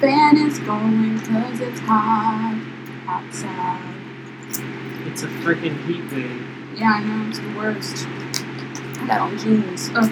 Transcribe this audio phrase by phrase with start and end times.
[0.00, 2.60] fan is going because it's hot
[3.06, 3.94] outside.
[5.06, 6.78] It's a freaking heat wave.
[6.78, 8.06] Yeah, I know, it's the worst.
[9.00, 9.90] I got on jeans.
[9.94, 10.10] Ugh.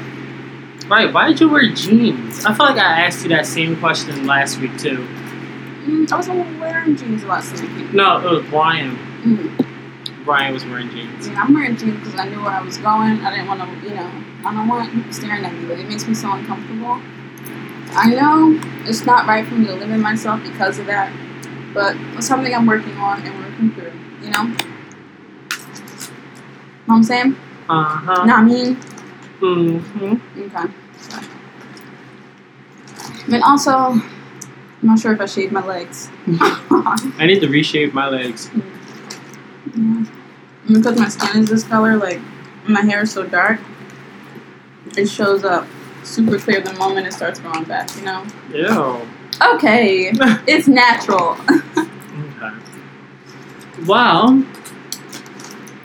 [0.88, 2.44] Right, why did you wear jeans?
[2.44, 5.06] I feel like I asked you that same question last week too.
[5.84, 7.92] Mm, I wasn't wearing jeans last week.
[7.92, 8.96] No, it was Brian.
[9.22, 10.24] Mm.
[10.24, 11.28] Brian was wearing jeans.
[11.28, 13.20] Yeah, I'm wearing jeans because I knew where I was going.
[13.20, 14.10] I didn't want to, you know,
[14.44, 17.00] I don't want people staring at me, but it makes me so uncomfortable.
[17.94, 21.12] I know it's not right for me to limit myself because of that,
[21.74, 23.92] but it's something I'm working on and working through,
[24.22, 24.44] you know?
[24.44, 24.54] Know
[26.86, 27.36] what I'm saying?
[27.68, 28.24] Uh huh.
[28.24, 28.76] Not mean.
[29.40, 30.40] Mm-hmm.
[30.42, 30.72] Okay.
[33.34, 34.02] And also, I'm
[34.82, 36.08] not sure if I shaved my legs.
[36.26, 38.50] I need to reshave my legs.
[39.76, 40.04] Yeah.
[40.66, 42.20] Because my skin is this color, like
[42.66, 43.60] my hair is so dark,
[44.96, 45.66] it shows up
[46.04, 48.26] super clear the moment it starts growing back, you know?
[48.50, 49.06] Yeah.
[49.54, 50.10] Okay,
[50.46, 51.36] it's natural.
[51.48, 52.56] Okay.
[53.86, 54.44] Well,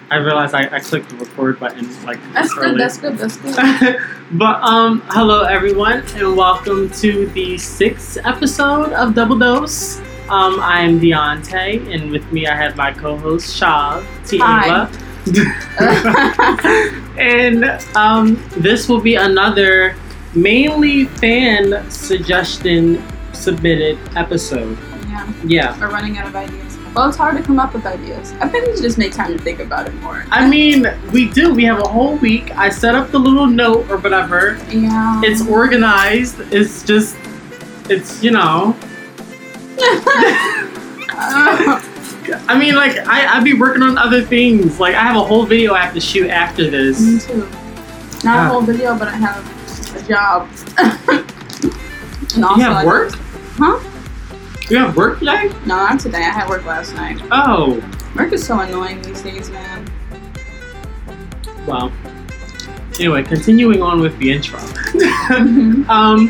[0.10, 2.72] I realized I, I clicked the record button like That's early.
[2.72, 3.98] good, that's good, that's good.
[4.32, 10.00] but um, hello everyone, and welcome to the sixth episode of Double Dose.
[10.30, 14.90] Um, I'm Deontay, and with me I have my co-host Shav Tiela.
[17.18, 17.66] and
[17.96, 19.96] um, this will be another
[20.36, 24.78] mainly fan suggestion submitted episode.
[25.10, 25.80] yeah, Yeah.
[25.80, 26.78] we're running out of ideas.
[26.96, 28.34] Well, it's hard to come up with ideas.
[28.42, 30.26] I think we should just make time to think about it more.
[30.32, 31.54] I mean, we do.
[31.54, 32.56] We have a whole week.
[32.58, 34.58] I set up the little note or whatever.
[34.72, 35.22] yeah.
[35.24, 36.40] It's organized.
[36.52, 37.16] It's just,
[37.90, 38.76] it's, you know.
[42.50, 44.80] I mean, like, I, I'd be working on other things.
[44.80, 47.00] Like, I have a whole video I have to shoot after this.
[47.00, 47.48] Me too.
[48.24, 49.46] Not a whole video, but I have
[50.04, 50.48] a job.
[52.36, 53.12] and also You have work?
[53.58, 53.80] Huh?
[54.70, 55.48] You have work today?
[55.66, 56.20] No, not today.
[56.20, 57.20] I had work last night.
[57.32, 57.82] Oh,
[58.16, 59.86] Work is so annoying these days, man.
[61.68, 61.92] well.
[63.00, 64.60] Anyway, continuing on with the intro.
[64.60, 65.86] Mhm.
[65.90, 66.28] Um,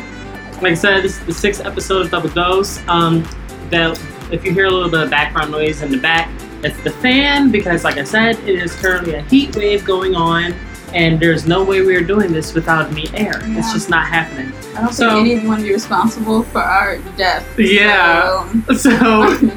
[0.61, 2.79] like I said, this is the sixth episode of Double Dose.
[2.89, 3.23] Um,
[3.69, 3.97] that
[4.31, 6.29] if you hear a little bit of background noise in the back,
[6.63, 10.53] it's the fan because, like I said, it is currently a heat wave going on,
[10.93, 13.39] and there's no way we are doing this without me air.
[13.43, 14.51] It's just not happening.
[14.75, 17.45] I don't So- think any of you want to be responsible for our death.
[17.57, 18.47] Yeah.
[18.67, 19.49] So, So,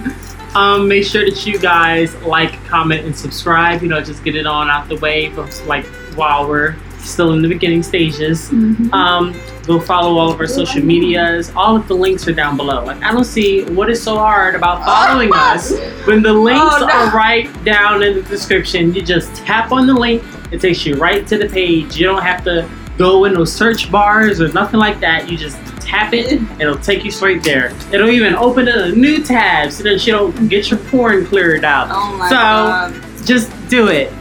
[0.59, 3.83] um, make sure that you guys like, comment, and subscribe.
[3.83, 5.87] You know, just get it on out the way, for, like
[6.17, 6.75] while we're
[7.05, 8.49] still in the beginning stages.
[8.51, 8.93] Mhm.
[8.93, 9.35] Um,
[9.67, 11.53] go follow all of our social medias.
[11.57, 12.85] All of the links are down below.
[12.85, 15.73] Like I don't see what is so hard about following us
[16.07, 16.93] when the links Oh, no.
[16.93, 18.95] are right down in the description.
[18.95, 20.23] You just tap on the link.
[20.51, 21.97] It takes you right to the page.
[21.97, 22.69] You don't have to
[22.99, 25.31] go in those search bars or nothing like that.
[25.31, 26.41] You just tap it.
[26.61, 27.73] It'll take you straight there.
[27.93, 31.89] It'll even open a new tab so that you don't get your porn cleared out.
[31.91, 32.95] Oh my So- god.
[33.25, 34.13] Just do it.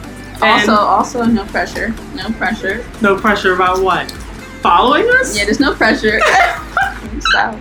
[0.42, 1.94] And Also, also, no pressure.
[2.14, 2.84] No pressure.
[3.02, 4.10] no pressure about what?
[4.62, 5.36] Following us?
[5.36, 6.20] Yeah, there's no pressure.
[7.20, 7.58] Stop.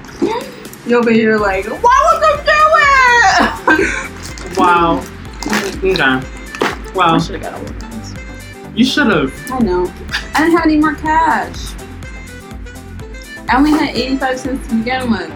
[0.85, 4.57] You over here like, why would they do it?
[4.57, 5.03] Wow.
[5.79, 6.01] Okay.
[6.01, 7.17] I Wow.
[7.19, 8.17] should have got organized.
[8.75, 9.31] You should have.
[9.51, 9.91] I know.
[10.35, 11.73] I didn't have any more cash.
[13.49, 15.31] I only had 85 cents to begin with.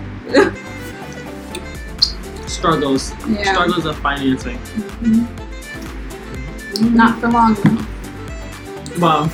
[2.49, 3.13] Struggles.
[3.27, 3.53] yeah.
[3.53, 4.57] Struggles of financing.
[4.57, 5.25] Mm-hmm.
[6.83, 6.93] Mhm.
[6.93, 7.53] Not for long.
[7.55, 8.99] though.
[8.99, 9.31] Well,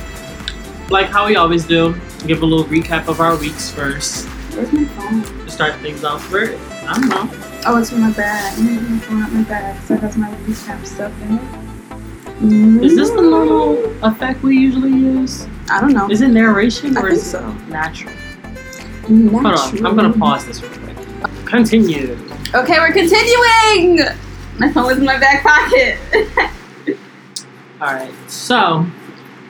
[0.88, 1.94] like how we always do,
[2.26, 4.26] give a little recap of our weeks first.
[4.54, 5.22] Where's my phone?
[5.22, 6.30] To start things off.
[6.32, 6.56] Where
[6.86, 7.28] I don't know.
[7.66, 8.54] Oh, it's in my bag.
[8.58, 9.80] I'm my out my bag.
[9.82, 12.84] So it has my recap stuff in it.
[12.84, 15.46] Is this the little effect we usually use?
[15.70, 16.08] I don't know.
[16.10, 17.46] Is it narration or is so.
[17.46, 18.14] it natural?
[19.06, 20.96] Hold on, I'm gonna pause this real quick.
[21.44, 22.16] Continue.
[22.54, 24.06] Okay, we're continuing.
[24.58, 25.98] My phone was in my back pocket.
[27.80, 28.84] Alright, so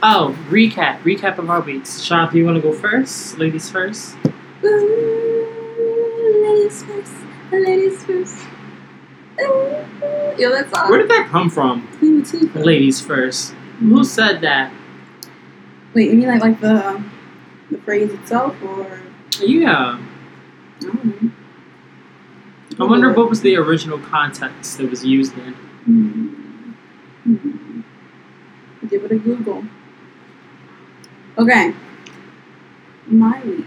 [0.04, 1.02] oh, recap.
[1.02, 2.00] Recap of our weeks.
[2.00, 3.38] Sean, do you wanna go first?
[3.38, 4.16] Ladies first?
[4.64, 7.12] Ooh, ladies first.
[7.50, 8.36] Ladies first.
[9.40, 9.84] Ooh,
[10.38, 10.88] Yo, that's all.
[10.90, 11.88] Where did that come from?
[11.98, 12.64] Queen Latifah.
[12.64, 13.52] Ladies first.
[13.80, 14.72] Who said that?
[15.94, 17.02] Wait, you mean like like the
[17.70, 19.02] the phrase itself, or
[19.40, 19.98] Yeah.
[19.98, 21.30] I don't know.
[22.78, 25.52] I wonder what was the original context that was used in.
[25.84, 26.26] Hmm.
[27.24, 27.69] Hmm.
[28.90, 29.64] Give it a Google.
[31.38, 31.74] Okay.
[33.06, 33.64] My week.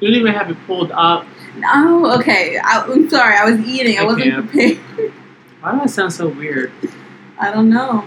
[0.00, 1.26] You didn't even have it pulled up.
[1.64, 2.58] Oh, okay.
[2.58, 3.36] I, I'm sorry.
[3.36, 3.98] I was eating.
[3.98, 4.74] I wasn't Okay.
[4.76, 5.12] prepared.
[5.60, 6.72] Why do that sound so weird?
[7.38, 8.04] I don't know.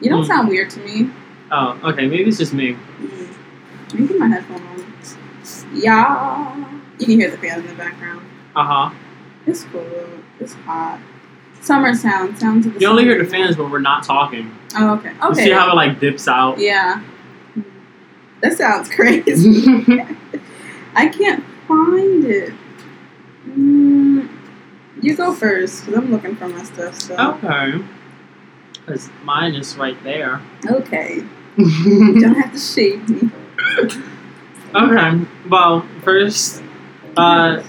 [0.00, 0.28] You don't Hmm.
[0.28, 1.10] sound weird to me.
[1.50, 2.76] Oh, okay, maybe it's just me.
[3.90, 4.84] Let me get my headphone on.
[5.72, 6.64] Yeah.
[6.98, 8.24] You can hear the fan in the background.
[8.54, 8.90] Uh huh.
[9.46, 9.84] It's cool.
[10.40, 11.00] It's hot.
[11.60, 12.38] Summer sound.
[12.38, 14.50] Sounds of the You only hear the fans when we're not talking.
[14.76, 15.12] Oh, okay.
[15.12, 15.44] You Okay.
[15.44, 16.58] see how it like dips out.
[16.58, 17.02] yeah.
[18.40, 19.64] That sounds crazy.
[20.94, 22.54] I can't find it.
[23.48, 24.28] Mm,
[25.02, 27.00] you go first, because I'm looking for my stuff.
[27.00, 27.16] So.
[27.42, 27.84] okay.
[28.86, 30.40] Cause mine is right there.
[30.70, 31.24] Okay.
[31.58, 33.30] You don't have to shave me.
[34.74, 35.26] Okay.
[35.48, 36.62] Well, first,
[37.16, 37.62] uh,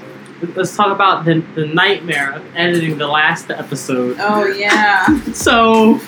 [0.55, 4.17] let's talk about the, the nightmare of editing the last episode.
[4.19, 5.07] Oh, yeah.
[5.33, 5.99] So,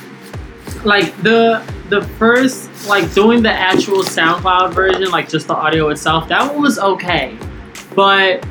[0.83, 6.27] like the the first, like doing the actual SoundCloud version, like just the audio itself,
[6.29, 7.37] that one was okay,
[7.95, 8.45] but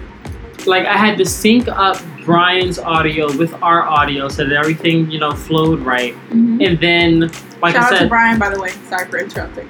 [0.67, 1.97] like I had to sync up
[2.27, 6.65] Brian's audio with our audio so that everything you know flowed right, Mhm.
[6.67, 7.21] and then
[7.62, 8.09] like Shout I out to said.
[8.11, 8.71] Brian, by the way.
[8.88, 9.67] Sorry for interrupting.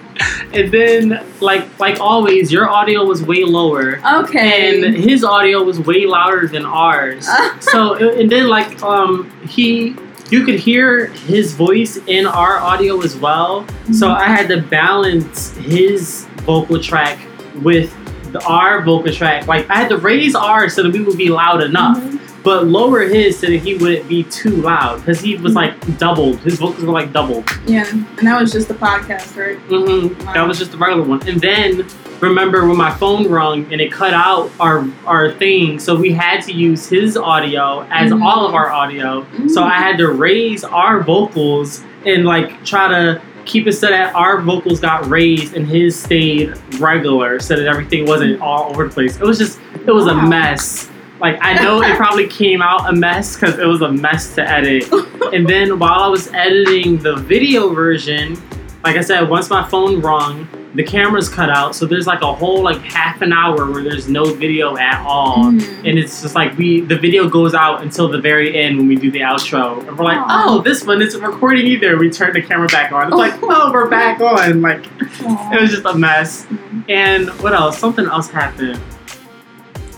[0.52, 4.84] and then, like like always, your audio was way lower, okay.
[4.84, 7.28] and his audio was way louder than ours.
[7.60, 9.94] so and then like um he
[10.30, 13.66] you could hear his voice in our audio as well.
[13.92, 14.16] So Mhm.
[14.16, 17.18] I had to balance his vocal track
[17.62, 17.92] with
[18.32, 19.48] the, our vocal track.
[19.48, 22.18] Like I had to raise ours so that we would be loud enough, Mhm.
[22.42, 26.38] But lower his so that he wouldn't be too loud because he was like doubled.
[26.40, 27.48] His vocals were like doubled.
[27.66, 29.58] Yeah, and that was just the podcast, right?
[29.68, 31.26] hmm That was just the regular one.
[31.28, 31.86] And then
[32.20, 36.40] remember when my phone rung and it cut out our our thing, so we had
[36.42, 38.22] to use his audio as Mhm.
[38.24, 39.26] all of our audio.
[39.48, 44.14] So I had to raise our vocals and like try to keep it so that
[44.14, 48.90] our vocals got raised and his stayed regular so that everything wasn't all over the
[48.94, 49.16] place.
[49.16, 50.89] It was just it was a mess.
[51.20, 54.48] Like I know it probably came out a mess because it was a mess to
[54.48, 54.90] edit.
[55.32, 58.40] and then while I was editing the video version,
[58.84, 62.32] like I said, once my phone rung, the camera's cut out, so there's like a
[62.32, 65.46] whole like half an hour where there's no video at all.
[65.52, 65.78] Mhm.
[65.88, 68.94] And it's just like we the video goes out until the very end when we
[68.96, 69.86] do the outro.
[69.86, 70.44] And we're like, Aw.
[70.48, 71.98] oh, this one isn't recording either.
[71.98, 73.08] We turn the camera back on.
[73.08, 74.62] It's like, oh, we're back on.
[74.62, 74.86] Like
[75.24, 75.52] Aw.
[75.54, 76.46] it was just a mess.
[76.46, 76.84] Mhm.
[76.88, 77.76] And what else?
[77.76, 78.78] Something else happened.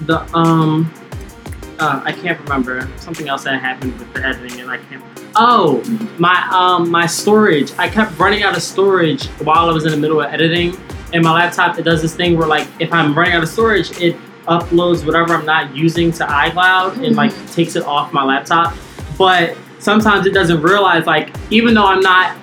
[0.01, 0.91] The um,
[1.79, 2.89] uh, I can't remember.
[2.97, 5.03] Something else that happened with the editing, and I can't.
[5.35, 5.83] Oh,
[6.19, 7.73] my um, my storage.
[7.79, 10.77] I kept running out of storage while I was in the middle of editing,
[11.13, 13.91] and my laptop it does this thing where like if I'm running out of storage,
[14.01, 14.17] it
[14.47, 18.75] uploads whatever I'm not using to iCloud and like takes it off my laptop.
[19.17, 22.37] But sometimes it doesn't realize like even though I'm not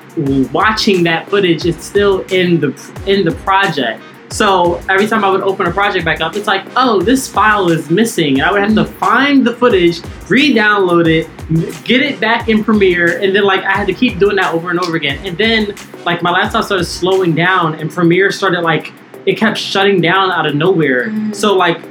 [0.52, 4.02] watching that footage, it's still in the in the project.
[4.32, 7.70] So every time I would open a project back up, it's like, oh, this file
[7.72, 12.48] is missing, and I would have to find the footage, re-download it, get it back
[12.48, 15.20] in Premiere, and then like I had to keep doing that over and over again.
[15.26, 15.74] And then
[16.06, 18.94] like my laptop started slowing down, and Premiere started like
[19.26, 21.10] it kept shutting down out of nowhere.
[21.10, 21.36] Mm.
[21.36, 21.82] So like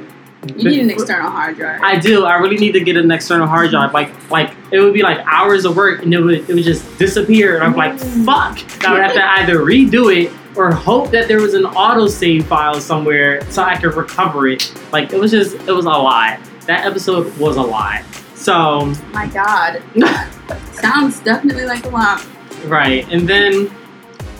[0.56, 1.80] You need an external hard drive.
[1.82, 2.24] I do.
[2.24, 3.92] I really need to get an external hard drive.
[3.92, 6.98] Like, like it would be like hours of work, and it would it would just
[6.98, 7.56] disappear.
[7.56, 8.24] And I'm like, Mm.
[8.24, 8.86] fuck.
[8.86, 12.80] I would have to either redo it or hope that there was an autosave file
[12.80, 14.72] somewhere so I could recover it.
[14.92, 16.40] Like, it was just it was a lot.
[16.66, 18.02] That episode was a lot.
[18.34, 19.82] So My God.
[20.72, 22.26] Sounds definitely like a lot.
[22.66, 23.66] right, and then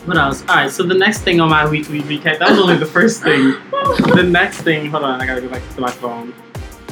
[0.05, 0.41] what else?
[0.41, 0.71] All right.
[0.71, 3.55] So the next thing on my weekly recap that was only the first thing.
[4.15, 6.33] the next thing, hold on, I gotta go back to my phone.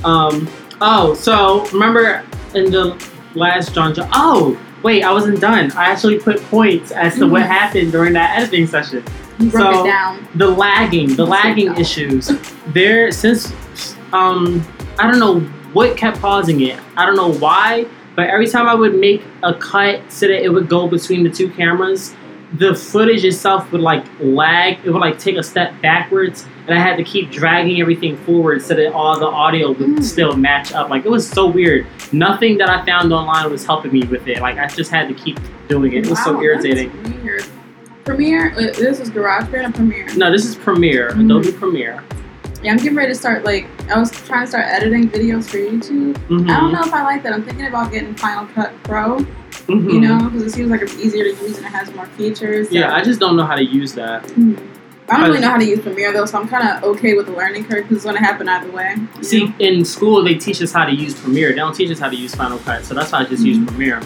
[0.04, 0.48] Um,
[0.82, 2.24] oh, so remember
[2.54, 4.10] in the last John John?
[4.14, 5.72] Oh, wait, I wasn't done.
[5.74, 7.48] I actually put points as to what Mhm.
[7.48, 9.04] happened during that editing session.
[9.40, 10.28] You broke So- it down.
[10.36, 12.32] The lagging, the lagging issues.
[12.74, 13.54] There, since
[14.14, 14.66] um,
[14.98, 15.40] I don't know
[15.74, 16.80] what kept causing it.
[16.96, 20.50] I don't know why, but every time I would make a cut so that it
[20.50, 22.16] would go between the two cameras,
[22.58, 24.78] the footage itself would like lag.
[24.86, 28.62] It would like take a step backwards, and I had to keep dragging everything forward
[28.62, 30.04] so that all the audio would Mm.
[30.04, 30.90] still match up.
[30.90, 31.88] Like it was so weird.
[32.12, 34.42] Nothing that I found online was helping me with it.
[34.42, 36.06] Like I just had to keep doing it.
[36.06, 36.92] It was so irritating.
[38.04, 38.52] Premiere.
[38.56, 40.08] uh, This is GarageBand or Premiere.
[40.16, 41.26] No, this is Premiere, Mm.
[41.26, 42.04] Adobe Premiere.
[42.64, 43.44] Yeah, I'm getting ready to start.
[43.46, 46.16] Like, I was trying to start editing videos for YouTube.
[46.30, 46.50] Mhm.
[46.50, 47.34] I don't know if I like that.
[47.34, 49.20] I'm thinking about getting Final Cut Pro.
[49.68, 49.92] Mhm.
[49.94, 52.72] You know, because it seems like it's easier to use and it has more features.
[52.72, 54.24] Yeah, I just don't know how to use that.
[55.10, 57.28] I don't really know how to use Premiere though, so I'm kind of okay with
[57.28, 58.96] the learning curve because it's going to happen either way.
[59.22, 59.54] See, know?
[59.60, 61.50] in school they teach us how to use Premiere.
[61.50, 63.58] They don't teach us how to use Final Cut, so that's why I just use
[63.58, 63.68] Mhm.
[63.68, 64.02] Premiere.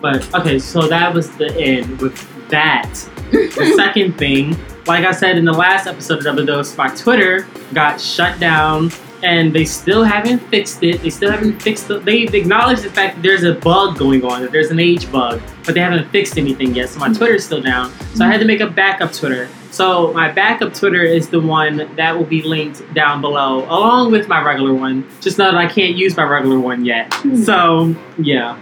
[0.00, 2.16] But okay, so that was the end with
[2.48, 2.90] that.
[3.30, 4.56] The second thing,
[4.86, 8.90] like I said in the last episode of Double Dose, my Twitter got shut down,
[9.22, 11.02] and they still haven't fixed it.
[11.02, 12.04] They still haven't fixed it.
[12.04, 15.40] They've acknowledged the fact that there's a bug going on, that there's an age bug,
[15.64, 16.88] but they haven't fixed anything yet.
[16.88, 17.92] So my Twitter's still down.
[18.14, 21.94] So I had to make a backup Twitter, So my backup Twitter is the one
[21.96, 25.08] that will be linked down below, along with my regular one.
[25.20, 27.12] Just know that I can't use my regular one yet.
[27.14, 27.36] Hmm.
[27.36, 28.60] So yeah.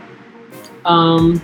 [0.85, 1.41] Um.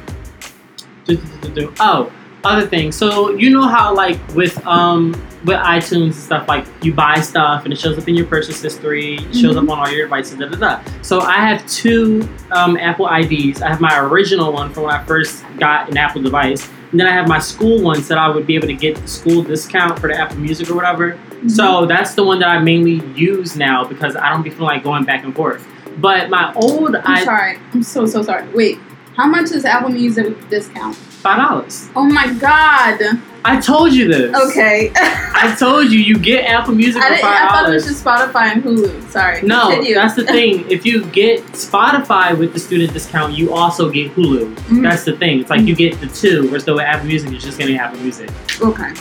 [1.04, 1.74] do, do, do, do.
[1.80, 2.12] Oh,
[2.44, 2.92] other thing.
[2.92, 7.64] So you know how like with um with iTunes and stuff, like you buy stuff
[7.64, 10.38] and it shows up in your purchase history, it shows up on all your devices,
[10.38, 11.02] da da da.
[11.02, 13.62] So I have two um, Apple IDs.
[13.62, 17.06] I have my original one from when I first got an Apple device, and then
[17.06, 19.42] I have my school one so that I would be able to get the school
[19.42, 21.18] discount for the Apple Music or whatever.
[21.48, 24.84] So that's the one that I mainly use now because I don't be feeling like
[24.84, 25.66] going back and forth.
[25.98, 27.58] But my old I'm I sorry.
[27.72, 28.48] I'm so so sorry.
[28.54, 28.78] Wait,
[29.16, 30.96] how much is Apple Music discount?
[31.22, 31.88] Five dollars.
[31.96, 33.00] Oh my god.
[33.44, 34.34] I told you this.
[34.50, 34.92] Okay.
[34.96, 38.04] I told you you get Apple Music I, for five I thought it was just
[38.04, 39.08] Spotify and Hulu.
[39.10, 39.42] Sorry.
[39.42, 39.94] No, Continue.
[39.94, 40.64] that's the thing.
[40.70, 44.54] If you get Spotify with the student discount, you also get Hulu.
[44.54, 44.82] Mhm.
[44.82, 45.40] That's the thing.
[45.40, 47.98] It's like you get the two, whereas though with Apple Music, you're just getting Apple
[48.00, 48.30] Music.
[48.60, 48.92] Okay.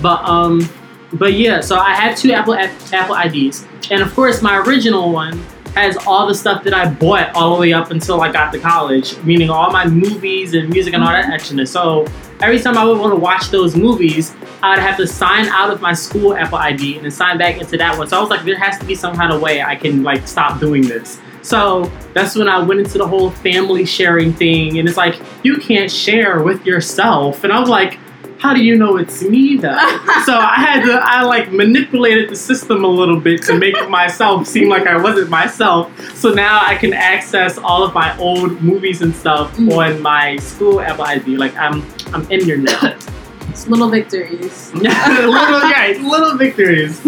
[0.00, 0.68] But um,
[1.14, 1.60] but yeah.
[1.60, 5.38] So I have two Apple Apple IDs, and of course my original one
[5.74, 8.58] has all the stuff that I bought all the way up until I got to
[8.58, 11.68] college, meaning all my movies and music and all that extraness.
[11.68, 12.06] So
[12.40, 15.80] every time I would want to watch those movies, I'd have to sign out of
[15.80, 18.06] my school Apple ID and then sign back into that one.
[18.06, 20.28] So I was like, there has to be some kind of way I can like
[20.28, 21.20] stop doing this.
[21.42, 25.56] So that's when I went into the whole family sharing thing, and it's like you
[25.56, 27.98] can't share with yourself, and I was like,
[28.42, 29.70] how do you know it's me though?
[30.26, 34.48] so I had to, I like manipulated the system a little bit to make myself
[34.48, 35.96] seem like I wasn't myself.
[36.16, 39.76] So now I can access all of my old movies and stuff Mm.
[39.76, 41.36] on my school Apple ID.
[41.36, 42.96] Like I'm, I'm in your net.
[43.50, 44.72] It's little victories.
[44.74, 47.00] little guys, little victories.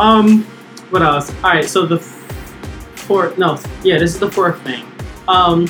[0.00, 0.44] Um,
[0.88, 1.30] what else?
[1.44, 4.86] All right, so the fourth, no, yeah, this is the fourth thing.
[5.28, 5.68] Um,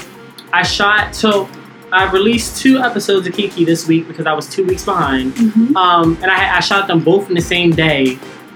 [0.52, 1.48] I shot so
[1.92, 5.34] I released two episodes of Kiki this week because I was two weeks behind.
[5.34, 5.74] Mhm.
[5.76, 8.14] Um, and I, I shot them both in the same day,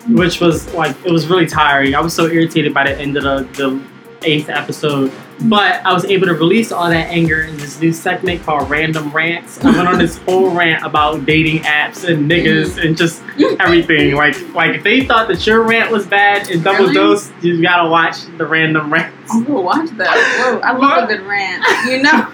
[0.08, 1.94] which was like it was really tiring.
[1.94, 3.80] I was so irritated by the end of the, the
[4.22, 5.10] eighth episode,
[5.42, 9.10] but I was able to release all that anger in this new segment called Random
[9.10, 9.62] Rants.
[9.64, 13.22] I went on this whole rant about dating apps and niggas and just
[13.60, 14.14] everything.
[14.14, 16.94] Like like if they thought that your rant was bad in double Really?
[16.94, 19.14] dose, you gotta watch the Random Rants.
[19.32, 20.14] I'm gonna watch that.
[20.40, 21.64] Whoa, I love a good rant.
[21.86, 22.30] You know.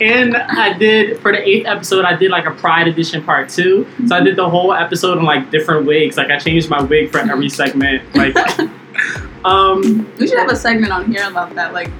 [0.00, 3.86] And I did for the eighth episode, I did like a Pride Edition part two.
[4.06, 6.16] So I did the whole episode in like different wigs.
[6.16, 8.14] Like I changed my wig for every segment.
[8.14, 8.36] Like,
[9.44, 11.90] um, we should have a segment on here about that, like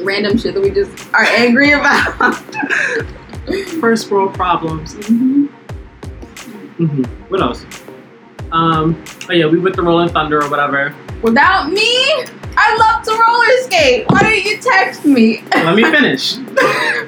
[0.00, 2.34] random shit that we just are angry about.
[3.80, 4.94] first world problems.
[4.96, 5.48] Mhm.
[6.78, 7.64] hmm What else?
[8.52, 10.94] Um, oh yeah, we went to Rolling Thunder or whatever.
[11.22, 12.04] Without me,
[12.56, 14.06] I love to roller skate.
[14.10, 15.42] Why didn't you text me?
[15.54, 16.36] Let me finish.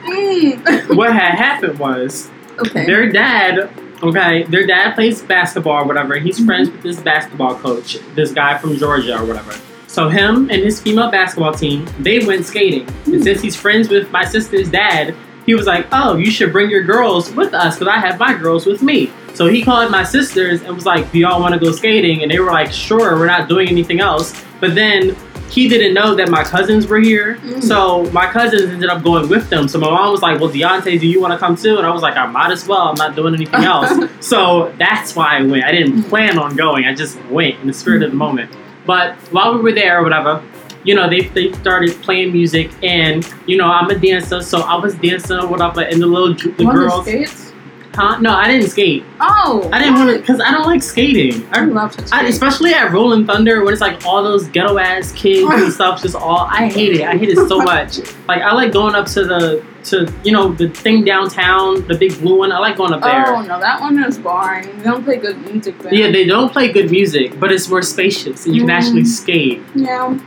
[0.00, 0.96] Mm.
[0.96, 2.86] what had happened was Okay.
[2.86, 3.70] their dad.
[4.02, 6.14] Okay, their dad plays basketball or whatever.
[6.18, 9.52] He's friends with this basketball coach, this guy from Georgia or whatever.
[9.90, 12.86] So him and his female basketball team, they went skating.
[13.06, 13.22] And hmm.
[13.22, 15.16] since he's friends with my sister's dad,
[15.46, 18.34] he was like, "Oh, you should bring your girls with us because I have my
[18.34, 21.60] girls with me." So he called my sisters and was like, "Do y'all want to
[21.60, 25.16] go skating?" And they were like, "Sure, we're not doing anything else." But then
[25.48, 27.60] he didn't know that my cousins were here, Mm.
[27.60, 29.66] so my cousins ended up going with them.
[29.66, 31.90] So my mom was like, "Well, Deontay, do you want to come too?" And I
[31.90, 32.82] was like, "I might as well.
[32.82, 35.64] I'm not doing anything else." so that's why I went.
[35.64, 36.08] I didn't hmm.
[36.08, 36.84] plan on going.
[36.84, 38.18] I just went in the spirit of the hmm.
[38.18, 38.50] moment.
[38.86, 40.42] But while we were there or whatever,
[40.84, 44.76] you know, they, they started playing music, and you know, I'm a dancer, so I
[44.76, 47.52] was dancing or whatever, and the little the the girls, skates?
[47.94, 48.18] huh?
[48.20, 49.04] No, I didn't skate.
[49.20, 51.46] Oh, I didn't want to because I don't like skating.
[51.52, 52.30] I I, love to I, skate.
[52.30, 56.00] especially at Rolling Thunder when it's like all those ghetto ass kids and stuff.
[56.00, 57.02] Just all I hate it.
[57.02, 57.98] I hate it so much.
[58.26, 62.18] Like I like going up to the to you know the thing downtown, the big
[62.20, 62.52] blue one.
[62.52, 63.26] I like going up there.
[63.34, 64.66] Oh no, that one is boring.
[64.78, 65.94] They don't play good music there.
[65.94, 68.78] Yeah, they don't play good music, but it's more spacious and you can Mm.
[68.78, 69.62] actually skate.
[69.74, 70.18] yeah.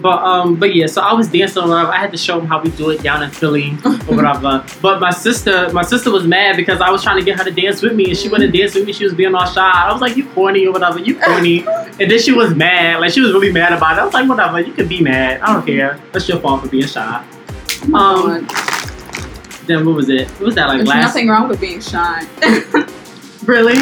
[0.00, 1.90] But um, but yeah, so I was dancing whatever.
[1.92, 4.64] I had to show them how we do it down in Philly or whatever.
[4.80, 7.50] But my sister, my sister was mad because I was trying to get her to
[7.50, 8.94] dance with me, and she wouldn't dance with me.
[8.94, 9.60] She was being all shy.
[9.88, 11.66] I was like, "You corny or whatever, you corny."
[12.00, 14.00] and then she was mad, like she was really mad about it.
[14.00, 15.42] I was like, "Whatever, you can be mad.
[15.42, 16.00] I don't care.
[16.12, 17.22] That's your fault for being shy."
[17.92, 18.46] Um.
[19.70, 20.26] Then what was it?
[20.30, 21.04] What was that like There's last?
[21.14, 22.26] nothing wrong with being shy.
[23.46, 23.72] Really,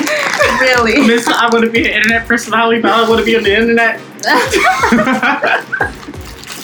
[0.61, 1.03] really.
[1.07, 1.27] Miss?
[1.27, 4.01] I want to be an internet personality, but I want to be on the internet.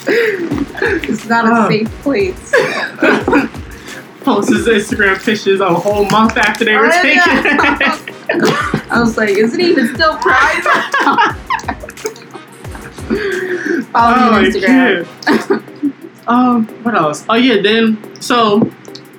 [0.07, 1.69] it's not a Oh.
[1.69, 2.53] safe place.
[4.23, 7.19] Posts his Instagram pictures a whole month after they were Oh, taken.
[7.19, 7.99] yeah.
[8.91, 10.63] I was like, is it even still private?
[13.91, 15.07] Follow me Oh, on Instagram.
[16.29, 17.25] Um, what else?
[17.29, 18.71] Oh yeah, then so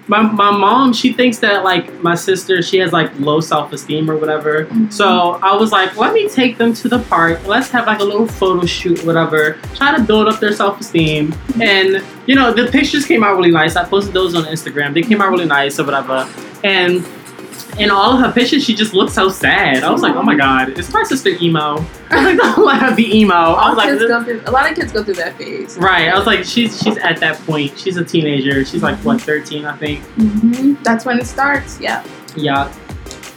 [0.08, 4.18] my, my mom she thinks that like my sister she has like low self-esteem or
[4.18, 4.66] whatever.
[4.66, 4.92] Mhm.
[4.94, 7.46] so i was like let me take them to the park.
[7.48, 9.58] Let's have like a little photo shoot whatever.
[9.76, 11.34] Try to build up their self-esteem.
[11.62, 13.76] And you know the pictures came out really nice.
[13.76, 14.94] I posted those on instagram.
[14.94, 16.28] They came out really nice or whatever.
[16.64, 17.06] And
[17.80, 20.36] in all of her pictures she just looks so sad i was like oh my
[20.36, 21.76] god is my sister emo
[22.10, 24.42] i was like don't let her be emo i All was like this- go through,
[24.46, 25.78] a lot of kids go through that phase.
[25.78, 26.08] Right.
[26.08, 27.78] I was like, she's she's at that point.
[27.78, 28.64] She's a teenager.
[28.66, 30.04] She's like what, thirteen, I think.
[30.16, 31.80] hmm That's when it starts.
[31.82, 32.04] Yeah.
[32.36, 32.72] Yeah.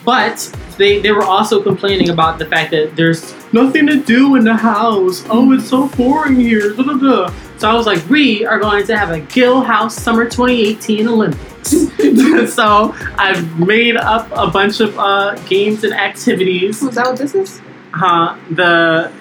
[0.04, 0.36] But
[0.78, 4.54] they they were also complaining about the fact that there's nothing to do in the
[4.56, 5.24] house.
[5.28, 6.74] Oh, it's so boring here.
[6.74, 7.34] Da, da, da.
[7.58, 11.44] So I was like, we are going to have a Gill House Summer 2018 Olympics.
[12.54, 16.82] so I've made up a bunch of uh, games and activities.
[16.82, 17.60] Is that what this is?
[17.92, 18.36] Huh?
[18.50, 19.12] The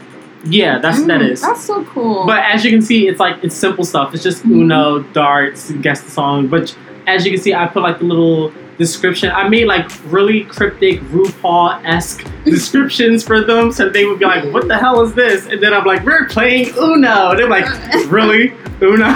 [0.45, 1.41] yeah, that's that Mm, is.
[1.41, 2.25] That's so cool.
[2.25, 4.13] But as you can see, it's like it's simple stuff.
[4.13, 6.47] It's just Uno, darts, guess the song.
[6.47, 6.75] But
[7.07, 9.31] as you can see, I put like the little description.
[9.31, 14.51] I made like really cryptic RuPaul esque descriptions for them, so they would be like,
[14.53, 17.65] "What the hell is this?" And then I'm like, "We're playing Uno." They're like,
[18.07, 19.07] "Really?" Uno,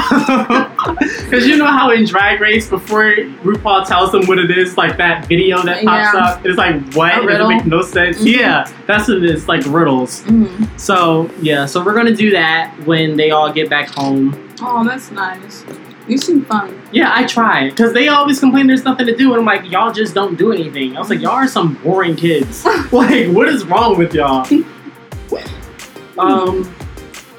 [0.98, 3.14] because you know how in Drag Race, before
[3.44, 6.20] RuPaul tells them what it is, like that video that pops Yeah.
[6.20, 7.24] up, it's like what?
[7.24, 8.18] It doesn't make no sense.
[8.20, 8.38] Mhm.
[8.40, 10.24] Yeah, that's what it is, like riddles.
[10.24, 10.68] Mhm.
[10.80, 14.50] So yeah, so we're gonna do that when they all get back home.
[14.64, 15.64] Oh, that's nice.
[16.08, 16.82] You seem fun.
[16.92, 19.94] Yeah, I try because they always complain there's nothing to do, and I'm like, y'all
[19.94, 20.96] just don't do anything.
[20.98, 22.66] I was like, y'all are some boring kids.
[22.92, 24.46] like, what is wrong with y'all?
[26.20, 26.74] um,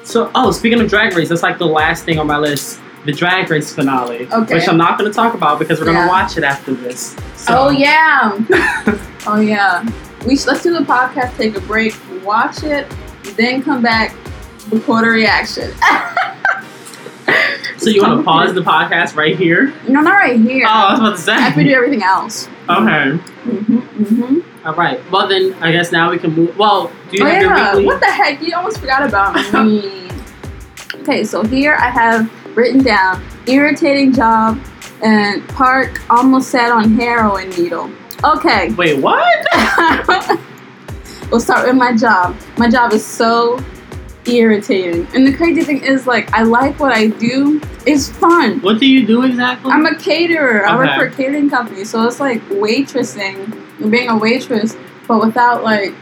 [0.03, 3.11] so oh, speaking of Drag Race, that's like the last thing on my list, the
[3.11, 4.55] Drag Race finale, Okay.
[4.55, 5.93] which I'm not gonna talk about because we're Yeah.
[5.93, 7.15] gonna watch it after this.
[7.35, 8.31] So, Oh yeah.
[9.27, 9.85] oh yeah.
[10.25, 11.35] We sh- let's do the podcast.
[11.37, 11.95] Take a break.
[12.23, 12.87] Watch it.
[13.35, 14.15] Then come back.
[14.71, 15.71] Record a reaction.
[17.83, 19.73] So you want to pause the podcast right here?
[19.89, 20.65] No, not right here.
[20.67, 21.33] Oh, I was about to say.
[21.33, 22.47] After we do everything else.
[22.69, 23.11] Okay.
[23.17, 24.99] hmm hmm All right.
[25.11, 26.57] Well, then I guess now we can move.
[26.57, 27.47] Well, do you Oh have yeah.
[27.57, 27.85] your weekly?
[27.85, 28.41] What the heck?
[28.41, 29.35] You almost forgot about
[29.65, 30.09] me.
[31.01, 34.57] okay, so here I have written down irritating job
[35.03, 37.89] and park almost sat on heroin needle.
[38.23, 38.71] Okay.
[38.75, 39.45] Wait, what?
[41.29, 42.35] we'll start with my job.
[42.57, 43.57] My job is so
[44.25, 45.07] irritating.
[45.13, 47.61] And the crazy thing is, like, I like what I do.
[47.85, 48.59] It's fun.
[48.61, 49.71] What do you do exactly?
[49.71, 50.65] I'm a caterer.
[50.65, 54.75] I work for a catering company, so it's like waitressing, being a waitress,
[55.07, 55.93] but without like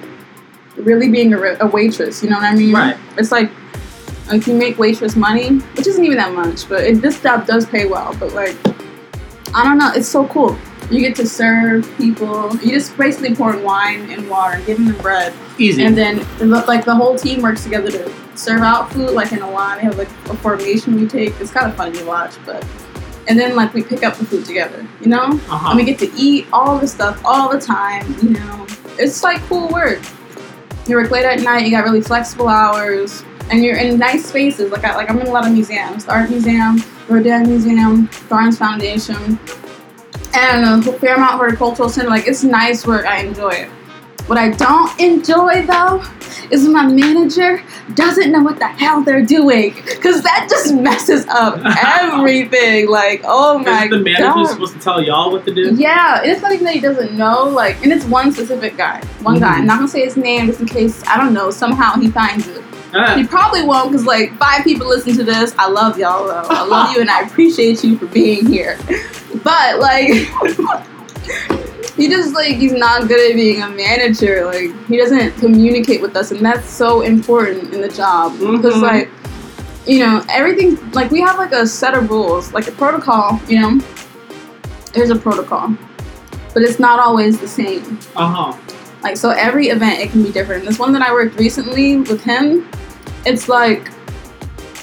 [0.76, 2.24] really being a, a waitress.
[2.24, 2.74] You know what I mean?
[2.74, 2.98] Right.
[3.18, 3.52] It's like
[4.32, 7.66] like you make waitress money, which isn't even that much, but it, this job does
[7.66, 8.16] pay well.
[8.20, 8.56] But like,
[9.54, 10.58] I don't know, it's so cool.
[10.92, 12.54] You get to serve people.
[12.58, 15.84] You just basically pour wine and water and give them the bread, Easy.
[15.84, 16.26] and then
[16.66, 19.78] like the whole team works together to serve out food like in a line.
[19.78, 21.40] They have like a formation we take.
[21.40, 22.66] It's kind of funny to watch, but
[23.30, 25.24] and then like we pick up the food together, you know.
[25.24, 25.70] uh-huh.
[25.70, 28.68] And we get to eat all the stuff all the time, you know.
[29.00, 30.02] It's like cool work.
[30.88, 31.64] You work late at night.
[31.66, 34.72] You got really flexible hours, and you're in nice spaces.
[34.72, 38.58] Like I, like I'm in a lot of museums: the Art Museum, Rodin Museum, Barnes
[38.58, 39.40] Foundation,
[40.34, 42.10] and the Fairmount Horticultural Center.
[42.10, 43.06] Like it's nice work.
[43.06, 43.70] I enjoy it.
[44.28, 46.04] What I don't enjoy though
[46.52, 47.62] is my manager
[47.96, 52.88] doesn't know what the hell they're doing, because that just messes up everything.
[52.90, 54.48] Like oh my Is the manager god.
[54.48, 55.76] supposed to tell y'all what to do?
[55.76, 59.02] Yeah, it's not even that he doesn't know, like, and it's one specific guy.
[59.24, 59.56] One guy.
[59.56, 59.60] Mhm.
[59.60, 62.48] I'm not gonna say his name just in case, I don't know, somehow he finds
[62.48, 62.64] it.
[62.94, 65.54] Ah, He probably won't because, like, five people listen to this.
[65.58, 66.48] I love y'all, though.
[66.50, 68.78] I love you and I appreciate you for being here.
[69.44, 70.10] But, like,
[71.96, 74.46] he just, like, he's not good at being a manager.
[74.46, 78.34] Like, he doesn't communicate with us, and that's so important in the job.
[78.40, 78.82] Because, Mhm.
[78.82, 79.10] like,
[79.86, 83.60] you know, everything, like, we have, like, a set of rules, like a protocol, you
[83.60, 83.80] know?
[84.94, 85.74] There's a protocol,
[86.54, 87.98] but it's not always the same.
[88.16, 88.54] uh-huh.
[89.04, 90.66] Like so, every event it can be different.
[90.66, 92.68] This one that I worked recently with him,
[93.26, 93.90] it's like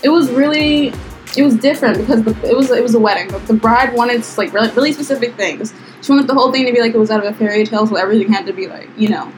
[0.02, 0.92] it was really
[1.37, 3.31] it was different because the, it was it was a wedding.
[3.31, 5.72] But the bride wanted like really, really specific things.
[6.02, 7.87] She wanted the whole thing to be like it was out of a fairy tale,
[7.87, 9.33] so everything had to be like you know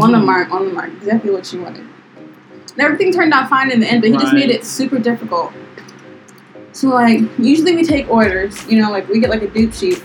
[0.00, 0.24] on the Mhm.
[0.26, 1.84] mark, on the mark, exactly what she wanted.
[2.16, 5.52] And everything turned out fine in the end, but he just made it super difficult.
[6.72, 10.02] So like usually we take orders, you know, like we get like a dupe sheet,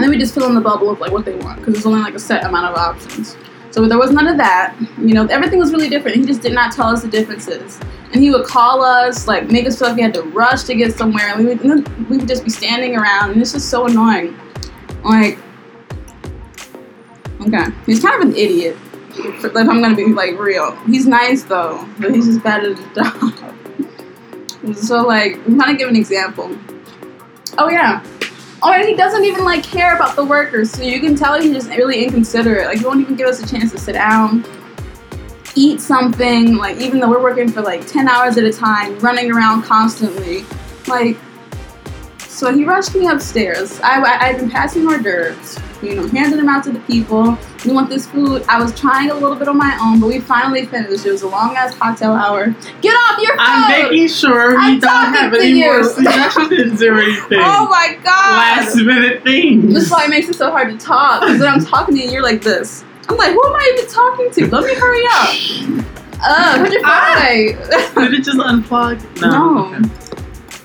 [0.00, 1.84] and then we just fill in the bubble of like what they want because there's
[1.84, 3.36] only like a set amount of options.
[3.70, 4.74] So there was none of that.
[4.96, 6.16] You know, everything was really different.
[6.16, 7.78] He just did not tell us the differences,
[8.10, 10.74] and he would call us like make us feel like we had to rush to
[10.74, 13.84] get somewhere, and we would, we would just be standing around, and it's just so
[13.84, 14.34] annoying.
[15.04, 15.36] Like,
[17.42, 18.78] okay, he's kind of an idiot.
[19.18, 22.96] If I'm gonna be like real, he's nice though, but he's just bad at his
[22.96, 24.74] job.
[24.76, 26.56] so like, I'm trying to give an example.
[27.58, 28.02] Oh yeah,
[28.62, 31.70] Oh, he doesn't even like care about the workers, so you can tell he's just
[31.70, 32.66] really inconsiderate.
[32.66, 34.44] Like he won't even give us a chance to sit down,
[35.54, 36.56] eat something.
[36.56, 40.44] Like even though we're working for like ten hours at a time, running around constantly,
[40.86, 41.16] like.
[42.18, 43.80] So he rushed me upstairs.
[43.80, 47.36] I, I I'd been passing hors d'oeuvres, you know, handing them out to the people.
[47.64, 48.44] We want this food.
[48.48, 51.04] I was trying a little bit on my own, but we finally finished.
[51.06, 52.54] It was a long ass cocktail hour.
[52.80, 53.46] Get off your phone!
[53.46, 55.64] I'm making sure I'm we don't have any you.
[55.66, 57.38] more suggestions or anything.
[57.42, 58.06] Oh my god!
[58.64, 59.72] Last minute things.
[59.74, 61.20] This is why it makes it so hard to talk.
[61.22, 62.84] Because when I'm talking to you, and you're like this.
[63.08, 64.46] I'm like, who am I even talking to?
[64.54, 65.84] Let me hurry up.
[66.22, 67.16] Uh, put your phone Ah.
[67.18, 67.46] away.
[67.94, 69.20] Did it just unplug?
[69.20, 69.74] No.
[69.74, 70.09] Okay.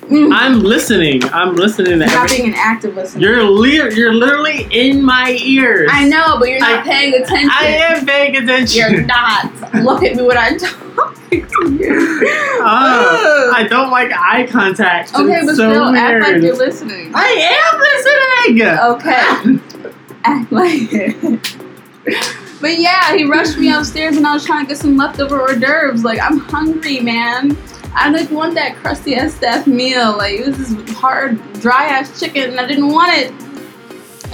[0.05, 0.31] Mm.
[0.33, 1.23] I'm listening.
[1.25, 3.21] I'm listening to You're being an active listener.
[3.21, 5.89] You're li- you're literally in my ears.
[5.91, 7.49] I know, but you're not I- paying attention.
[7.51, 8.77] I am paying attention.
[8.93, 9.51] You're not.
[9.83, 12.23] Look at me when I'm talking to you.
[12.61, 15.13] Ah, I don't like eye contact.
[15.15, 17.11] okay, It's but so still, act like you're listening.
[17.15, 17.27] I
[17.65, 18.61] am listening.
[18.91, 19.89] Okay.
[20.23, 21.57] act like it.
[22.61, 25.59] But yeah, he rushed me upstairs and I was trying to get some leftover hors
[25.59, 26.03] d'oeuvres.
[26.03, 27.55] Like, I'm hungry, man.
[27.97, 30.17] I didn't want that crusty ass staff meal.
[30.17, 33.31] Like, it was this hard, dry ass chicken and I didn't want it.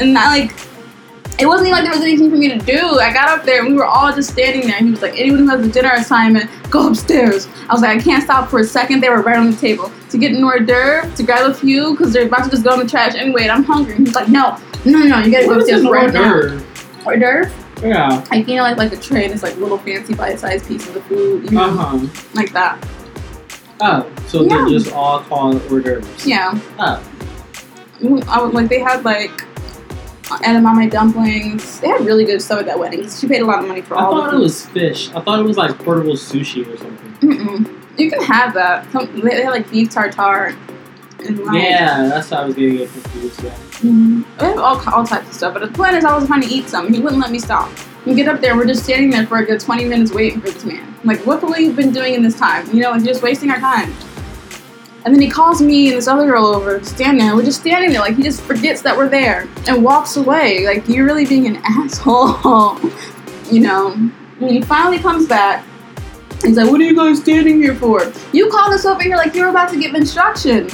[0.02, 0.52] And I, like,
[1.40, 3.00] it wasn't even like there was anything for me to do.
[3.00, 4.76] I got up there and we were all just standing there.
[4.78, 7.48] And He was like, anyone who has a dinner assignment, go upstairs.
[7.70, 9.02] I was like, I can't stop for a second.
[9.02, 9.92] They were right on the table.
[10.10, 12.74] To get an hors d'oeuvre, to grab a few, because they're about to just go
[12.74, 13.96] in the trash anyway, and I'm hungry.
[13.96, 16.60] And he's like, no, no, no, you gotta go upstairs right now.
[17.06, 17.52] Hors d'oeuvre?
[17.82, 18.24] Yeah.
[18.30, 21.04] Like, you know, like, like a tray, and it's like little fancy bite-sized pieces of
[21.06, 22.08] food, you know, Uh huh.
[22.36, 22.78] like that.
[23.82, 24.50] Oh, so Yeah.
[24.50, 26.26] they're just all called hors d'oeuvres.
[26.28, 26.58] Yeah.
[26.80, 27.02] Oh.
[28.28, 29.44] I would, like, they had, like,
[30.40, 31.80] edamame dumplings.
[31.80, 33.10] They had really good stuff at that wedding.
[33.10, 35.10] She paid a lot of money for I all I thought it was fish.
[35.14, 37.12] I thought it was like portable sushi or something.
[37.30, 38.00] Mm-mm.
[38.00, 38.90] You can have that.
[38.92, 40.56] Some, they, had like beef tartare
[41.20, 43.44] and like Yeah, that's why I was getting it confused.
[43.44, 43.50] Yeah.
[43.82, 44.26] mhm.
[44.38, 45.54] they have all all types of stuff.
[45.54, 46.92] But the point is, I was trying to eat some.
[46.92, 47.70] He wouldn't let me stop.
[48.06, 50.50] We get up there, we're just standing there for a good twenty minutes waiting for
[50.50, 50.96] this man.
[51.02, 52.68] I'm like, what have you been doing in this time?
[52.74, 53.94] You know, like just wasting our time.
[55.04, 57.36] And then he calls me and this other girl over to stand there.
[57.36, 60.66] We're just standing there, like he just forgets that we're there and walks away.
[60.66, 62.78] Like you're really being an asshole.
[63.52, 63.92] you know.
[63.92, 65.66] And he finally comes back,
[66.44, 68.12] He's like, what are you guys standing here for?
[68.34, 70.70] You called us over here like you were about to give instruction.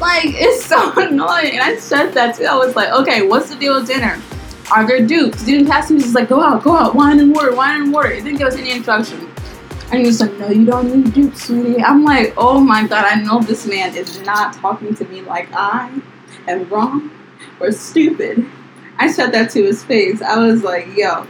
[0.00, 1.52] Like, it's so annoying.
[1.52, 2.44] And I said that too.
[2.44, 4.20] I was like, okay, what's the deal with dinner?
[4.70, 5.42] Are there dupes?
[5.46, 5.94] He didn't pass me.
[5.94, 8.10] He was just like, go out, go out, wine and water, wine and water.
[8.10, 9.30] He didn't give us any instruction.
[9.90, 11.82] And he was like, no, you don't need dupes, sweetie.
[11.82, 15.48] I'm like, oh my god, I know this man is not talking to me like
[15.54, 15.90] I
[16.46, 17.10] am wrong
[17.58, 18.44] or stupid.
[18.98, 20.20] I said that to his face.
[20.20, 21.26] I was like, yo,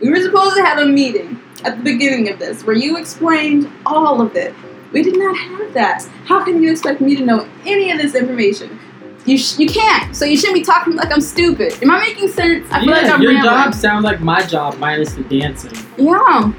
[0.00, 3.70] we were supposed to have a meeting at the beginning of this where you explained
[3.86, 4.52] all of it.
[4.92, 6.04] We did not have that.
[6.24, 8.80] How can you expect me to know any of this information?
[9.26, 10.14] You sh- you can't.
[10.16, 11.74] So you shouldn't be talking like I'm stupid.
[11.82, 12.66] Am I making sense?
[12.70, 13.54] I feel yeah, like I'm your rambling.
[13.54, 15.72] job sounds like my job minus the dancing.
[15.98, 16.52] Yeah.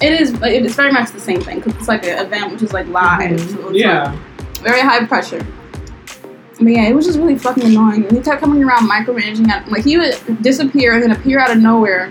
[0.00, 0.32] It is.
[0.42, 2.86] It is very much the same thing because it's like an event which is like
[2.88, 3.38] live.
[3.38, 3.74] So it's Mm-hmm.
[3.74, 4.10] Yeah.
[4.12, 4.18] like
[4.62, 5.46] very high pressure.
[6.58, 8.04] But yeah, it was just really fucking annoying.
[8.06, 9.48] And he kept coming around micromanaging.
[9.48, 12.10] At, like he would disappear and then appear out of nowhere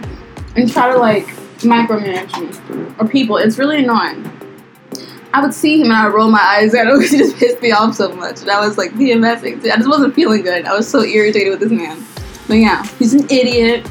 [0.55, 1.25] and try to like
[1.59, 3.37] micromanage me or people.
[3.37, 4.29] It's really annoying.
[5.33, 7.37] I would see him and I would roll my eyes at him because he just
[7.37, 8.41] pissed me off so much.
[8.41, 9.65] And I was like PMSing.
[9.65, 10.65] I just wasn't feeling good.
[10.65, 12.05] I was so irritated with this man.
[12.47, 13.89] But yeah, he's an idiot.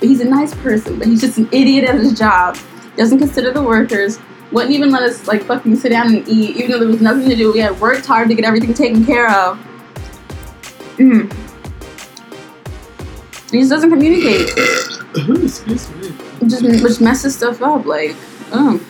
[0.00, 2.58] But he's a nice person, but he's just an idiot at his job.
[2.96, 4.18] Doesn't consider the workers.
[4.52, 7.28] Wouldn't even let us like fucking sit down and eat, even though there was nothing
[7.30, 7.52] to do.
[7.52, 9.58] We had worked hard to get everything taken care of.
[10.98, 11.32] Mm.
[13.50, 14.50] He just doesn't communicate.
[15.16, 16.12] Excuse me.
[16.48, 17.86] Just just messes stuff up.
[17.86, 18.14] Like,
[18.52, 18.80] oh,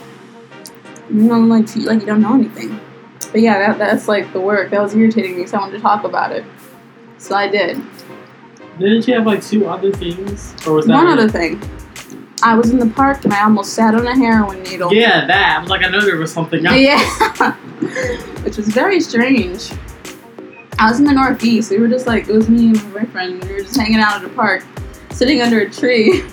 [1.14, 2.78] you know, like treat like you don't know anything.
[3.32, 5.46] But yeah, that that's like the work that was irritating me.
[5.46, 6.44] So I wanted to talk about it.
[7.18, 7.80] So I did.
[8.78, 11.12] Didn't you have like two other things, or was that One it?
[11.12, 11.62] other thing.
[12.42, 14.92] I was in the park and I almost sat on a heroin needle.
[14.92, 15.56] Yeah, that.
[15.56, 16.76] I was like, I know there was something else.
[16.76, 17.52] Yeah.
[18.42, 19.70] Which was very strange.
[20.78, 21.70] I was in the Northeast.
[21.70, 23.44] We were just like, it was me and my boyfriend.
[23.44, 24.62] We were just hanging out at a park,
[25.14, 26.22] sitting under a tree.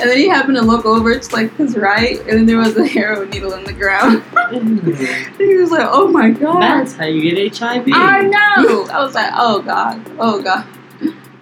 [0.00, 2.74] And then he happened to look over to like his right, and then there was
[2.74, 4.22] a heroin needle in the ground.
[4.32, 4.82] Mm.
[4.88, 6.62] And he was like, oh my god.
[6.62, 7.84] That's how you get HIV.
[7.92, 8.86] I know.
[8.90, 10.66] I was like, oh god, oh god.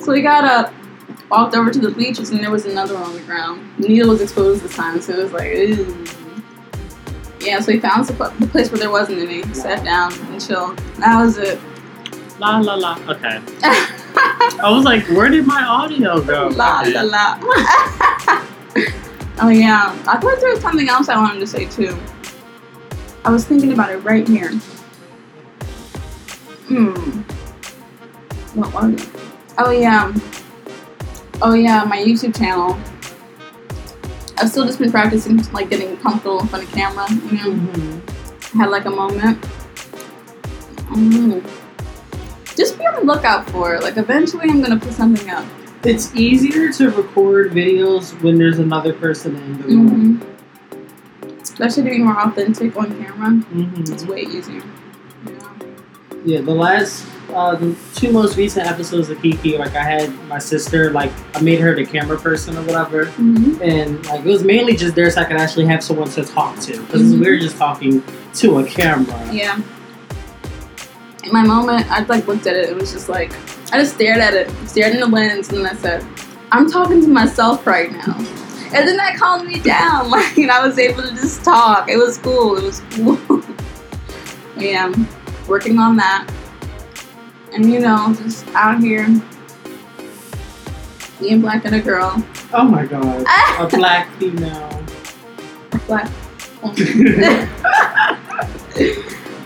[0.00, 0.74] So we got up,
[1.30, 3.64] walked over to the bleachers, and there was another one on the ground.
[3.78, 6.04] The needle was exposed this time, so it was like, ooh.
[7.40, 10.78] Yeah, so we found the the place where there wasn't any, sat down and chilled.
[10.96, 11.60] That was it.
[12.40, 12.98] La la la.
[13.08, 13.40] Okay.
[14.60, 16.48] I was like, where did my audio go?
[16.54, 17.38] la la la.
[19.40, 21.96] oh yeah, I thought there was something else I wanted to say too.
[23.24, 24.50] I was thinking about it right here.
[26.68, 27.20] Hmm.
[28.58, 29.08] What was it?
[29.58, 30.12] Oh yeah.
[31.40, 32.78] Oh yeah, my YouTube channel.
[34.38, 37.06] I've still just been practicing, like getting comfortable in front of camera.
[37.10, 38.58] You know, Mm-hmm.
[38.60, 39.40] had like a moment.
[40.90, 41.42] Mm.
[42.58, 43.82] Just be on the lookout for it.
[43.82, 45.46] Like eventually, I'm gonna put something up.
[45.84, 50.18] It's easier to record videos when there's another person in the room.
[50.18, 53.30] hmm Especially to be more authentic on camera.
[53.54, 53.90] Mhm.
[53.92, 54.62] It's way easier.
[55.26, 55.32] Yeah.
[56.24, 60.38] Yeah, the last, uh, the two most recent episodes of Kiki, like I had my
[60.38, 64.42] sister, like I made her the camera person or whatever, hmm and like it was
[64.44, 67.20] mainly just there so I could actually have someone to talk to because Mhm.
[67.20, 68.02] we were just talking
[68.34, 69.28] to a camera.
[69.32, 69.58] Yeah.
[71.28, 72.70] In my moment, I like looked at it.
[72.70, 73.34] It was just like
[73.70, 76.02] I just stared at it, stared in the lens, and I said,
[76.50, 78.16] "I'm talking to myself right now."
[78.72, 80.10] And then that calmed me down.
[80.10, 81.90] Like, and I was able to just talk.
[81.90, 82.56] It was cool.
[82.56, 83.42] It was cool.
[84.56, 84.90] yeah,
[85.46, 86.26] working on that,
[87.52, 89.06] and you know, just out here
[91.20, 92.24] being black and a girl.
[92.54, 93.26] Oh my god,
[93.58, 94.82] a black female.
[95.86, 96.10] Black.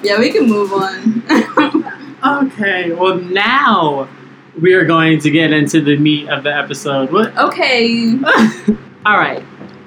[0.05, 1.25] yeah, we can move on.
[2.25, 4.09] Okay, well now
[4.61, 7.11] we are going to get into the meat of the episode.
[7.11, 7.37] What?
[7.39, 8.13] okay.
[9.05, 9.43] All right.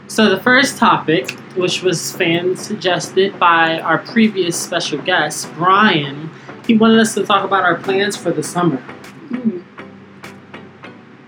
[0.08, 6.30] So the first topic, which was fan suggested by our previous special guest, Brian,
[6.68, 8.78] he wanted us to talk about our plans for the summer.
[8.78, 9.60] Hmm.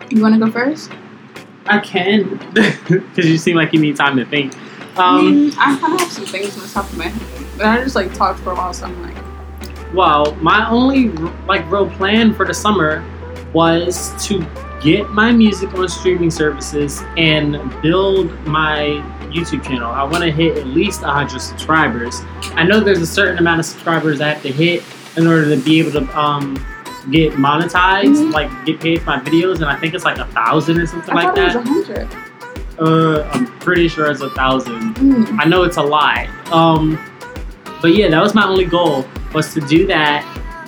[0.09, 0.91] You want to go first?
[1.65, 4.55] I can, because you seem like you need time to think.
[4.97, 7.65] Um, Mm, I kind of have some things on the top of my head, but
[7.65, 9.15] I just like talked for a while, so I'm like,
[9.93, 11.09] well, my only
[11.47, 13.03] like real plan for the summer
[13.53, 14.45] was to
[14.81, 19.89] get my music on streaming services and build my YouTube channel.
[19.91, 22.21] I want to hit at least 100 subscribers.
[22.53, 24.83] I know there's a certain amount of subscribers I have to hit
[25.17, 26.55] in order to be able to um,
[27.09, 28.33] get monetized, Mhm.
[28.33, 31.11] like get paid for my videos, and I think it's like a thousand or something
[31.17, 32.07] I like thought it was that.
[32.13, 32.23] hundred.
[32.79, 34.95] Uh, I'm pretty sure it's a thousand.
[34.97, 35.39] Mm.
[35.39, 36.29] I know it's a lie.
[36.51, 36.99] Um,
[37.81, 40.23] but yeah, that was my only goal was to do that,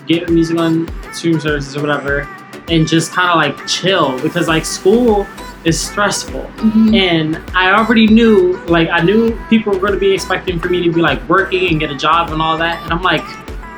[0.07, 2.27] get music on stream services or whatever,
[2.69, 5.27] and just kind of like chill because like school
[5.65, 6.41] is stressful.
[6.57, 6.95] Mhm.
[6.95, 10.83] And I already knew, like, I knew people were going to be expecting for me
[10.83, 12.81] to be like working and get a job and all that.
[12.83, 13.23] And I'm like,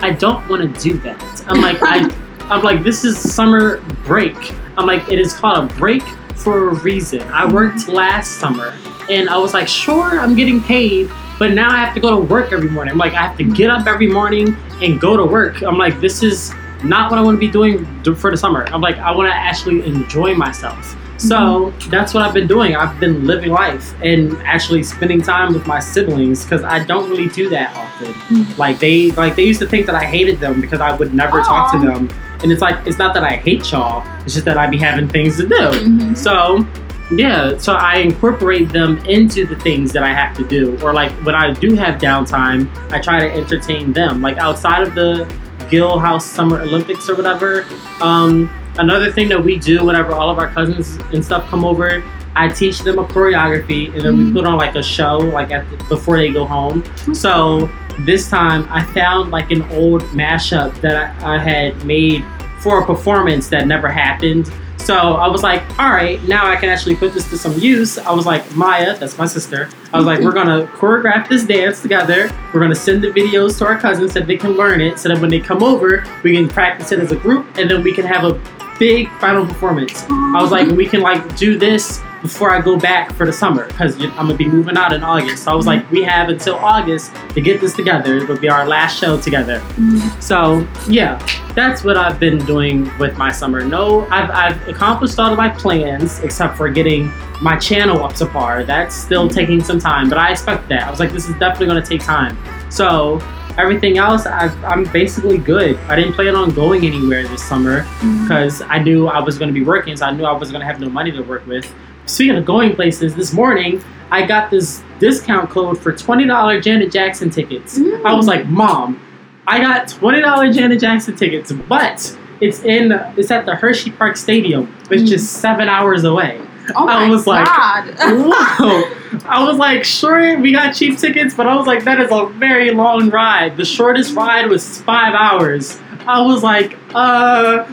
[0.04, 1.44] I don't want to do that.
[1.48, 2.08] I'm like, I,
[2.50, 4.36] I'm like, this is summer break.
[4.78, 6.04] I'm like, it is called a break
[6.36, 7.22] for a reason.
[7.24, 8.74] I worked last summer
[9.10, 11.10] and I was like, sure, I'm getting paid,
[11.42, 12.92] but now I have to go to work every morning.
[12.92, 15.64] I'm like, I have to get up every morning and go to work.
[15.64, 18.68] I'm like, this is not what I want to be doing for the summer.
[18.68, 20.96] I'm like, I want to actually enjoy myself.
[21.18, 22.76] So that's what I've been doing.
[22.76, 27.28] I've been living life and actually spending time with my siblings because I don't really
[27.30, 28.14] do that often.
[28.14, 28.58] Mhm.
[28.60, 31.42] Like they like they used to think that I hated them because I would never
[31.42, 32.08] talk to them.
[32.44, 34.04] And it's like it's not that I hate y'all.
[34.26, 35.56] It's just that I be having things to do.
[35.56, 36.16] Mhm.
[36.16, 36.68] So,
[37.12, 40.78] yeah, so I incorporate them into the things that I have to do.
[40.82, 44.22] Or, like, when I do have downtime, I try to entertain them.
[44.22, 45.32] Like, outside of the
[45.70, 47.66] Gill House Summer Olympics or whatever,
[48.02, 52.04] um, another thing that we do whenever all of our cousins and stuff come over,
[52.36, 54.34] I teach them a choreography and then we Mhm.
[54.34, 56.82] put on like a show like at the, before they go home.
[57.14, 57.70] So
[58.06, 62.24] this time I found like an old mashup that I, I had made
[62.60, 64.50] for a performance that never happened.
[64.82, 68.00] So I was like, all right, now I can actually put this to some use.
[68.00, 69.70] I was like, Maya, that's my sister.
[69.94, 72.32] I was like, we're gonna choreograph this dance together.
[72.54, 74.98] We're gonna send the videos to our cousins so they can learn it.
[75.00, 77.84] So that when they come over, we can practice it as a group, and then
[77.84, 78.42] we can have a
[78.80, 80.04] big final performance.
[80.10, 83.66] I was like, we can like do this before I go back for the summer
[83.68, 85.44] because I'm gonna be moving out in August.
[85.44, 88.18] So I was like, we have until August to get this together.
[88.18, 89.60] It'll be our last show together.
[89.78, 90.22] Mhm.
[90.22, 91.18] So yeah,
[91.56, 93.62] that's what I've been doing with my summer.
[93.64, 98.26] No, I've, I've accomplished all of my plans except for getting my channel up to
[98.28, 98.64] par.
[98.64, 100.84] That's still taking some time, but I expect that.
[100.88, 102.38] I was like, this is definitely gonna take time.
[102.70, 103.20] So
[103.58, 105.76] everything else, I've, I'm basically good.
[105.90, 107.86] I didn't plan on going anywhere this summer
[108.24, 110.62] because I knew I was going to be working, so I knew I was going
[110.62, 111.72] to have no money to work with.
[112.06, 116.92] Speaking of going places, this morning I got this discount code for twenty dollar Janet
[116.92, 117.80] Jackson tickets.
[117.80, 118.06] Mm.
[118.06, 119.00] I was like, "Mom,
[119.48, 124.18] I got twenty dollar Janet Jackson tickets, but it's in it's at the Hershey Park
[124.18, 125.14] Stadium, which Mm.
[125.14, 126.42] is seven hours away."
[126.76, 127.88] Oh I my was like, god.
[128.00, 129.20] Whoa!
[129.28, 132.28] I was like, sure, we got cheap tickets, but I was like, that is a
[132.28, 133.58] very long ride.
[133.58, 135.80] The shortest ride was five hours.
[136.08, 137.66] I was like, uh,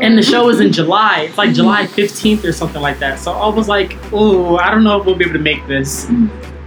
[0.00, 1.22] and the show is in July.
[1.28, 3.18] It's like July 15th or something like that.
[3.18, 6.08] So I was like, oh, I don't know if we'll be able to make this.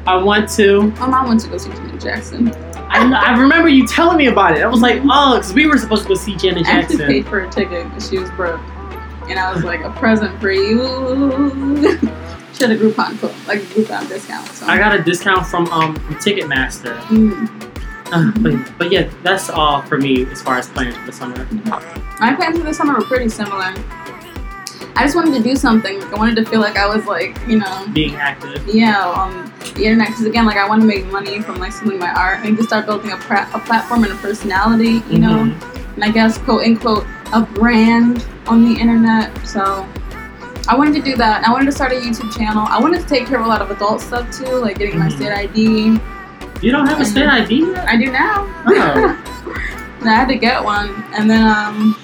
[0.06, 0.78] I want to.
[0.78, 2.54] Oh my mom went to go see Janet Jackson.
[2.90, 4.64] I, know- I remember you telling me about it.
[4.64, 7.02] I was like, oh, because we were supposed to go see Janet Jackson.
[7.02, 8.62] I actually paid for a ticket because she was broke.
[9.30, 10.78] And I was like, a present for you.
[12.54, 14.48] she had a Groupon like a Groupon discount.
[14.48, 14.66] So.
[14.68, 16.98] I got a discount from um from Ticketmaster.
[17.08, 17.67] Mm.
[18.12, 21.46] Uh, but, but yeah, that's all for me as far as plans for the summer.
[22.20, 23.74] My plans for the summer were pretty similar.
[24.96, 26.02] I just wanted to do something.
[26.04, 28.66] I wanted to feel like I was like, you know, Being active.
[28.68, 30.08] yeah, on the internet.
[30.08, 32.40] Because again, like I want to make money from like selling my art.
[32.40, 35.94] I need to start building a, pra- a platform and a personality, you know, Mhm.
[35.96, 39.30] and I guess quote unquote a brand on the internet.
[39.46, 39.88] So
[40.68, 41.48] I wanted to do that.
[41.48, 42.66] I wanted to start a YouTube channel.
[42.68, 45.10] I wanted to take care of a lot of adult stuff too, like getting my
[45.10, 45.16] Mhm.
[45.16, 46.00] state ID.
[46.62, 47.88] You don't have a state ID yet?
[47.88, 48.46] I do now.
[48.68, 49.24] Oh.
[50.02, 51.96] I had to get one, and then um,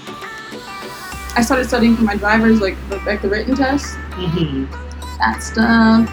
[1.35, 4.65] I started studying for my driver's, like the, like the written test, hmm
[5.19, 6.09] that stuff.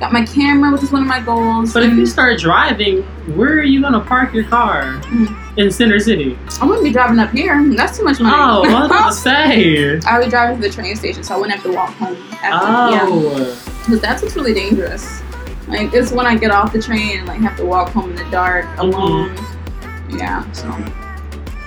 [0.00, 1.72] Got my camera, which is one of my goals.
[1.74, 3.02] But if you start driving,
[3.36, 4.82] where are you gonna park your car?
[5.02, 5.58] Mhm.
[5.58, 6.38] In Center City.
[6.60, 7.62] I wouldn't be driving up here.
[7.76, 8.34] That's too much money.
[8.36, 10.00] Oh, what was I say?
[10.06, 12.16] I would be driving to the train station, so I wouldn't have to walk home.
[12.42, 13.56] After, Oh.
[13.84, 15.20] because that's what's really dangerous.
[15.68, 18.16] Like it's when I get off the train and like have to walk home in
[18.16, 19.34] the dark alone.
[20.10, 20.50] Yeah.
[20.52, 20.68] So,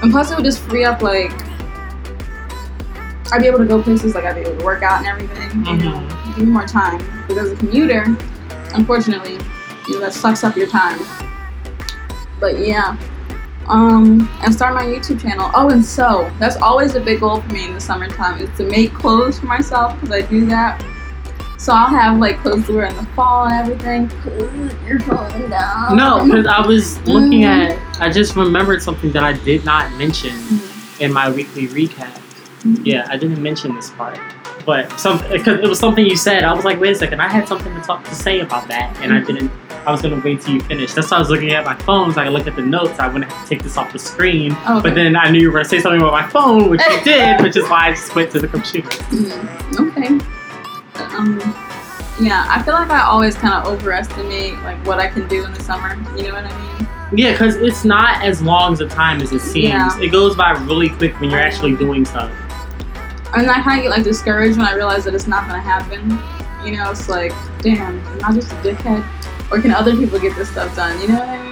[0.01, 1.31] and plus it would just free up like
[3.31, 5.65] I'd be able to go places like I'd be able to work out and everything.
[5.65, 6.35] You know, Mhm.
[6.35, 8.05] give me more time because as a commuter,
[8.73, 9.37] unfortunately,
[9.87, 10.99] you know that sucks up your time.
[12.39, 12.97] But yeah.
[13.67, 15.49] Um, and start my YouTube channel.
[15.53, 18.63] Oh, and so that's always a big goal for me in the summertime is to
[18.65, 20.83] make clothes for myself because I do that.
[21.61, 24.09] So I'll have like clothes to wear in the fall and everything.
[24.87, 25.95] You're falling down.
[25.95, 27.69] No, because I was looking Mhm.
[27.69, 28.01] at.
[28.01, 31.01] I just remembered something that I did not mention Mhm.
[31.01, 32.17] in my weekly recap.
[32.65, 32.81] Mhm.
[32.83, 34.17] Yeah, I didn't mention this part,
[34.65, 36.43] but some because it was something you said.
[36.43, 38.97] I was like, wait a second, I had something to talk to say about that,
[39.03, 39.27] and I Mhm.
[39.27, 39.51] didn't.
[39.85, 40.95] I was gonna wait till you finished.
[40.95, 42.99] That's why I was looking at my phone so I could look at the notes.
[42.99, 44.57] I wouldn't have to take this off the screen.
[44.67, 44.89] Oh, okay.
[44.89, 47.39] But then I knew you were gonna say something about my phone, which you did,
[47.41, 48.89] which is why I just went to the computer.
[49.11, 49.79] Mhm.
[49.89, 50.19] Okay.
[51.21, 51.37] Um,
[52.19, 55.53] yeah, I feel like I always kind of overestimate like what I can do in
[55.53, 55.93] the summer.
[56.17, 56.87] You know what I mean?
[57.13, 59.69] Yeah, because it's not as long as a time as it seems.
[59.69, 59.99] Yeah.
[59.99, 62.31] It goes by really quick when you're actually doing stuff.
[63.35, 66.09] And I kind of get like discouraged when I realize that it's not gonna happen.
[66.65, 69.51] You know, it's like, damn, am I just a dickhead?
[69.51, 70.99] Or can other people get this stuff done?
[71.01, 71.51] You know what I mean?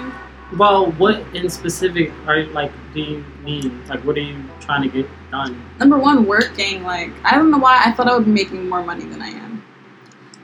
[0.58, 3.86] Well, what in specific are like do you mean?
[3.88, 5.64] Like, what are you trying to get done?
[5.80, 6.84] Number one, working.
[6.84, 9.28] Like, I don't know why I thought I would be making more money than I
[9.28, 9.59] am.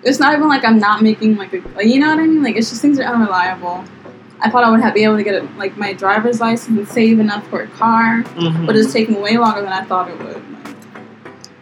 [0.05, 2.43] It's not even like I'm not making like a, like, you know what I mean?
[2.43, 3.83] Like, it's just things are unreliable.
[4.39, 6.87] I thought I would have, be able to get a, like my driver's license and
[6.87, 8.21] save enough for a car.
[8.35, 8.67] Mhm.
[8.67, 10.35] but it's taking way longer than I thought it would.
[10.35, 10.75] Like,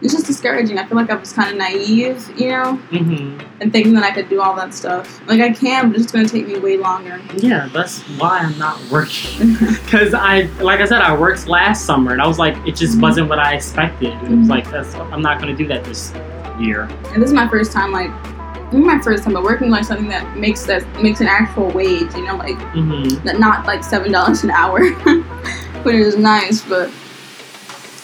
[0.02, 0.78] it's just discouraging.
[0.78, 3.40] I feel like I was kind of naive, you know, Mhm.
[3.62, 5.22] and thinking that I could do all that stuff.
[5.26, 7.18] Like I can, but it's going to take me way longer.
[7.38, 9.54] Yeah, that's why I'm not working.
[9.84, 12.98] Because I, like I said, I worked last summer, and I was like, it just
[12.98, 13.02] Mhm.
[13.02, 14.12] wasn't what I expected.
[14.12, 14.50] And it was Mhm.
[14.50, 16.12] like, that's I'm not gonna do that this
[16.60, 16.88] year.
[17.14, 18.10] and this is my first time, like,
[18.74, 22.12] not my first time, but working like something that makes that makes an actual wage.
[22.14, 23.24] You know, like Mm-hmm.
[23.24, 24.88] that not like seven dollars an hour,
[25.82, 26.62] which is nice.
[26.62, 26.90] But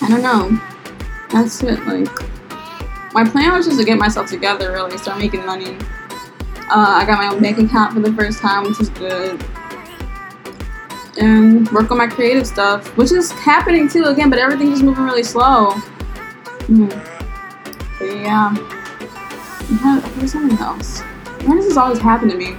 [0.02, 0.60] I don't know.
[1.30, 1.78] That's it.
[1.86, 2.08] Like
[3.14, 5.76] my plan was just to get myself together, really, start making money.
[6.72, 9.42] Uh, I got my own bank account for the first time, which is good.
[11.18, 15.04] And work on my creative stuff, which is happening too again, but everything's just moving
[15.04, 15.72] really slow.
[15.72, 16.86] Hmm.
[17.98, 18.54] But yeah.
[19.82, 21.00] What- There's something else.
[21.44, 22.56] Why does this always happen to me?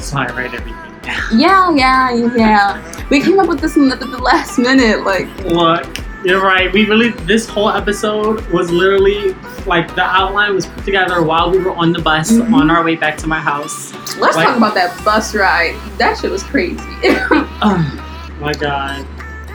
[0.00, 1.38] So I write everything down.
[1.38, 3.06] Yeah, yeah, yeah.
[3.10, 5.04] We came up with this in the, the last minute.
[5.04, 5.86] Like, Look,
[6.24, 6.72] you're right.
[6.72, 9.34] We really this whole episode was literally
[9.66, 12.52] like the outline was put together while we were on the bus Mhm.
[12.52, 13.92] on our way back to my house.
[14.18, 15.74] let's Like- talk about that bus ride.
[15.98, 16.78] That shit was crazy.
[17.60, 18.04] Oh
[18.40, 19.04] my god.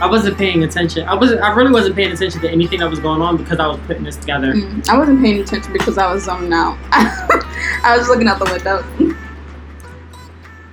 [0.02, 1.08] I wasn't paying attention.
[1.08, 1.42] I wasn't.
[1.42, 4.04] I really wasn't paying attention to anything that was going on because I was putting
[4.04, 4.54] this together.
[4.54, 6.78] Mm, I wasn't paying attention because I was zoning out.
[6.92, 8.84] I was looking out the window.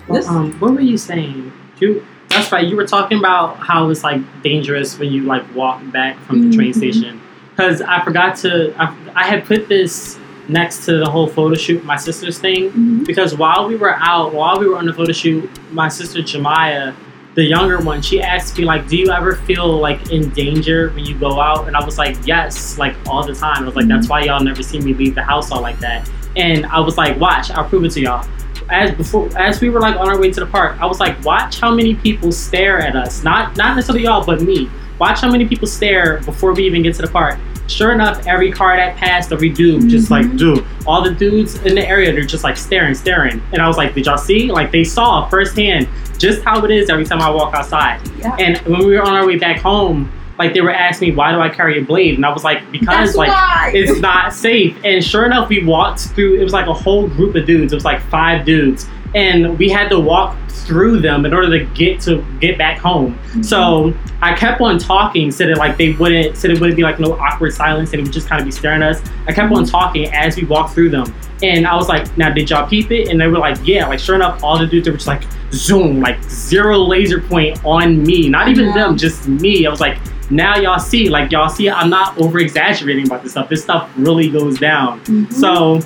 [0.09, 1.53] This- Um, what were you saying?
[1.79, 2.05] You.
[2.29, 2.67] That's right.
[2.67, 6.57] You were talking about how it's like dangerous when you like walk back from the
[6.57, 6.77] train Mhm.
[6.77, 7.21] station.
[7.51, 8.73] Because I forgot to.
[8.79, 10.19] I, I had put this
[10.49, 12.71] next to the whole photo shoot, my sister's thing.
[12.71, 13.07] Mhm.
[13.07, 16.95] because while we were out, while we were on the photo shoot, my sister Jemiah,
[17.35, 21.05] the younger one, she asked me like, "Do you ever feel like in danger when
[21.05, 23.87] you go out?" And I was like, "Yes, like all the time." I was like,
[23.87, 24.11] "That's mm-hmm.
[24.11, 27.19] why y'all never see me leave the house all like that." And I was like,
[27.21, 28.27] "Watch, I'll prove it to y'all."
[28.69, 31.23] As before, as we were like on our way to the park, I was like,
[31.25, 33.23] "Watch how many people stare at us.
[33.23, 34.69] Not not necessarily y'all, but me.
[34.99, 37.39] Watch how many people stare before we even get to the park."
[37.71, 40.39] Sure enough, every car that passed, every dude, just like Mhm.
[40.39, 43.41] dude, all the dudes in the area, they're just like staring, staring.
[43.53, 44.51] And I was like, did y'all see?
[44.51, 45.87] Like they saw firsthand
[46.19, 48.01] just how it is every time I walk outside.
[48.19, 48.35] Yeah.
[48.39, 51.31] And when we were on our way back home, like they were asking me, why
[51.33, 52.17] do I carry a blade?
[52.17, 53.71] And I was like, because That's like why.
[53.75, 54.75] it's not safe.
[54.85, 56.41] And sure enough, we walked through.
[56.41, 57.73] It was like a whole group of dudes.
[57.73, 61.65] It was like five dudes, and we had to walk through them in order to
[61.75, 63.15] get to get back home.
[63.15, 63.43] Mm-hmm.
[63.43, 67.01] So I kept on talking, so that like they wouldn't, so there wouldn't be like
[67.01, 69.03] no awkward silence, and it would just kind of be staring at us.
[69.27, 72.51] I kept on talking as we walked through them, and I was like, "Now, did
[72.51, 74.95] y'all peep it?" And they were like, "Yeah." Like sure enough, all the dudes were
[74.95, 78.29] just like zoom, like zero laser point on me.
[78.29, 78.75] Not even Yeah.
[78.75, 79.67] them, just me.
[79.67, 79.99] I was like,
[80.31, 83.49] now y'all see, like y'all see, I'm not over exaggerating about this stuff.
[83.49, 85.01] This stuff really goes down.
[85.01, 85.33] Mhm.
[85.33, 85.81] So,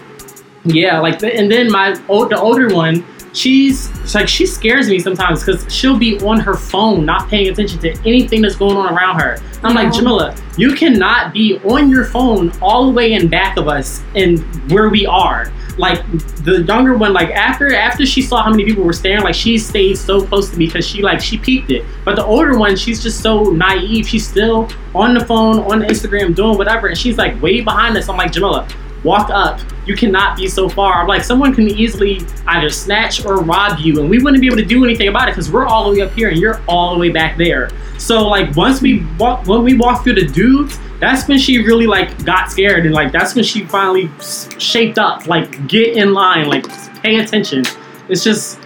[0.64, 3.02] yeah, like, the, and then my old, the older one,
[3.34, 7.78] she's like she scares me sometimes because she'll be on her phone, not paying attention
[7.80, 9.38] to anything that's going on around her.
[9.62, 13.66] I'm like, Jamila, you cannot be on your phone all the way in back of
[13.66, 15.52] us and where we are.
[15.76, 16.04] Like
[16.44, 19.58] the younger one, like after after she saw how many people were staring, like she
[19.58, 21.84] stayed so close to me because she like she peeked it.
[22.04, 24.06] But the older one, she's just so naive.
[24.06, 28.08] She's still on the phone, on Instagram, doing whatever, and she's like way behind us.
[28.08, 28.68] I'm like, Jamila,
[29.04, 29.60] walk up.
[29.86, 31.02] You cannot be so far.
[31.02, 34.56] I'm like, someone can easily either snatch or rob you, and we wouldn't be able
[34.56, 36.94] to do anything about it because we're all the way up here and you're all
[36.94, 37.70] the way back there.
[37.98, 41.86] So like once we walk, when we walk through the dudes, that's when she really
[41.86, 44.10] like got scared and like that's when she finally
[44.58, 45.26] shaped up.
[45.26, 46.66] Like get in line, like
[47.02, 47.64] pay attention.
[48.08, 48.58] It's just,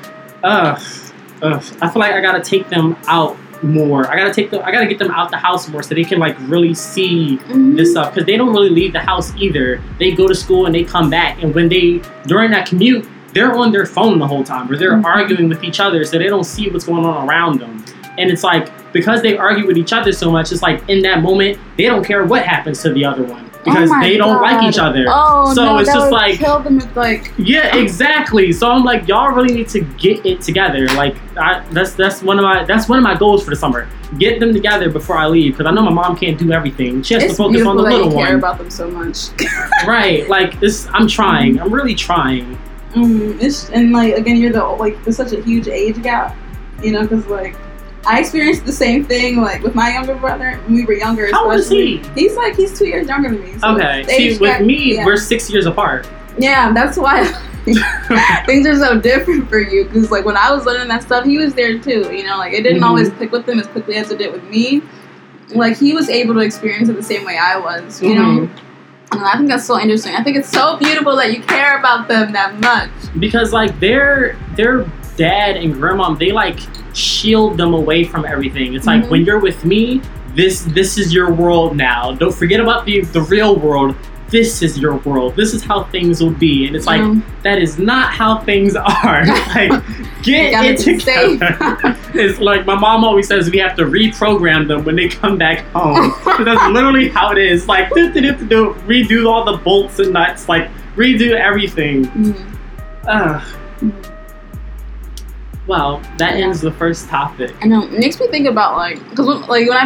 [0.43, 0.81] ugh,
[1.43, 1.65] ugh.
[1.81, 4.11] I feel like I gotta take them out more.
[4.11, 4.63] I gotta take them.
[4.65, 7.77] I gotta get them out the house more so they can like really see Mhm.
[7.77, 9.81] this stuff because they don't really leave the house either.
[9.99, 13.05] They go to school and they come back, and when they during that commute,
[13.35, 15.05] they're on their phone the whole time or they're Mhm.
[15.05, 17.85] arguing with each other, so they don't see what's going on around them.
[18.17, 21.23] And it's like because they argue with each other so much, it's like in that
[21.23, 24.63] moment they don't care what happens to the other one because Oh they don't like
[24.69, 25.05] each other.
[25.09, 28.53] Oh So no, it's just like- kill them with like Yeah, exactly.
[28.53, 30.87] So I'm like, y'all really need to get it together.
[30.89, 33.89] Like, I, that's that's one of my that's one of my goals for the summer.
[34.19, 37.03] Get them together before I leave because I know my mom can't do everything.
[37.03, 39.29] She has it's to focus on the that you little care about them so much.
[39.87, 40.29] Right.
[40.29, 41.61] Like this, I'm trying.
[41.61, 42.59] I'm really trying.
[42.95, 46.35] Mm, it's, and like again, you're the like there's such a huge age gap,
[46.83, 47.55] you know, because like
[48.07, 51.31] I experienced the same thing like with my younger brother when we were younger.
[51.31, 51.99] How old is he?
[52.15, 53.59] He's like he's two years younger than me.
[53.59, 54.05] so Okay.
[54.09, 55.05] See, with me, yeah.
[55.05, 56.09] we're six years apart.
[56.39, 57.25] yeah, that's why
[58.47, 59.85] things are so different for you.
[59.85, 62.11] Because like when I was learning that stuff, he was there too.
[62.15, 62.87] You know, like it didn't Mhm.
[62.87, 64.81] always click with him as quickly as it did with me.
[65.55, 68.01] Like he was able to experience it the same way I was.
[68.03, 68.23] You know.
[68.23, 68.51] Mhm.
[69.13, 70.15] And I think that's so interesting.
[70.15, 72.91] I think it's so beautiful that you care about them that much.
[73.19, 74.85] because like their their
[75.19, 76.59] dad and grandma they like
[76.95, 78.75] shield them away from everything.
[78.75, 79.11] It's like Mhm.
[79.11, 80.01] when you're with me
[80.35, 82.13] this this is your world now.
[82.13, 83.95] Don't forget about the the real world.
[84.31, 85.35] This is your world.
[85.37, 86.67] This is how things will be.
[86.67, 87.01] And it's like
[87.43, 89.25] that is not how things are.
[89.55, 89.73] Like
[90.23, 91.57] get it together.
[92.15, 95.59] it's like my mom always says we have to reprogram them when they come back
[95.73, 96.13] home.
[96.45, 97.67] That's literally how it is.
[97.67, 100.49] Like do, do, do, do, do, redo all the bolts and nuts.
[100.49, 102.05] Like redo everything.
[102.07, 102.35] Mm,
[103.07, 103.43] Ugh.
[105.69, 107.55] Well, that ends the first topic.
[107.61, 107.85] I know.
[107.85, 109.77] It makes me think about like, cause when, like when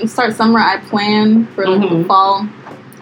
[0.00, 2.06] I start summer, I plan for like, the Mhm.
[2.06, 2.46] fall.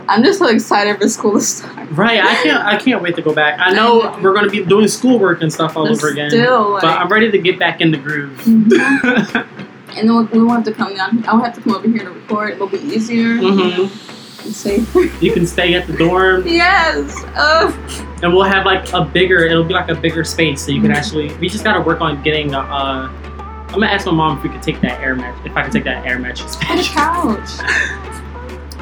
[0.09, 1.89] I'm just so excited for school to start.
[1.93, 2.65] Right, I can't.
[2.65, 3.61] I can't wait to go back.
[3.61, 6.71] I know we're going to be doing schoolwork and stuff all But over again, Still,
[6.73, 8.41] like, but I'm ready to get back in the groove.
[8.45, 8.73] Mhm.
[9.97, 11.23] and then we won't have to come down.
[11.29, 12.55] I won't have to come over here to record.
[12.55, 13.35] It'll be easier.
[13.37, 13.91] Mhm.
[14.45, 17.15] You can stay at the dorm, yes.
[17.37, 17.75] Ugh.
[18.23, 19.45] and we'll have like a bigger.
[19.45, 21.35] It'll be like a bigger space, so you can actually.
[21.37, 22.55] We just got to work on getting.
[22.55, 22.63] Uh,
[23.69, 25.37] I'm gonna ask my mom if we could take that air match.
[25.47, 26.57] If I could take that air mattress.
[26.57, 27.51] Get a couch.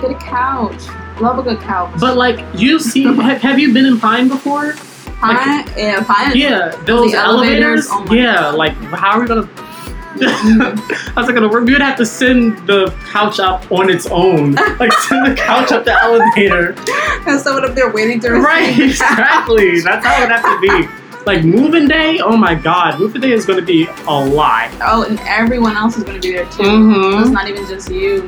[0.01, 1.21] Get a couch.
[1.21, 1.93] Love a good couch.
[2.01, 4.75] But like you see, have, have you been in Pine before?
[5.21, 6.37] Pine, yeah, pine.
[6.37, 7.89] Yeah, those The elevators.
[7.91, 8.11] elevators?
[8.11, 8.55] Oh yeah, God.
[8.55, 9.49] like how are we gonna?
[11.15, 11.65] How's it gonna work?
[11.65, 14.55] We would have to send the couch up on its own.
[14.79, 16.75] Like send the couch up the elevator.
[17.29, 19.81] And someone up there waiting to receive Right, exactly.
[19.81, 21.25] That's how it would have to be.
[21.27, 24.71] Like moving day, oh my god, moving day is gonna be a lot.
[24.81, 26.51] Oh, and everyone else is going to be there too.
[26.53, 27.33] So it's Mm-hmm.
[27.33, 28.23] not even just you.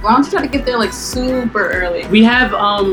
[0.00, 2.06] Why don't you try to get there like super early?
[2.08, 2.92] We have um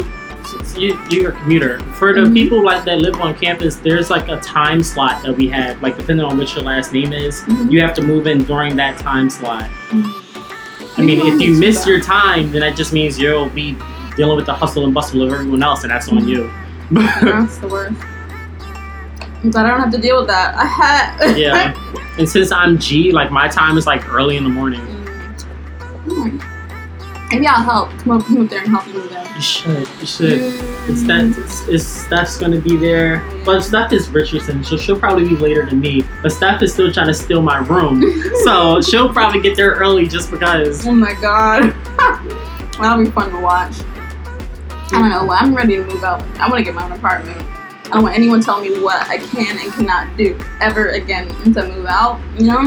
[0.77, 1.79] you, you're a commuter.
[1.95, 2.33] For the Mhm.
[2.33, 5.81] people like that live on campus, there's like a time slot that we have.
[5.81, 7.71] Like depending on what your last name is, Mhm.
[7.71, 9.63] you have to move in during that time slot.
[9.89, 10.99] Mm-hmm.
[11.01, 13.77] I mean, if you miss your time, then that just means you'll be
[14.17, 16.51] dealing with the hustle and bustle of everyone else, and that's on you.
[16.91, 17.93] That's the worst.
[19.43, 20.53] I'm glad I don't have to deal with that.
[20.55, 21.35] I had.
[21.37, 21.73] yeah.
[22.19, 24.81] And since I'm G, like my time is like early in the morning.
[26.05, 26.41] Mm.
[27.31, 27.89] Maybe I'll help.
[27.99, 29.35] Come up, come up there and help you move in.
[29.35, 29.87] You should.
[29.99, 30.31] You should.
[30.89, 31.07] It's Mm.
[31.07, 31.43] that.
[31.43, 35.65] It's, it's Steph's gonna be there, but Steph is Richardson, so she'll probably be later
[35.65, 36.03] than me.
[36.21, 38.03] But Steph is still trying to steal my room,
[38.43, 40.85] so she'll probably get there early just because.
[40.85, 41.73] Oh my god.
[42.79, 43.75] That'll be fun to watch.
[44.93, 45.31] I don't know.
[45.31, 46.21] I'm ready to move out.
[46.39, 47.37] I want to get my own apartment.
[47.85, 51.67] I don't want anyone telling me what I can and cannot do ever again to
[51.67, 52.19] move out.
[52.37, 52.61] You know?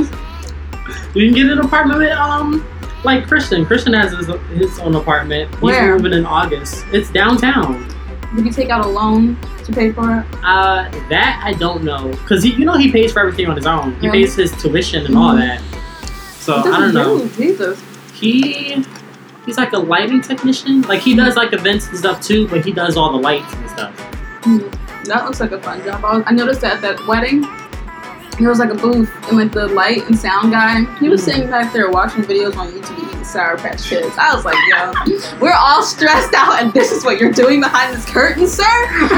[1.14, 2.64] You can get an apartment with um,
[3.04, 3.64] like Christian.
[3.66, 4.26] Christian has his,
[4.58, 5.50] his own apartment.
[5.54, 5.96] He's Where?
[5.96, 6.84] moving in August.
[6.92, 7.86] It's downtown.
[8.34, 10.26] Did you take out a loan to pay for it?
[10.42, 13.66] Uh, that I don't know, cause he, you know, he pays for everything on his
[13.66, 13.94] own.
[14.00, 14.22] He Really?
[14.24, 15.38] pays his tuition and all Mhm.
[15.38, 15.60] that.
[16.40, 17.26] So I don't know.
[17.28, 17.80] Jesus.
[18.12, 18.84] He
[19.46, 20.82] he's like a lighting technician.
[20.82, 23.70] Like he does like events and stuff too, but he does all the lights and
[23.70, 23.92] stuff.
[24.44, 24.58] Hmm.
[25.04, 26.00] That looks like a fun job.
[26.26, 27.44] I noticed that at that wedding,
[28.38, 30.84] there was like a booth and like the light and sound guy.
[30.98, 34.14] He was sitting back there watching videos on YouTube eating Sour Patch Kids.
[34.18, 37.94] I was like, yo, we're all stressed out and this is what you're doing behind
[37.94, 38.64] this curtain, sir?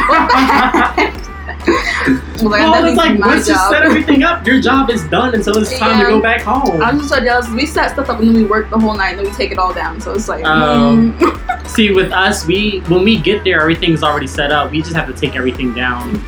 [0.08, 1.26] What the heck?
[1.68, 5.34] I was like, well, it's like once you set everything up, your job is done
[5.34, 6.80] until it's time to go back home.
[6.80, 7.48] I'm just so jealous.
[7.48, 9.50] We set stuff up and then we work the whole night and then we take
[9.50, 10.00] it all down.
[10.00, 11.66] So it's like, Um, mm.
[11.68, 14.70] See, with us, we when we get there, everything's already set up.
[14.70, 16.22] We just have to take everything down.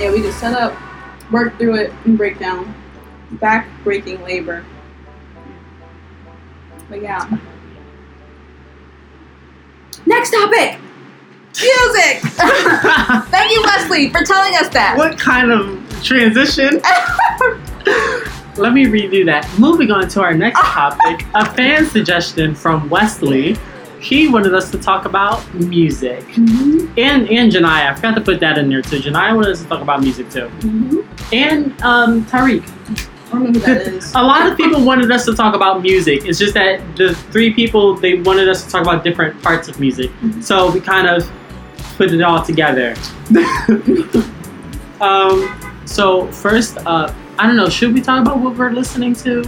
[0.00, 0.72] yeah, we just set up,
[1.30, 2.74] work through it, and break down.
[3.32, 4.64] Back breaking labor.
[6.88, 7.28] But yeah.
[10.06, 10.78] Next topic
[11.60, 12.20] music!
[13.30, 14.96] Thank you, Wesley, for telling us that.
[14.96, 16.80] what kind of transition?
[18.56, 19.48] Let me redo that.
[19.58, 23.56] Moving on to our next topic, a fan suggestion from Wesley.
[24.00, 26.20] He wanted us to talk about music.
[26.34, 27.90] Mhm, And and Janaya.
[27.90, 28.98] I forgot to put that in there too.
[29.00, 30.48] Janaya wanted us to talk about music too.
[30.60, 31.04] mhm.
[31.32, 32.62] And um, Tariq.
[33.28, 34.12] I don't know who that is.
[34.14, 36.24] A lot of people wanted us to talk about music.
[36.26, 39.80] It's just that the three people they wanted us to talk about different parts of
[39.80, 40.10] music.
[40.22, 40.42] Mhm.
[40.44, 41.28] So we kind of
[41.96, 42.94] put it all together.
[45.00, 45.36] um,
[45.84, 47.68] so first up, I don't know.
[47.68, 49.42] Should we talk about what we're listening to?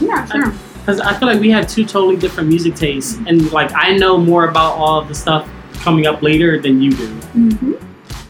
[0.00, 0.52] Yeah, sure.
[0.90, 4.18] Because I feel like we have two totally different music tastes, and like I know
[4.18, 7.06] more about all of the stuff coming up later than you do.
[7.06, 7.74] hmm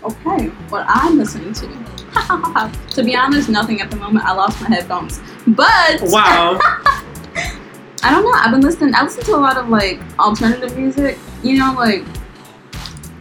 [0.04, 2.70] Okay, what I'm listening to.
[2.90, 4.26] to be honest, nothing at the moment.
[4.26, 5.22] I lost my headphones.
[5.46, 6.58] But Wow.
[8.02, 8.32] I don't know.
[8.34, 8.94] I've been listening.
[8.94, 11.18] I listen to a lot of like alternative music.
[11.42, 12.04] You know, like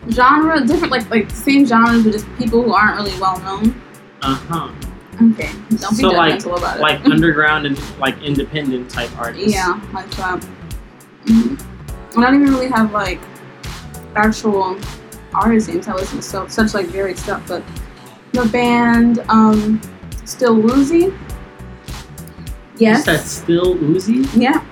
[0.10, 3.82] genre, different like like same genres, but just people who aren't really well known.
[4.22, 4.89] Uh huh.
[5.22, 6.82] Okay, don't be So, like- judgmental about it.
[6.82, 9.54] Like underground and like independent type artists.
[9.54, 10.44] yeah, like that.
[11.28, 11.56] hmm
[12.18, 13.20] I don't even really have like
[14.16, 14.78] actual
[15.34, 15.88] artist names.
[15.88, 17.64] I listen to so such like varied stuff, but
[18.32, 19.80] the band um
[20.26, 21.14] still woozy.
[22.78, 23.06] Yes.
[23.06, 24.26] That's still Woozy?
[24.40, 24.64] Yeah.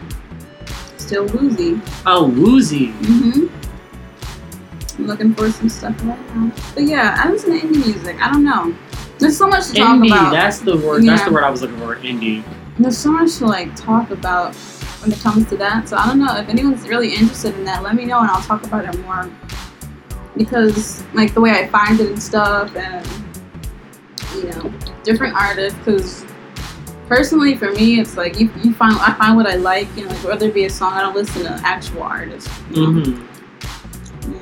[0.98, 1.82] Still woozy.
[2.06, 2.88] Oh, Woozy.
[2.94, 3.48] Mm-hmm.
[5.02, 6.50] I'm looking for some stuff right now.
[6.74, 8.16] But yeah, I listen to indie music.
[8.22, 8.74] I don't know.
[9.20, 10.08] There's so much to talk Indie.
[10.08, 10.32] about.
[10.32, 11.04] That's the word.
[11.04, 11.96] That's the word I was looking for.
[11.98, 12.44] Indie.
[12.78, 14.56] There's so much to like talk about
[15.02, 15.90] when it comes to that.
[15.90, 17.82] So I don't know if anyone's really interested in that.
[17.84, 19.30] Let me know and I'll talk about it more.
[20.36, 23.08] Because like the way I find it and stuff, and
[24.36, 24.72] you know,
[25.04, 25.78] different artists.
[25.80, 26.26] Because
[27.08, 29.88] personally, for me, it's like you, you find I find what I like.
[29.98, 32.52] You know, like whether it be a song, I don't listen to actual artists.
[32.72, 33.02] you know?
[33.02, 33.37] hmm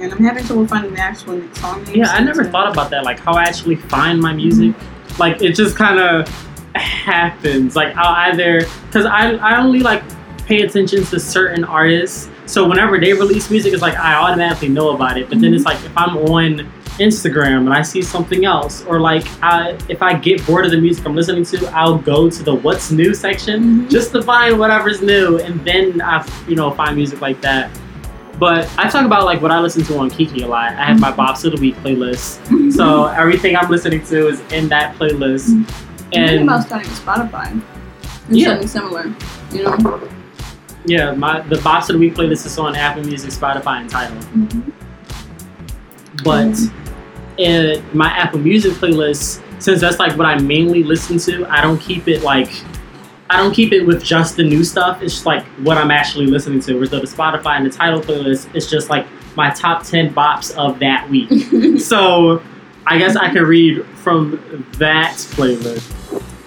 [0.02, 1.96] And I'm having trouble finding the actual song names.
[1.98, 3.04] Yeah, I never thought about that.
[3.04, 4.74] Like how I actually find my music.
[5.20, 6.28] Like it just kind of
[6.76, 7.76] happens.
[7.76, 10.04] Like I'll either because I I only like
[10.46, 12.30] pay attention to certain artists.
[12.46, 15.30] So whenever they release music, it's like I automatically know about it.
[15.30, 16.70] But then it's like if I'm on
[17.00, 20.78] Instagram and I see something else, or like I, if I get bored of the
[20.78, 23.90] music I'm listening to, I'll go to the what's new section Mhm.
[23.90, 27.70] just to find whatever's new, and then I you know find music like that.
[28.40, 30.74] But I talk about like what I listen to on Kiki a lot.
[30.74, 31.18] I have my mm-hmm.
[31.18, 32.70] Bob Siddle Week playlist, mm-hmm.
[32.72, 35.48] so everything I'm listening to is in that playlist.
[36.10, 37.52] Thinking And about starting Spotify.
[37.52, 37.64] And
[38.38, 38.50] Yeah.
[38.50, 39.14] something similar.
[39.52, 40.10] You know.
[40.86, 44.18] yeah, my the Bob Siddle Week playlist is on Apple Music, Spotify, and Tidal.
[44.18, 44.72] Mm-hmm.
[46.24, 46.58] But
[47.38, 51.80] in my Apple Music playlist, since that's like what I mainly listen to, I don't
[51.80, 52.50] keep it like
[53.30, 55.01] I don't keep it with just the new stuff.
[55.01, 56.76] It's just like what I'm actually listening to.
[56.76, 60.55] Whereas though the Spotify and the Tidal playlist, it's just like my top ten bops
[60.55, 61.80] of that week.
[61.80, 62.43] so
[62.86, 65.91] I guess I can read from that playlist.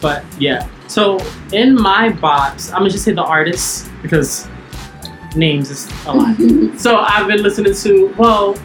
[0.01, 0.69] But yeah.
[0.87, 1.19] So
[1.53, 4.49] in my bops, I'm gonna just say the artists because
[5.35, 6.37] names is a lot.
[6.79, 8.57] so I've been listening to well,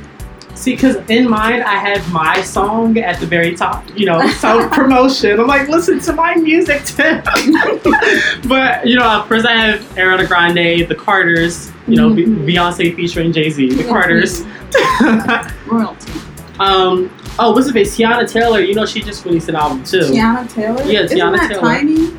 [0.55, 4.71] See, because in mine, I have my song at the very top, you know, self
[4.79, 5.39] promotion.
[5.39, 7.21] I'm like, listen to my music too.
[8.47, 12.45] but, you know, of course, I have Ariana Grande, the Carters, you know, Mhm.
[12.47, 14.43] Beyonce featuring Jay Z, the Carters.
[15.67, 16.11] Royalty.
[16.59, 17.97] um, oh, what's the face?
[17.97, 19.99] Teyana Taylor, you know, she just released an album too.
[20.01, 20.83] Teyana Taylor?
[20.83, 21.61] Yeah, Isn't Teyana that Taylor.
[21.61, 22.11] Tiny?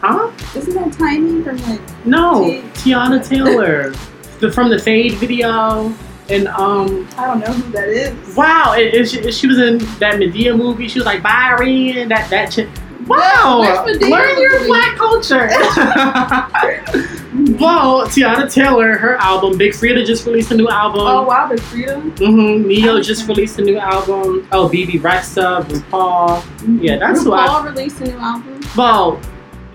[0.00, 0.30] Huh?
[0.56, 1.80] Isn't that Tiny from like.
[2.06, 2.60] No, T-
[2.90, 3.92] Teyana Taylor.
[4.40, 5.92] the, from the Fade video.
[6.30, 8.36] And, um, I don't know who that is.
[8.36, 10.88] wow, it, it, she, she was in that Madea movie.
[10.88, 12.68] She was like, Byron, that, that chick.
[13.06, 13.62] Wow!
[13.64, 14.66] Yeah, where's Madea Learn your movie?
[14.66, 15.48] black culture.
[17.58, 21.00] well, Teyana Taylor, her album, Big Freedia just released a new album.
[21.02, 22.00] Oh wow, the Freedia.
[22.18, 24.46] hmm Ne-Yo just released a new album.
[24.52, 26.80] Oh, Bebe Rexha, RuPaul.
[26.82, 28.60] Yeah, that's who I- RuPaul released a new album.
[28.76, 29.20] Well,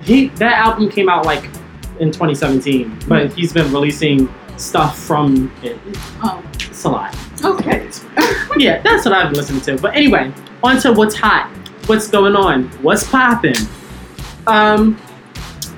[0.01, 1.45] he that album came out like
[1.99, 5.77] in 2017, but he's been releasing stuff from it.
[6.23, 7.15] Oh, It's a lot.
[7.43, 7.89] okay.
[8.57, 9.77] yeah, that's what I've been listening to.
[9.77, 10.31] But anyway,
[10.63, 11.49] on to what's hot.
[11.87, 12.65] What's going on?
[12.81, 13.55] What's popping?
[14.47, 14.99] Um,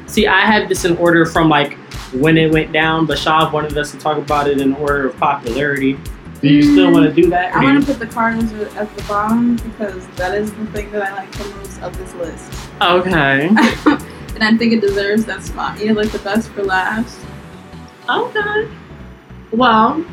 [0.08, 1.74] see, I had this in order from like
[2.14, 5.18] when it went down, but Shav wanted us to talk about it in order of
[5.18, 5.98] popularity.
[6.42, 7.56] Do you still Mm, want to do that?
[7.56, 11.02] I want to put the Carters at the bottom because that is the thing that
[11.02, 12.52] I like the most of this list.
[12.82, 13.48] okay.
[14.36, 15.80] and I think it deserves that spot.
[15.84, 17.18] You like the best for last.
[18.10, 18.70] Okay.
[19.52, 20.06] Well,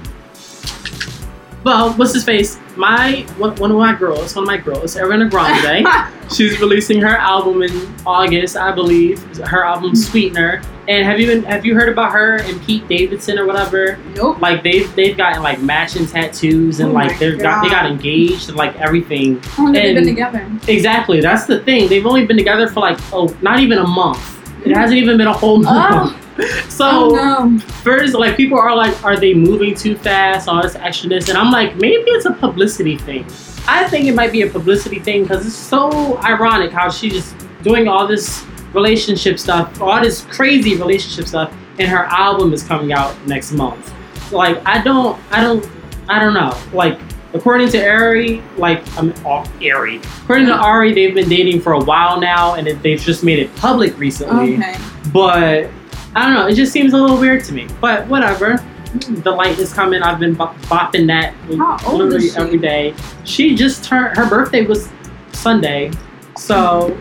[1.64, 2.59] well, what's his face?
[2.76, 5.86] My one, one of my girls, one of my girls, Ariana Grande.
[6.34, 9.22] she's releasing her album in August, I believe.
[9.38, 9.97] Her album hmm.
[9.97, 10.61] Sweetener.
[10.88, 11.42] And have you been?
[11.45, 13.99] Have you heard about her and Pete Davidson or whatever?
[14.14, 14.42] nope.
[14.42, 18.51] Like they've they've gotten like matching tattoos and Oh like they've got they got engaged
[18.51, 19.40] and like everything.
[19.40, 20.51] How long have they been together?
[20.68, 21.22] Exactly.
[21.22, 21.88] That's the thing.
[21.88, 24.20] They've only been together for like oh, not even a month.
[24.66, 25.72] It hasn't even been a whole oh.
[25.72, 26.23] month.
[26.68, 27.59] So oh no.
[27.59, 30.49] first, like people are like, are they moving too fast?
[30.49, 33.24] All this extraness, and I'm like, maybe it's a publicity thing.
[33.66, 37.37] I think it might be a publicity thing because it's so ironic how she's just
[37.62, 42.93] doing all this relationship stuff, all this crazy relationship stuff, and her album is coming
[42.93, 43.93] out next month.
[44.28, 45.66] So, like, I don't, I don't,
[46.09, 46.59] I don't know.
[46.72, 46.99] Like,
[47.32, 50.01] according to Ari, like, I'm oh, Ari.
[50.22, 53.39] According to Ari, they've been dating for a while now, and it, they've just made
[53.39, 54.57] it public recently.
[54.57, 54.76] Okay.
[55.12, 55.70] But
[56.16, 56.46] I don't know.
[56.46, 57.66] It just seems a little weird to me.
[57.80, 58.62] But whatever.
[59.08, 60.02] The light is coming.
[60.02, 62.94] I've been bop- bopping that literally every day.
[63.24, 64.16] She just turned.
[64.16, 64.88] Her birthday was
[65.32, 65.90] Sunday,
[66.36, 66.96] so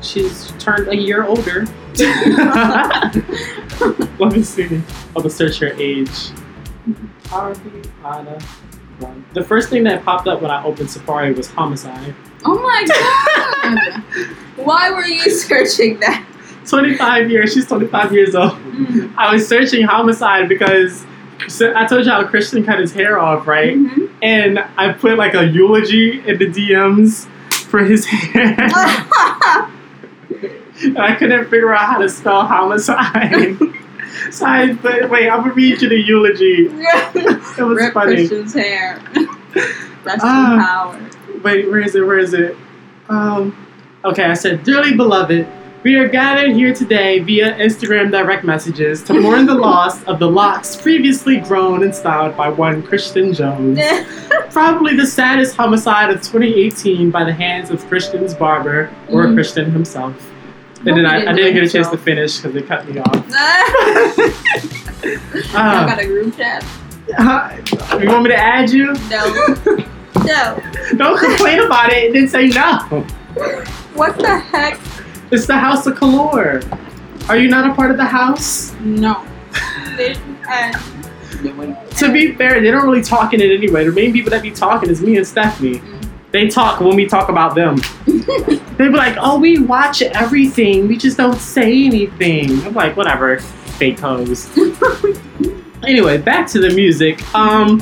[0.00, 1.66] she's turned a year older.
[4.18, 4.64] Let me see.
[4.64, 4.84] I'm
[5.14, 6.30] gonna search her age.
[7.26, 8.38] Harvey Anna.
[9.00, 9.24] one.
[9.34, 12.14] The first thing that popped up when I opened Safari was homicide.
[12.46, 14.02] Oh my god.
[14.64, 16.24] Why were you searching that?
[16.66, 17.52] 25 years.
[17.52, 18.52] She's 25 years old.
[18.52, 19.14] Mm.
[19.16, 21.04] I was searching homicide because
[21.48, 23.76] so I told you how Christian cut his hair off, right?
[23.76, 24.08] Mhm.
[24.22, 27.26] And I put like a eulogy in the DMs
[27.68, 28.56] for his hair.
[30.82, 33.56] and I couldn't figure out how to spell homicide.
[34.30, 36.70] so I put, wait, I'm gonna read you the eulogy.
[37.56, 38.16] It was Rip funny.
[38.16, 39.00] Christian's hair.
[40.04, 40.54] Rest Ah.
[40.54, 41.40] in power.
[41.42, 42.04] Wait, where is it?
[42.06, 42.56] Where is it?
[43.08, 43.56] Um,
[44.04, 45.46] okay, I said, Dearly beloved,
[45.84, 50.28] we are gathered here today via Instagram direct messages to mourn the loss of the
[50.28, 53.78] locks previously grown and styled by one Christian Jones.
[54.50, 59.34] Probably the saddest homicide of 2018 by the hands of Christian's barber or Mm.
[59.34, 60.14] Christian himself.
[60.78, 62.88] And then he I, I didn't didn't get a chance to finish because they cut
[62.88, 63.26] me off.
[65.54, 66.64] I Uh, got a group chat.
[68.00, 68.92] you want me to add you?
[69.10, 69.34] No.
[70.24, 70.62] No.
[70.96, 72.78] Don't complain about it and then say no.
[73.94, 74.78] What the heck?
[75.34, 76.62] It's the House of Kalor.
[77.28, 78.72] Are you not a part of the house?
[78.80, 79.26] No.
[79.96, 80.14] They-
[81.96, 83.84] To be fair, they don't really talk in it anyway.
[83.84, 85.82] The main people that be talking is me and Stephanie.
[86.30, 87.80] They talk when we talk about them.
[88.76, 90.88] They be like, "Oh, we watch everything.
[90.88, 93.38] We just don't say anything." I'm like, "Whatever,
[93.78, 94.48] fake hoes."
[95.84, 97.22] anyway, back to the music.
[97.36, 97.80] Um,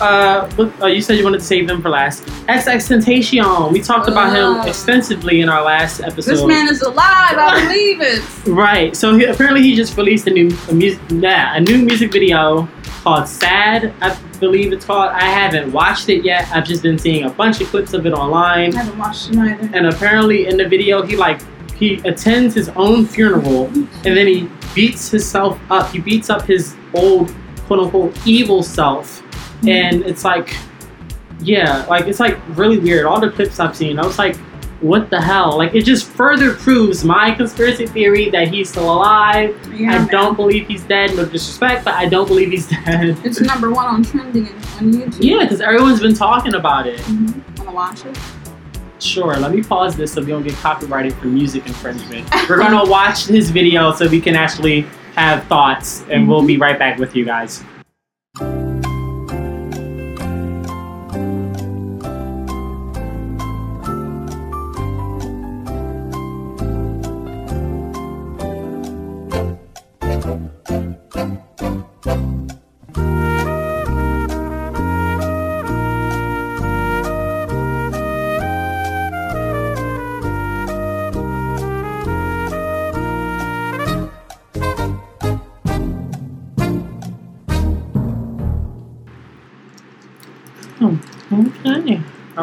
[0.00, 0.48] uh,
[0.82, 2.24] uh, you said you wanted to save them for last.
[2.48, 3.72] XXXTentacion.
[3.72, 4.62] We talked about Ah.
[4.62, 6.30] him extensively in our last episode.
[6.32, 7.36] this man is alive.
[7.36, 8.22] I believe it.
[8.46, 8.96] Right.
[8.96, 12.68] So he, apparently he just released a new a music nah, a new music video
[13.02, 15.10] called "Sad." I believe it's called.
[15.10, 16.48] I haven't watched it yet.
[16.52, 18.74] I've just been seeing a bunch of clips of it online.
[18.74, 19.70] I haven't watched him either.
[19.74, 21.40] And apparently in the video he like
[21.76, 25.90] he attends his own funeral and then he beats himself up.
[25.90, 27.34] He beats up his old
[27.66, 29.22] quote unquote evil self.
[29.66, 30.54] And it's like
[31.40, 33.06] yeah, like it's like really weird.
[33.06, 34.36] All the clips I've seen, I was like,
[34.80, 35.56] what the hell?
[35.58, 39.56] Like, it just further proves my conspiracy theory that he's still alive.
[39.72, 40.06] Yeah, I man.
[40.08, 41.16] don't believe he's dead.
[41.16, 43.16] No disrespect, but I don't believe he's dead.
[43.24, 45.18] It's number one on trending on YouTube.
[45.20, 47.00] yeah, because everyone's been talking about it.
[47.00, 48.16] hmm Wanna watch it?
[49.00, 52.28] Sure, let me pause this so we don't get copyrighted for music infringement.
[52.48, 54.82] We're gonna watch his video so we can actually
[55.14, 57.62] have thoughts, and we'll be right back with you guys.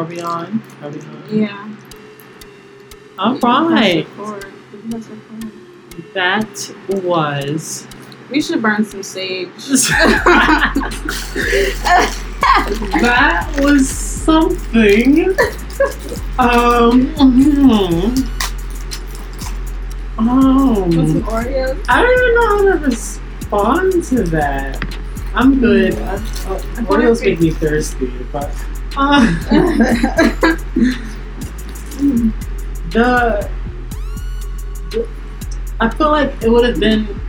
[0.06, 0.62] We on?
[0.82, 1.24] Are we on?
[1.30, 1.76] Yeah.
[3.18, 4.52] All right, record.
[4.90, 5.52] Press record.
[6.14, 7.86] that was.
[8.30, 9.48] We should burn some sage.
[13.00, 15.30] that was something.
[16.38, 17.06] Um.
[17.16, 18.36] hmm.
[20.18, 21.24] Um.
[21.88, 24.98] I don't even know how to respond to that.
[25.34, 25.94] I'm good.
[25.98, 26.18] I, uh,
[26.88, 28.50] Oreos make me thirsty, but
[28.96, 30.64] the,
[32.90, 33.48] the
[35.78, 37.20] I feel like it would have been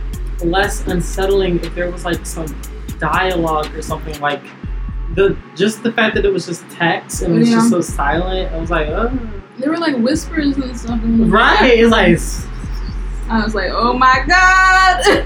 [0.42, 2.46] less unsettling if there was like some
[2.98, 4.42] dialogue or something like
[5.14, 8.52] the just the fact that it was just text and it was just so silent.
[8.52, 9.10] I was like, oh.
[9.58, 11.02] there were like whispers and stuff.
[11.02, 11.78] In the right.
[11.78, 12.18] It's like.
[13.30, 15.24] I was like, oh my god.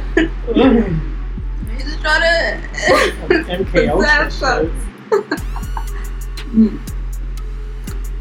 [1.74, 2.60] He's just trying to.
[3.28, 5.51] MK That sucks.
[6.52, 6.78] Mm.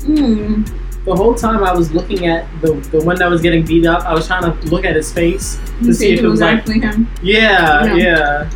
[0.02, 1.04] Mm.
[1.06, 4.04] The whole time I was looking at the the one that was getting beat up,
[4.06, 6.80] I was trying to look at his face to see if it was like, actually
[6.82, 7.08] him.
[7.24, 7.96] yeah, Yeah.
[7.96, 8.50] yeah.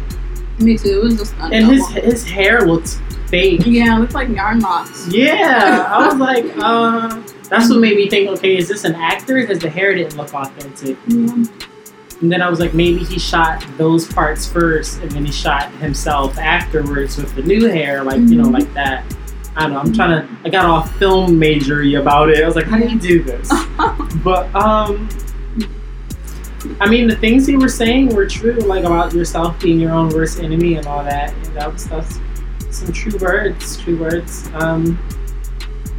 [0.60, 1.00] Me too.
[1.00, 3.64] It was just And his his hair looked fake.
[3.66, 5.08] yeah, it looked like yarn locks.
[5.10, 7.20] Yeah, I was like, uh,
[7.50, 8.30] that's what made me think.
[8.38, 9.36] Okay, is this an actor?
[9.42, 10.98] Because the hair didn't look authentic.
[11.08, 11.46] Yeah.
[12.22, 15.70] And then I was like, maybe he shot those parts first, and then he shot
[15.74, 18.54] himself afterwards with the new hair, like you know, Mhm.
[18.54, 19.04] like that.
[19.56, 19.80] I don't know.
[19.80, 20.38] I'm trying to.
[20.44, 22.44] I got all film majory about it.
[22.44, 23.52] I was like, how do you do this?
[24.24, 25.08] But um,
[26.80, 30.10] I mean, the things you were saying were true, like about yourself being your own
[30.10, 31.32] worst enemy and all that.
[31.32, 32.20] And that was that's
[32.72, 33.78] some true words.
[33.78, 34.50] True words.
[34.56, 35.00] Um,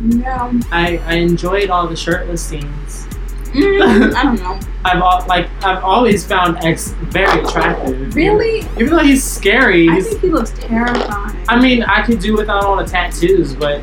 [0.00, 0.52] yeah.
[0.72, 3.06] I I enjoyed all the shirtless scenes.
[3.48, 4.60] Mm, I don't know.
[4.84, 8.14] I've al- like I've always found X very attractive.
[8.14, 8.60] Really?
[8.78, 11.36] Even though he's scary, I he's, think he looks terrifying.
[11.48, 13.82] I mean, I could do without all the tattoos, but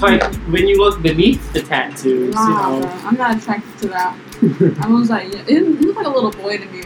[0.00, 4.16] like when you look beneath the tattoos, Nah, you bro, I'm not attracted to that.
[4.42, 4.74] know.
[4.80, 6.82] I was like, yeah, it looked like a little boy to me.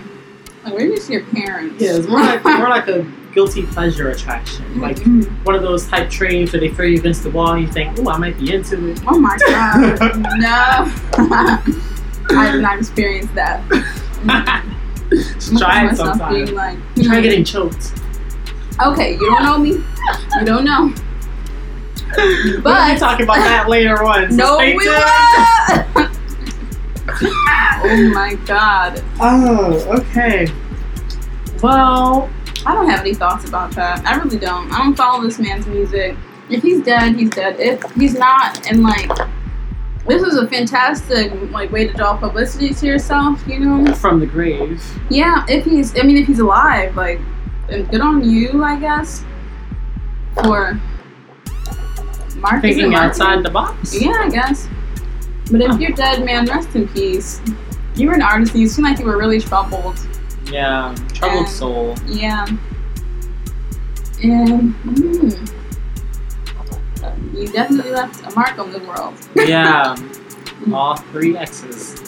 [0.64, 1.80] Like, where do you see your parents?
[1.80, 5.28] yeah, it's more like more like a guilty pleasure attraction, like Mm.
[5.44, 7.96] one of those type trains where they throw you against the wall and you think,
[8.00, 10.00] "Oh, I might be into it." Oh my god,
[10.38, 11.82] no!
[12.31, 13.62] I did not experience that.
[15.59, 16.33] Try it Myself sometime.
[16.33, 17.22] being like, Try hmm.
[17.22, 17.93] getting choked.
[18.83, 19.70] Okay, you don't know me.
[20.39, 20.93] You don't know.
[22.62, 24.31] But we'll be talking about that later on.
[24.31, 24.87] So no, we will.
[27.22, 30.49] oh my god, Oh, okay.
[31.62, 32.31] Well,
[32.66, 34.05] I don't have any thoughts about that.
[34.05, 34.70] I really don't.
[34.72, 36.16] I don't follow this man's music.
[36.51, 37.59] If he's dead, he's dead.
[37.59, 39.11] If he's not, and like,
[40.07, 43.42] this is a fantastic like way to draw publicity to yourself.
[43.46, 43.94] You know.
[43.94, 44.82] from the grave.
[45.11, 47.20] Yeah, if he's, I mean, if he's alive, like,
[47.68, 49.24] and good on you, I guess,
[50.34, 50.80] for
[52.36, 52.74] marketing.
[52.76, 54.00] Thinking outside the box.
[54.00, 54.68] Yeah, I guess.
[55.50, 57.40] But if you're dead, man, rest in peace.
[57.94, 59.98] You were an artist, and you seem like you were really troubled.
[60.50, 61.96] Yeah, troubled And- soul.
[62.07, 62.46] Yeah.
[64.22, 65.52] And, mm,
[67.34, 69.14] you definitely left a mark on the world.
[69.34, 69.96] Yeah,
[70.72, 72.00] all three X's,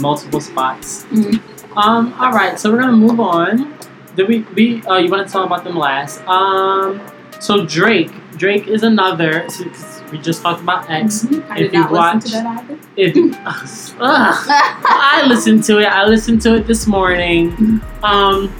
[0.00, 1.04] multiple spots.
[1.06, 1.40] Mm.
[1.76, 3.74] Um, all right, so we're gonna move on.
[4.16, 4.40] Did we?
[4.54, 4.82] We?
[4.86, 6.20] Oh, you want to talk about them last?
[6.28, 7.00] Um,
[7.40, 8.10] so Drake.
[8.36, 9.48] Drake is another.
[9.50, 9.64] so-
[10.12, 11.22] we just talked about X.
[11.24, 11.40] Mhm.
[11.52, 12.78] If did you not watch- listen to that either.
[12.96, 14.46] If Ugh.
[14.50, 15.86] I listened to it.
[15.86, 17.80] I listened to it this morning.
[18.02, 18.52] Um,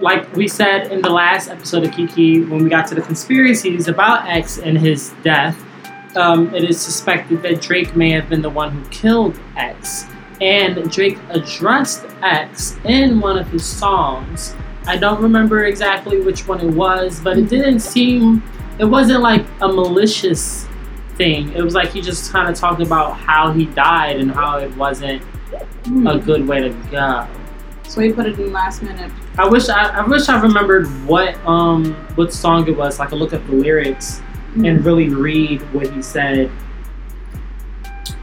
[0.00, 3.88] like we said in the last episode of Kiki, when we got to the conspiracies
[3.88, 5.56] about X and his death,
[6.16, 10.06] um, it is suspected that Drake may have been the one who killed X.
[10.40, 14.54] And Drake addressed X in one of his songs.
[14.86, 18.42] I don't remember exactly which one it was, but it didn't seem,
[18.78, 20.66] it wasn't like a malicious
[21.16, 21.52] thing.
[21.52, 24.76] It was like he just kind of talked about how he died and how it
[24.76, 25.22] wasn't
[25.84, 26.06] Hmm.
[26.06, 27.26] a good way to go.
[27.88, 29.12] So he put it in last minute.
[29.38, 32.96] I wish I, I wish I remembered what um what song it was.
[32.96, 34.20] So I could look up the lyrics
[34.54, 34.64] Hmm.
[34.66, 36.48] and really read what he said.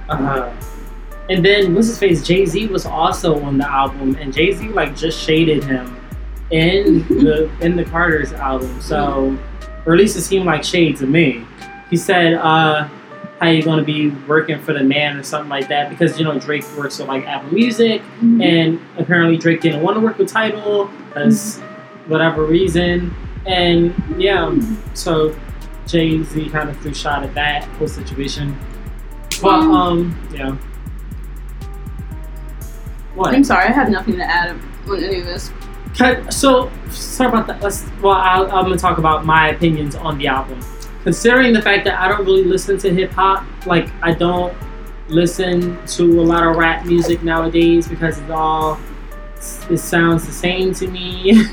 [0.09, 0.53] Uh,
[1.29, 2.23] and then what's his face?
[2.23, 5.95] Jay Z was also on the album, and Jay Z like just shaded him
[6.51, 8.79] in the in the Carter's album.
[8.81, 9.37] So,
[9.85, 11.45] or at least it seemed like shade to me.
[11.89, 12.87] He said, uh,
[13.41, 16.37] "How you gonna be working for the man or something like that?" Because you know
[16.39, 18.41] Drake works with like Apple Music, Mhm.
[18.43, 21.59] and apparently Drake didn't want to work with Tidal because
[22.07, 23.13] whatever reason.
[23.45, 24.53] And yeah,
[24.93, 25.35] so
[25.87, 28.55] Jay Z kind of threw shot at that whole situation.
[29.41, 29.73] But Mm.
[29.75, 30.51] um, yeah.
[33.15, 33.33] What?
[33.33, 34.55] I'm sorry, I have nothing to add
[34.87, 35.51] on any of this.
[36.29, 37.61] So sorry about that.
[37.61, 37.85] Let's.
[38.01, 40.59] Well, I'll, I'm gonna talk about my opinions on the album.
[41.03, 44.55] Considering the fact that I don't really listen to hip hop, like I don't
[45.07, 48.79] listen to a lot of rap music nowadays because it's all
[49.69, 51.23] it sounds the same to me.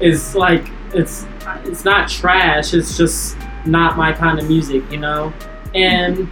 [0.00, 1.26] it's like it's
[1.64, 2.74] it's not trash.
[2.74, 5.32] It's just not my kind of music, you know.
[5.74, 6.28] And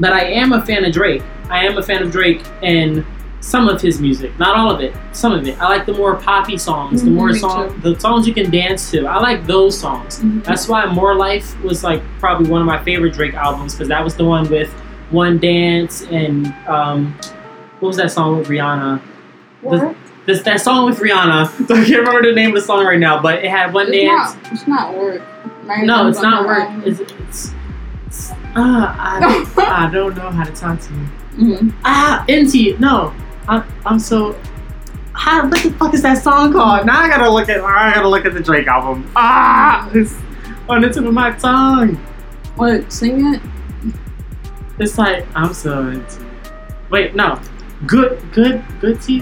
[0.00, 1.22] but I am a fan of Drake.
[1.50, 3.04] I am a fan of Drake and
[3.44, 4.94] some of his music, not all of it.
[5.12, 5.60] Some of it.
[5.60, 8.90] I like the more poppy songs, the Mhm, more song, the songs you can dance
[8.92, 9.04] to.
[9.06, 10.20] I like those songs.
[10.20, 10.42] Mhm.
[10.44, 14.02] That's why More Life was like probably one of my favorite Drake albums because that
[14.02, 14.70] was the one with
[15.10, 17.14] One Dance and um,
[17.80, 19.00] what was that song with Rihanna?
[19.60, 19.94] What?
[20.24, 21.44] This that song with Rihanna.
[21.70, 24.04] I can't remember the name of the song right now, but it had One It's
[24.08, 24.34] Dance.
[24.42, 25.22] not, it's not work.
[25.66, 25.84] Right?
[25.84, 26.66] No, it's not work.
[26.86, 27.52] It's, it's,
[28.06, 28.96] it's ah,
[29.58, 31.00] I, I don't know how to talk to you.
[31.34, 31.72] Mhm.
[31.84, 32.78] Ah, NT.
[32.80, 33.12] No,
[33.48, 34.38] I'm, I'm so.
[35.12, 36.86] How, what the fuck is that song called?
[36.86, 37.60] Now I gotta look at.
[37.60, 39.10] I gotta look at the Drake album.
[39.16, 40.14] Ah, it's
[40.68, 41.94] on the tip of my tongue.
[42.56, 42.92] What?
[42.92, 43.40] Sing it?
[44.78, 46.24] It's like I'm so into.
[46.90, 47.40] Wait, no.
[47.86, 49.20] Good, good, good tea.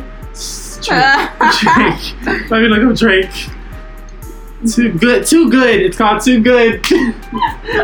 [0.82, 1.28] Drake.
[1.60, 2.50] Drake.
[2.50, 3.30] Let me look up Drake.
[4.70, 5.82] Too good, too good.
[5.82, 6.86] It's called Too Good.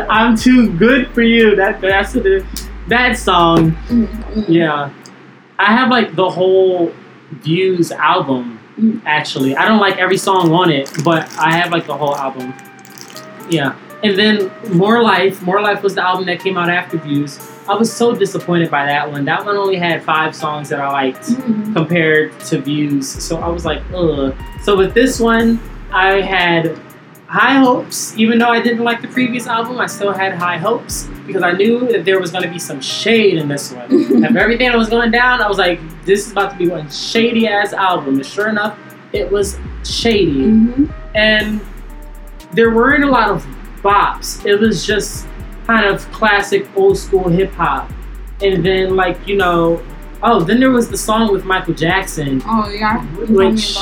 [0.09, 1.55] I'm too good for you.
[1.55, 2.45] That that's the
[2.87, 3.71] that song.
[3.89, 4.45] Mhm.
[4.47, 4.89] Yeah,
[5.59, 6.91] I have like the whole
[7.31, 8.59] Views album.
[8.79, 9.01] Mm.
[9.05, 12.53] Actually, I don't like every song on it, but I have like the whole album.
[13.49, 15.41] Yeah, and then More Life.
[15.43, 17.39] More Life was the album that came out after Views.
[17.67, 19.25] I was so disappointed by that one.
[19.25, 21.75] That one only had five songs that I liked Mhm.
[21.75, 23.07] compared to views.
[23.07, 24.33] So I was like, ugh.
[24.63, 25.59] So with this one,
[25.93, 26.75] I had
[27.29, 28.17] high hopes.
[28.17, 31.51] Even though I didn't like the previous album, I still had high hopes because I
[31.51, 34.23] knew that there was going to be some shade in this one.
[34.25, 36.89] After everything that was going down, I was like, this is about to be one
[36.89, 38.15] shady ass album.
[38.15, 38.77] And sure enough,
[39.13, 40.41] it was shady.
[40.41, 40.91] Mhm.
[41.13, 41.61] And
[42.53, 43.45] there weren't a lot of
[43.83, 44.43] bops.
[44.43, 45.27] It was just
[45.67, 47.91] kind of classic old school hip hop.
[48.41, 49.83] And then, like, you know,
[50.23, 52.41] oh, then there was the song with Michael Jackson.
[52.47, 53.77] Oh yeah, you told me Which-.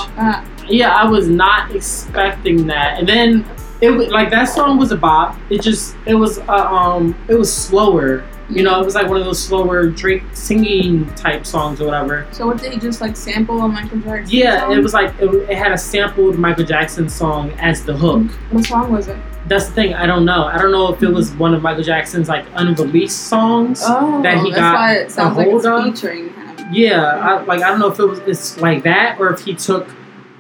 [0.70, 3.00] Yeah, I was not expecting that.
[3.00, 3.46] And then
[3.82, 5.38] it like that song was a bop.
[5.50, 8.24] It just it was uh, um it was slower.
[8.50, 12.26] You know, it was like one of those slower Drake singing type songs or whatever.
[12.32, 14.38] So what did he just like sample a Michael Jackson?
[14.38, 14.72] Yeah, song?
[14.72, 18.32] it was like it, it had a sampled Michael Jackson song as the hook.
[18.52, 19.18] What song was it?
[19.48, 19.94] That's the thing.
[19.94, 20.46] I don't know.
[20.46, 23.82] I don't know if it was one of Michael Jackson's like unreleased songs.
[23.86, 25.84] Oh, that he that's got why it sounds like hold it's of?
[25.84, 26.58] featuring him.
[26.72, 29.56] Yeah, I, like I don't know if it was it's like that or if he
[29.56, 29.90] took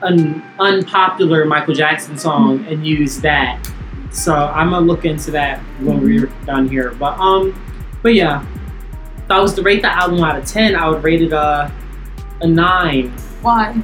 [0.01, 3.59] an unpopular Michael Jackson song and use that.
[4.11, 6.91] So I'm gonna look into that when we're done here.
[6.91, 7.53] But um,
[8.03, 8.45] but yeah,
[9.17, 11.71] if I was to rate the album out of ten, I would rate it a
[12.41, 13.09] a nine
[13.41, 13.75] Why?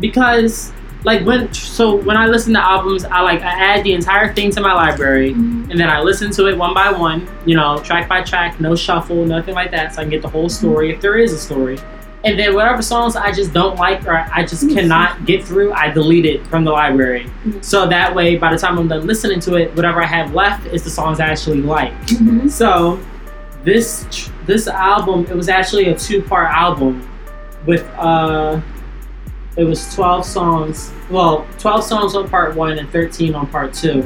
[0.00, 0.72] because
[1.04, 4.50] like when so when I listen to albums, I like I add the entire thing
[4.52, 5.70] to my library Mhm.
[5.70, 8.74] and then I listen to it one by one, you know, track by track, no
[8.74, 11.38] shuffle, nothing like that, so I can get the whole story if there is a
[11.38, 11.78] story.
[12.26, 15.90] And then whatever songs I just don't like or I just cannot get through, I
[15.90, 17.30] delete it from the library.
[17.46, 17.64] Mhm.
[17.64, 20.66] So that way, by the time I'm done listening to it, whatever I have left
[20.66, 21.94] is the songs I actually like.
[22.08, 22.50] Mhm.
[22.50, 22.98] So
[23.62, 24.06] this
[24.44, 27.06] this album, it was actually a two part album
[27.64, 28.60] with uh,
[29.56, 30.92] it was twelve songs.
[31.08, 34.04] Well, twelve songs on part one and thirteen on part two.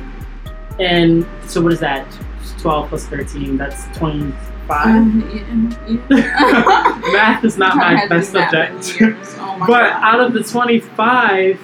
[0.79, 2.07] And so what is that?
[2.59, 3.57] Twelve plus thirteen.
[3.57, 4.33] That's twenty
[4.67, 4.87] five.
[4.97, 7.01] Um, yeah, yeah.
[7.13, 9.37] Math is not my best done that in subject.
[9.39, 10.03] Oh my But God.
[10.03, 11.61] out of the 25,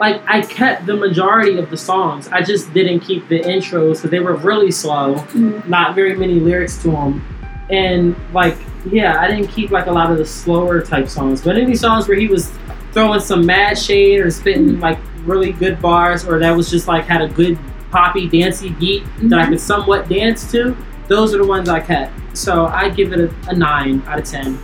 [0.00, 2.28] like I kept the majority of the songs.
[2.28, 5.14] I just didn't keep the intros because they were really slow.
[5.14, 5.66] Mhm.
[5.68, 7.24] Not very many lyrics to them.
[7.70, 8.56] And like,
[8.90, 11.40] yeah, I didn't keep like a lot of the slower type songs.
[11.42, 12.50] But any songs where he was
[12.92, 17.04] throwing some mad shade or spitting like really good bars or that was just like
[17.04, 17.56] had a good
[17.92, 19.50] poppy dancey beat that I Mhm.
[19.50, 20.76] could somewhat dance to,
[21.12, 22.12] those are the ones I kept.
[22.36, 24.58] So I give it a, a nine out of ten.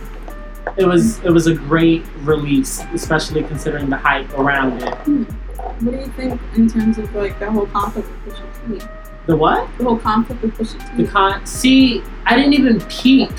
[0.77, 4.93] It was it was a great release, especially considering the hype around it.
[4.95, 5.23] Hmm.
[5.23, 8.87] What do you think in terms of like that whole conflict with Pusha T?
[9.27, 9.69] The what?
[9.77, 11.03] The whole conflict with Pusha T.
[11.03, 11.45] The con.
[11.45, 13.31] See, I didn't even peep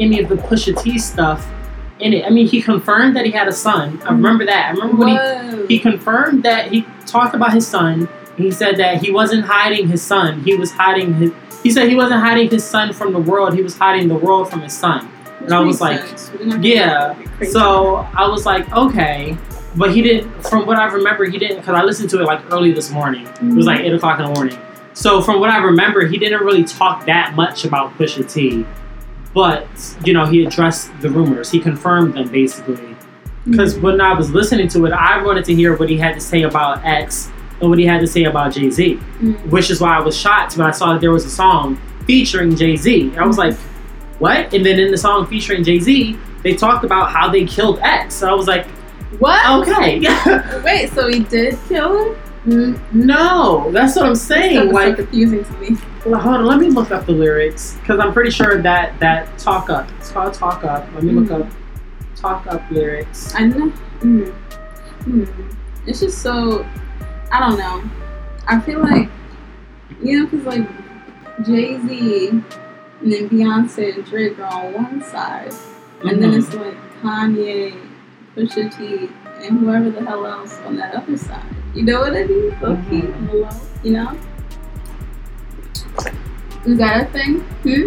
[0.00, 1.46] any of the Pusha T stuff
[2.00, 2.24] in it.
[2.24, 4.00] I mean, he confirmed that he had a son.
[4.02, 4.16] I hmm.
[4.16, 4.66] remember that.
[4.66, 8.08] I remember when he he confirmed that he talked about his son.
[8.36, 10.42] He said that he wasn't hiding his son.
[10.42, 11.32] He was hiding his.
[11.62, 13.54] He said he wasn't hiding his son from the world.
[13.54, 15.06] He was hiding the world from his son.
[15.06, 16.30] Which and I was like, sense.
[16.32, 17.52] We're not yeah, gonna go crazy.
[17.52, 19.36] So I was like, okay,
[19.76, 20.30] but he didn't.
[20.42, 23.26] From what I remember, he didn't because I listened to it like early this morning.
[23.26, 23.86] It was like mm-hmm.
[23.86, 24.58] eight o'clock in the morning.
[24.94, 28.66] So from what I remember, he didn't really talk that much about Pusha T,
[29.32, 29.66] but
[30.04, 31.50] you know he addressed the rumors.
[31.50, 32.96] He confirmed them basically.
[33.46, 33.82] Because mm.
[33.82, 36.42] when I was listening to it, I wanted to hear what he had to say
[36.42, 37.30] about X
[37.60, 39.46] and what he had to say about Jay Z, Mm.
[39.50, 42.54] which is why I was shocked when I saw that there was a song featuring
[42.56, 43.12] Jay Z.
[43.18, 43.54] I was like,
[44.18, 44.52] what?
[44.54, 48.14] And then in the song featuring Jay Z, they talked about how they killed X.
[48.16, 48.66] So I was like,
[49.18, 49.68] What?
[49.68, 49.98] okay.
[50.64, 52.14] Wait, so he did kill
[52.46, 52.80] him?
[52.92, 54.72] No, that's what I'm saying.
[54.72, 55.76] Like, so confusing to me.
[56.06, 59.36] well, hold on, let me look up the lyrics because I'm pretty sure that that
[59.38, 59.88] talk up.
[59.98, 60.86] It's called talk up.
[60.94, 61.44] Let me look Mm.
[61.46, 61.52] up
[62.16, 63.34] talk up lyrics.
[63.34, 63.72] I know.
[64.00, 64.32] Mm.
[65.04, 65.54] Mm.
[65.86, 66.64] It's just so.
[67.30, 67.82] I don't know.
[68.46, 69.08] I feel like,
[70.02, 70.68] you know, because like
[71.46, 72.44] Jay Z and
[73.12, 75.52] then Beyonce and Drake are on one side,
[76.02, 76.38] and then Mhm.
[76.38, 77.74] it's like Kanye,
[78.34, 79.10] Pusha T,
[79.42, 81.42] and whoever the hell else on that other side.
[81.74, 82.54] You know what I mean?
[82.62, 83.48] On the low,
[83.84, 84.12] you know?
[86.64, 87.40] Is that a thing?
[87.62, 87.86] Hmm?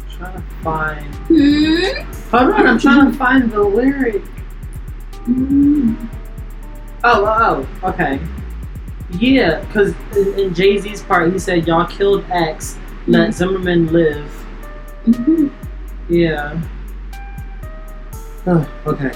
[0.00, 1.14] I'm trying to find.
[1.14, 2.36] Hmm?
[2.36, 4.22] Hold on, I'm trying to find the lyric.
[5.26, 5.94] Hmm.
[7.02, 8.20] Oh, oh, oh, okay.
[9.12, 14.26] Yeah, because in, in Jay Z's part, he said, Y'all killed X, let Zimmerman live.
[15.04, 15.48] hmm
[16.08, 16.60] Yeah.
[18.46, 19.10] Oh, okay.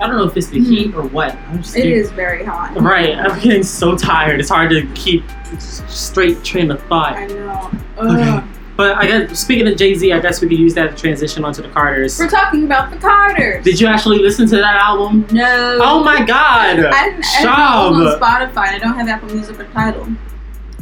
[0.00, 0.64] I don't know if it's the Hmm.
[0.72, 1.36] heat or what.
[1.50, 2.80] I'm just It getting- is very hot.
[2.80, 4.40] Right, I'm getting so tired.
[4.40, 5.24] It's hard to keep
[5.58, 7.14] straight train of thought.
[7.14, 7.70] I know.
[7.98, 8.42] Okay.
[8.76, 11.44] But I guess speaking of Jay Z, I guess we could use that to transition
[11.44, 12.18] onto the Carters.
[12.18, 13.64] We're talking about the Carters.
[13.64, 15.26] Did you actually listen to that album?
[15.32, 15.78] No.
[15.80, 16.80] Oh my God!
[16.80, 20.08] I, I, was on Spotify I don't have Apple Music or Tidal.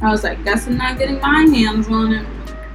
[0.02, 2.26] I was like, guess I'm not getting my hands on it.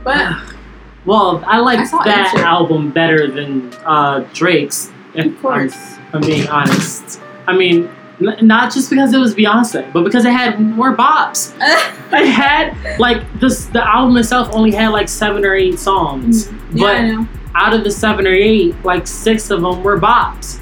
[0.04, 0.38] But
[1.06, 4.92] Well, I like that album better than uh, Drake's.
[5.14, 5.76] If of course.
[5.76, 7.22] I'm, I'm being honest.
[7.48, 7.90] I mean,
[8.20, 11.54] not just because it was Beyonce, but because it had more bops.
[12.12, 13.66] It had like this.
[13.68, 17.92] The album itself only had like seven or eight songs, yeah, but out of the
[17.92, 20.58] seven or eight, like six of them were bops.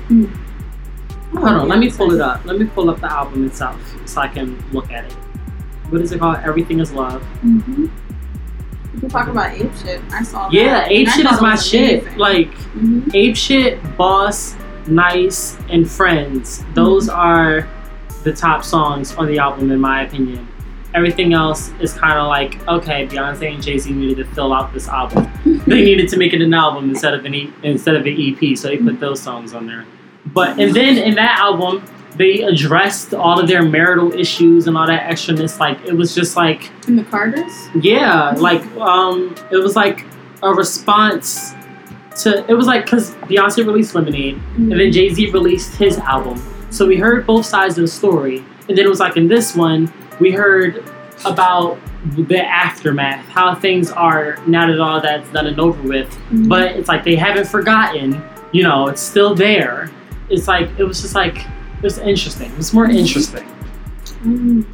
[1.33, 2.43] Hold on, let me pull it up.
[2.43, 5.13] Let me pull up the album itself so I can look at it.
[5.89, 6.37] What is it called?
[6.43, 7.21] Everything is Love.
[7.45, 7.83] Mm-hmm.
[8.95, 10.01] You can talk about ape shit.
[10.11, 10.53] I saw that.
[10.53, 12.01] Yeah, and Ape Shit is my was shit.
[12.01, 12.17] amazing.
[12.19, 13.15] Like Mhm.
[13.15, 14.53] Ape Shit, Boss,
[14.87, 16.63] Nice, and Friends.
[16.73, 17.67] Those are
[18.23, 20.47] the top songs on the album, in my opinion.
[20.93, 24.73] Everything else is kind of like, okay, Beyonce and Jay Z needed to fill out
[24.73, 25.29] this album.
[25.67, 28.57] they needed to make it an album instead of an e- instead of an EP,
[28.57, 29.85] so they put those songs on there.
[30.25, 31.83] But and then in that album,
[32.15, 35.59] they addressed all of their marital issues and all that extraness.
[35.59, 37.53] Like it was just like in the Carters.
[37.79, 40.05] yeah, like um, it was like
[40.41, 41.53] a response
[42.23, 46.41] to it was like because Beyonce released Lemonade and then Jay Z released his album,
[46.69, 49.55] so we heard both sides of the story, and then it was like in this
[49.55, 50.83] one we heard
[51.25, 51.77] about
[52.15, 56.09] the aftermath, how things are now that all that's done and over with.
[56.31, 56.47] Mhm.
[56.47, 59.89] But it's like they haven't forgotten, you know, it's still there.
[60.29, 62.51] It's like it was just like it was interesting.
[62.51, 63.56] It was more interesting Mhm.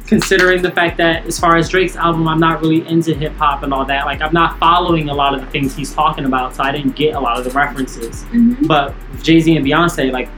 [0.06, 3.62] Considering the fact that as far as Drake's album, I'm not really into hip hop
[3.62, 4.06] and all that.
[4.06, 6.96] Like I'm not following a lot of the things he's talking about, so I didn't
[6.96, 8.24] get a lot of the references.
[8.32, 8.66] Mhm.
[8.66, 10.28] But Jay Z and Beyonce, like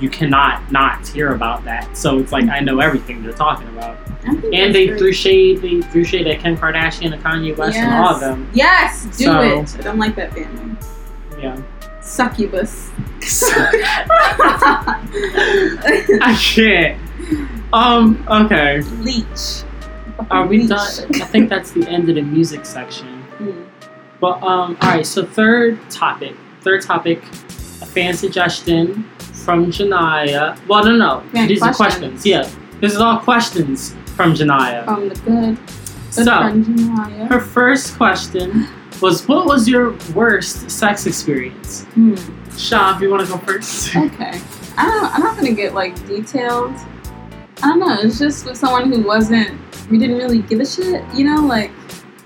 [0.00, 1.96] you cannot not hear about that.
[1.96, 3.96] So it's like I know everything they're talking about.
[4.24, 4.98] And they great.
[4.98, 8.48] threw shade, they threw shade at Kim Kardashian and Kanye West and all of them.
[8.52, 9.76] Yes, do So- it.
[9.78, 10.76] I don't like that family.
[11.40, 11.56] Yeah.
[12.02, 12.90] Succubus.
[16.20, 16.98] I can't.
[17.72, 18.24] Um.
[18.28, 18.82] Okay.
[19.00, 19.62] Leech.
[20.30, 20.68] Are we Leech.
[20.68, 21.08] done?
[21.22, 23.24] I think that's the end of the music section.
[23.38, 23.66] Mm.
[24.20, 25.06] But um, all right.
[25.06, 26.34] So third topic.
[26.60, 27.22] Third topic.
[27.80, 29.04] A fan suggestion
[29.44, 30.56] from Janaya.
[30.68, 31.22] Well, no, no.
[31.32, 32.22] Yeah, These are questions.
[32.22, 32.26] questions.
[32.26, 32.48] Yeah.
[32.80, 34.84] This is all questions from Janaya.
[34.84, 35.58] From the good.
[36.12, 37.28] so Good friend Janaya.
[37.28, 38.68] her first question
[39.00, 42.14] was, "What was your worst sex experience?" Hmm.
[42.56, 43.96] Shaw, if you want to go first.
[43.96, 44.40] Okay.
[44.76, 46.74] I don't, I'm not gonna get like detailed.
[47.58, 47.96] I don't know.
[48.00, 49.58] It's just with someone who wasn't,
[49.90, 51.04] we didn't really give a shit.
[51.14, 51.70] You know, like,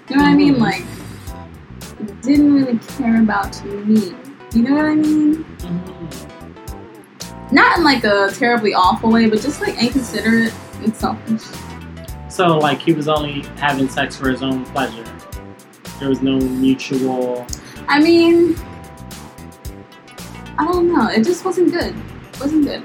[0.09, 0.57] you know what I mean?
[0.57, 0.61] Mhm.
[0.61, 0.83] Like,
[2.23, 4.15] didn't really care about me.
[4.53, 5.45] You know what I mean?
[5.61, 7.53] Mhm.
[7.53, 10.53] Not in like a terribly awful way, but just like inconsiderate
[10.83, 11.43] and selfish.
[12.29, 15.05] So like he was only having sex for his own pleasure.
[16.01, 17.47] There was no mutual.
[17.89, 18.57] I mean,
[20.59, 21.07] I don't know.
[21.09, 21.95] It just wasn't good.
[21.95, 22.83] It wasn't good.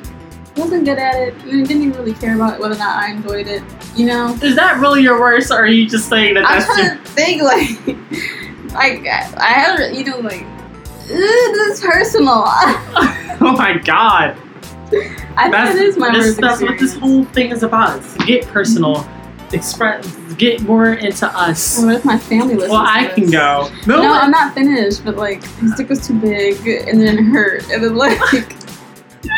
[0.57, 1.39] Wasn't good at it.
[1.43, 3.63] Didn't even really care about whether or not I enjoyed it.
[3.95, 4.37] You know.
[4.41, 6.87] Is that really your worst, or are you just saying that I'm that's your...
[6.87, 7.41] trying to think
[8.73, 12.43] like, like I haven't, you know, like, "Ugh, this is personal.
[12.45, 14.37] oh my god.
[15.37, 17.99] I think That's, it is my this, worst that's what this whole thing is about.
[17.99, 19.07] It's to get personal,
[19.53, 21.81] express, get more into us.
[21.81, 22.71] What if my family listens?
[22.71, 23.69] Well, I can go.
[23.87, 27.23] No, No, I'm not finished, but like his dick was too big, and then it
[27.23, 27.95] hurt, and then
[28.33, 28.60] like,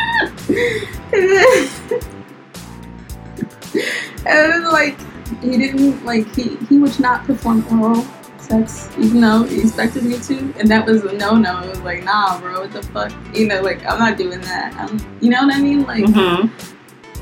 [4.25, 4.97] and then, like
[5.41, 8.05] he didn't like he he would not perform oral
[8.37, 11.61] sex, even though he expected me to, and that was a no no.
[11.61, 13.11] It was like, nah, bro, what the fuck?
[13.33, 14.75] You know, like I'm not doing that.
[14.75, 15.83] I'm, you know what I mean?
[15.83, 16.47] Like, mm-hmm.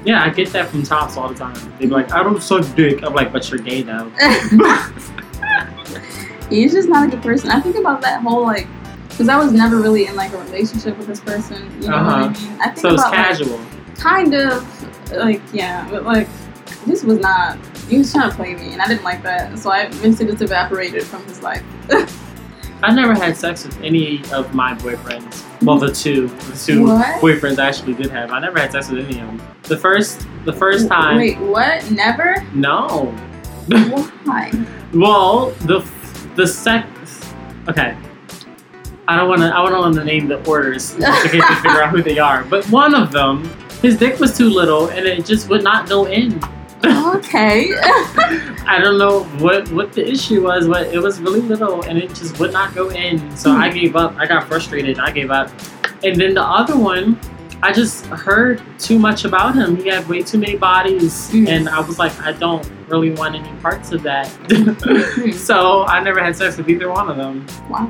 [0.03, 1.55] Yeah, I get that from tops all the time.
[1.77, 3.03] They be like, I don't suck dick.
[3.03, 4.09] I'm like, but you're gay though.
[6.49, 7.51] he's just not a good person.
[7.51, 8.67] I think about that whole like.
[9.21, 12.05] Because I was never really in like a relationship with this person, you know what
[12.07, 12.29] I Uh-huh.
[12.49, 12.59] mean?
[12.59, 13.59] I think so it's about like, casual.
[13.99, 16.27] kind of like yeah, but like
[16.87, 17.59] this was not.
[17.87, 19.59] He was trying to play me, and I didn't like that.
[19.59, 21.61] So I eventually just evaporated from his life.
[22.83, 25.43] I never had sex with any of my boyfriends.
[25.63, 27.21] Well, the two, the two What?
[27.21, 28.31] boyfriends I actually did have.
[28.31, 29.41] I never had sex with any of them.
[29.63, 31.91] The first, the first time, Wait, what?
[31.91, 32.41] Never?
[32.55, 33.11] no.
[34.25, 34.51] Why?
[34.95, 35.85] Well, the
[36.35, 36.87] the sec.
[37.69, 37.95] Okay.
[39.11, 39.47] I don't want to.
[39.47, 42.43] I want to name the orders in case to figure out who they are.
[42.45, 43.43] But one of them,
[43.81, 46.39] his dick was too little, and it just would not go in.
[46.83, 47.69] okay.
[48.65, 52.09] I don't know what what the issue was, but it was really little, and it
[52.13, 53.35] just would not go in.
[53.35, 54.15] So I gave up.
[54.17, 54.99] I got frustrated.
[54.99, 55.49] I gave up.
[56.03, 57.19] And then the other one,
[57.61, 59.75] I just heard too much about him.
[59.75, 61.47] He had way too many bodies, Mm.
[61.47, 64.27] and I was like, I don't really want any parts of that.
[64.51, 65.31] Hmm.
[65.31, 67.45] so I never had sex with either one of them.
[67.69, 67.87] wow.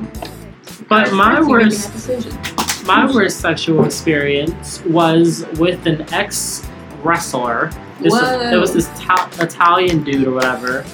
[0.92, 6.68] But my worst, my worst sexual experience was with an ex
[7.02, 7.70] wrestler.
[8.00, 10.84] This was, it was this ta- Italian dude or whatever.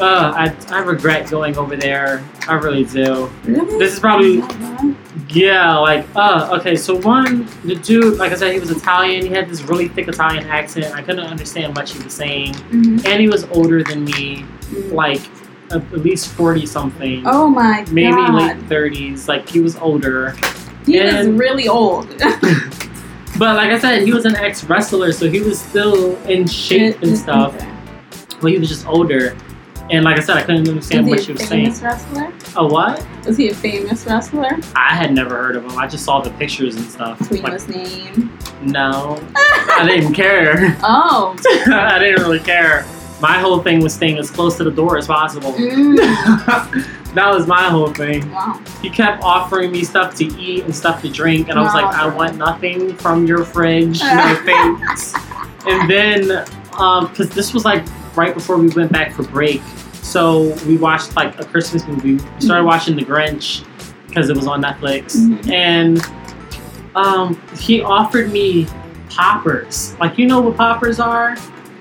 [0.00, 2.22] Uh, I, I regret going over there.
[2.46, 3.28] I really do.
[3.44, 3.76] Really?
[3.78, 4.42] This is probably
[5.30, 6.76] yeah, like uh, okay.
[6.76, 9.26] So one, the dude, like I said, he was Italian.
[9.26, 10.94] He had this really thick Italian accent.
[10.94, 13.04] I couldn't understand much he was saying, Mhm.
[13.04, 14.92] and he was older than me, Mhm.
[14.92, 15.22] like
[15.70, 17.22] at least forty something.
[17.26, 17.92] Oh my god.
[17.92, 18.34] Maybe god.
[18.58, 20.30] late thirties, like he was older.
[20.86, 22.08] He was really old.
[23.36, 27.02] But like I said, he was an ex wrestler, so he was still in shape
[27.02, 27.52] and stuff.
[28.40, 29.36] But he was just older.
[29.90, 31.64] And like I said, I couldn't understand what Was she he a was saying.
[31.72, 32.32] famous wrestler?
[32.54, 33.04] A what?
[33.26, 34.56] Was he a famous wrestler?
[34.76, 35.76] I had never heard of him.
[35.76, 37.18] I just saw the pictures and stuff.
[37.26, 38.38] Tweet Like, his name.
[38.62, 40.76] no, I didn't care.
[40.84, 41.36] Oh.
[41.72, 42.86] I didn't really care.
[43.20, 45.52] My whole thing was staying as close to the door as possible.
[45.52, 45.96] Mm.
[47.14, 48.28] that was my whole thing.
[48.30, 48.60] Wow.
[48.82, 51.84] He kept offering me stuff to eat and stuff to drink, and I was like,
[51.94, 55.14] I want nothing from your fridge, no thanks.
[55.66, 56.44] and then,
[57.08, 57.84] because this was like
[58.16, 59.62] right before we went back for break,
[60.02, 62.14] so we watched like a Christmas movie.
[62.14, 62.66] We started Mhm.
[62.66, 63.64] watching The Grinch
[64.08, 65.50] because it was on Netflix, Mhm.
[65.52, 66.02] and
[66.96, 68.66] um, he offered me
[69.08, 69.94] poppers.
[70.00, 71.36] Like you know what poppers are?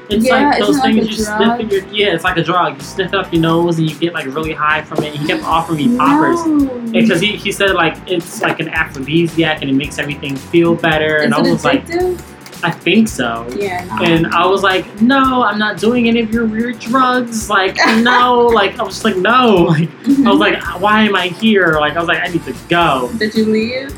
[0.09, 1.37] It's Yeah, like those isn't like things you drug?
[1.37, 2.13] sniff in your yeah.
[2.13, 2.75] It's like a drug.
[2.77, 5.13] You sniff it up your nose and you get like really high from it.
[5.15, 6.91] He kept offering me poppers No.
[6.91, 11.17] because he, he said like it's like an aphrodisiac and it makes everything feel better.
[11.17, 12.21] Is and I was like, addictive?
[12.65, 13.45] I think so.
[13.57, 13.83] yeah.
[13.85, 14.03] No.
[14.05, 17.49] And I was like, no, I'm not doing any of your weird drugs.
[17.49, 18.47] Like, no.
[18.47, 19.65] Like, I was just like, no.
[19.67, 19.89] Like,
[20.25, 21.73] I was like, why am I here?
[21.79, 23.11] Like, I was like, I need to go.
[23.19, 23.93] Did you leave?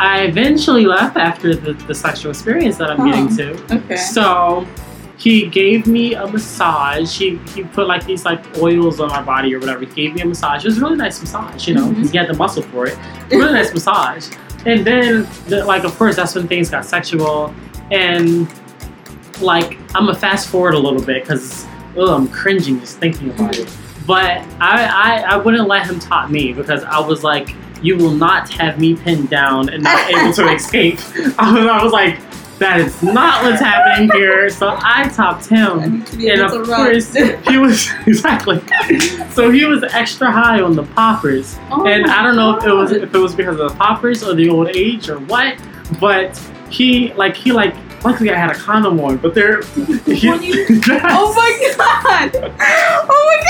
[0.00, 3.04] I eventually left after the, the sexual experience that I'm Oh.
[3.04, 3.76] getting to.
[3.76, 3.96] Okay.
[3.96, 4.66] So
[5.20, 7.18] he gave me a massage.
[7.18, 9.80] He he put like these like oils on my body or whatever.
[9.80, 10.64] He gave me a massage.
[10.64, 12.10] It was a really nice massage, you know, Mhm.
[12.10, 12.96] he had the muscle for it.
[13.30, 14.28] Really nice massage.
[14.66, 17.54] And then, the, like, of course, that's when things got sexual.
[17.90, 18.48] And
[19.40, 21.66] like, I'm gonna fast forward a little bit because
[21.98, 23.68] I'm cringing just thinking about it.
[24.06, 28.12] But I, I I wouldn't let him top me because I was like, you will
[28.14, 30.98] not have me pinned down and not able to escape.
[31.38, 32.18] I was like,
[32.60, 34.48] that is not what's happening here.
[34.50, 36.04] So I topped him.
[36.04, 37.14] to And of course,
[37.48, 38.62] he was exactly.
[39.30, 42.72] So he was extra high on the poppers, Oh and I don't know if it
[42.72, 45.58] was if it was because of the poppers or the old age or what,
[45.98, 46.38] but
[46.68, 47.74] he like he like
[48.04, 49.62] luckily I had a condom on, but there.
[50.10, 52.30] He, Oh my god!
[52.34, 53.44] Oh my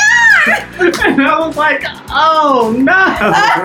[1.05, 2.93] and I was like, oh no.
[2.93, 3.61] I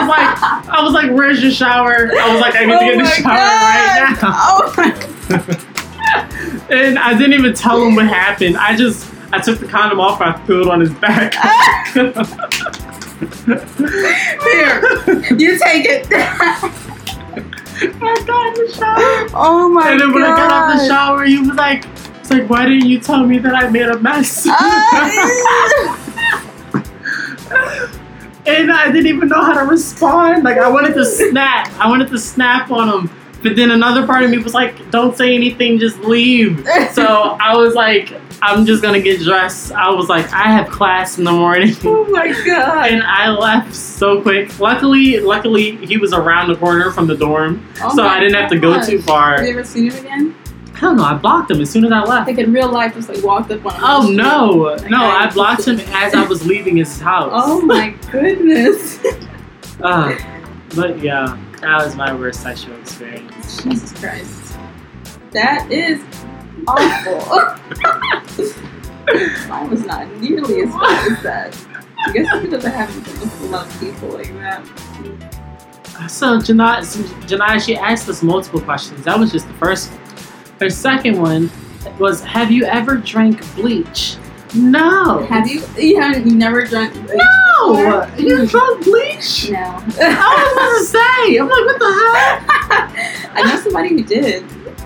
[0.00, 2.10] was like, I was like, where's your shower?
[2.12, 3.36] I was like, I need to get in the oh my shower
[3.66, 4.34] right now.
[4.46, 5.66] Oh my
[6.70, 8.56] And I didn't even tell him what happened.
[8.56, 11.34] I just I took the condom off I threw it on his back.
[14.40, 14.80] Here,
[15.36, 16.06] you take it.
[17.82, 19.28] I got in the shower.
[19.34, 19.92] oh my god.
[19.92, 21.84] and then when I got out the shower, he was like,
[22.30, 26.06] "It's like, why didn't you tell me that I made a mess?" Ah.
[28.46, 30.44] and I didn't even know how to respond.
[30.44, 31.72] Like I wanted to snap.
[31.80, 33.10] I wanted to snap on him.
[33.42, 37.04] But then another part of me was like, "Don't say anything, just leave." So
[37.40, 38.12] I was like,
[38.42, 42.04] "I'm just gonna get dressed." I was like, "I have class in the morning." oh
[42.10, 42.92] my God.
[42.92, 44.56] And I left so quick.
[44.60, 48.50] Luckily, luckily he was around the corner from the dorm, Oh so I didn't have
[48.50, 49.38] to go too far.
[49.38, 50.34] Have you ever seen him again?
[50.80, 51.04] I don't know.
[51.04, 52.26] I blocked him as soon as I left.
[52.26, 53.80] Like in real life, just like walked up on him.
[53.84, 54.96] Oh no, no!
[55.04, 57.30] I- I blocked him as I was leaving his house.
[57.34, 58.98] Oh my goodness.
[59.82, 60.16] Uh,
[60.74, 63.62] but yeah, that was my worst sexual experience.
[63.62, 64.56] Jesus Christ.
[65.32, 66.02] That is
[66.66, 67.56] awful.
[69.48, 71.66] Mine was not nearly as bad as that.
[72.06, 74.64] I guess it's because I haven't been with a lot of people like that.
[76.08, 79.04] So Janai, so Janai, she asked us multiple questions.
[79.04, 80.00] That was just the first one.
[80.60, 81.50] Her second one
[81.98, 84.16] was, "Have you ever drank bleach?"
[84.54, 85.24] No.
[85.26, 85.62] Have you?
[85.76, 86.26] You haven't?
[86.26, 86.92] You never drunk?
[86.94, 87.18] bleach
[87.60, 87.74] No.
[87.74, 88.10] before?
[88.18, 89.50] You drunk bleach?
[89.50, 89.58] No.
[89.60, 91.36] I was about to say.
[91.38, 93.32] I'm like, what the hell?
[93.34, 94.44] I know somebody who did.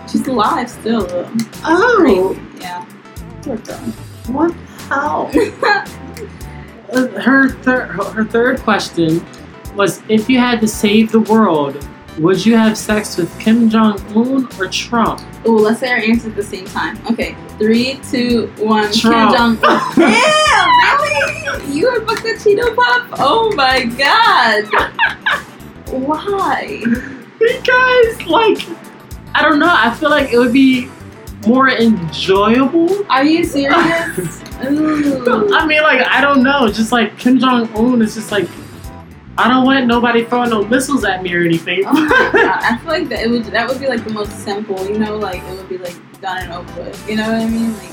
[0.08, 1.06] She's alive still.
[1.64, 2.36] Oh.
[2.60, 2.84] Yeah.
[3.42, 3.76] Poor girl.
[4.28, 4.52] what
[4.88, 5.30] How?
[6.92, 9.24] Her third her third question
[9.74, 11.74] was if you had to save the world
[12.18, 16.36] would you have sex with kim jong-un or trump Oh, let's say our answers at
[16.36, 16.98] the same time.
[17.10, 18.90] Okay, three, two, one.
[18.92, 19.36] Trump.
[19.36, 19.56] Kim Jong.
[19.94, 21.74] Damn, really?
[21.76, 23.20] You would book the Cheeto Puff?
[23.20, 24.64] Oh my god.
[25.90, 26.82] Why?
[27.38, 28.58] because like
[29.34, 30.88] i don't know i feel like it would be
[31.46, 34.40] more enjoyable Are you serious?
[34.64, 35.54] Ooh.
[35.54, 38.48] i mean like i don't know just like kim jong-un is just like
[39.36, 41.92] i don't want nobody throwing no missiles at me or anything Oh!
[42.34, 45.16] I feel like that it would that would be like the most simple, you know,
[45.16, 47.08] like it would be like done and over with.
[47.08, 47.72] You know what I mean?
[47.76, 47.90] Like,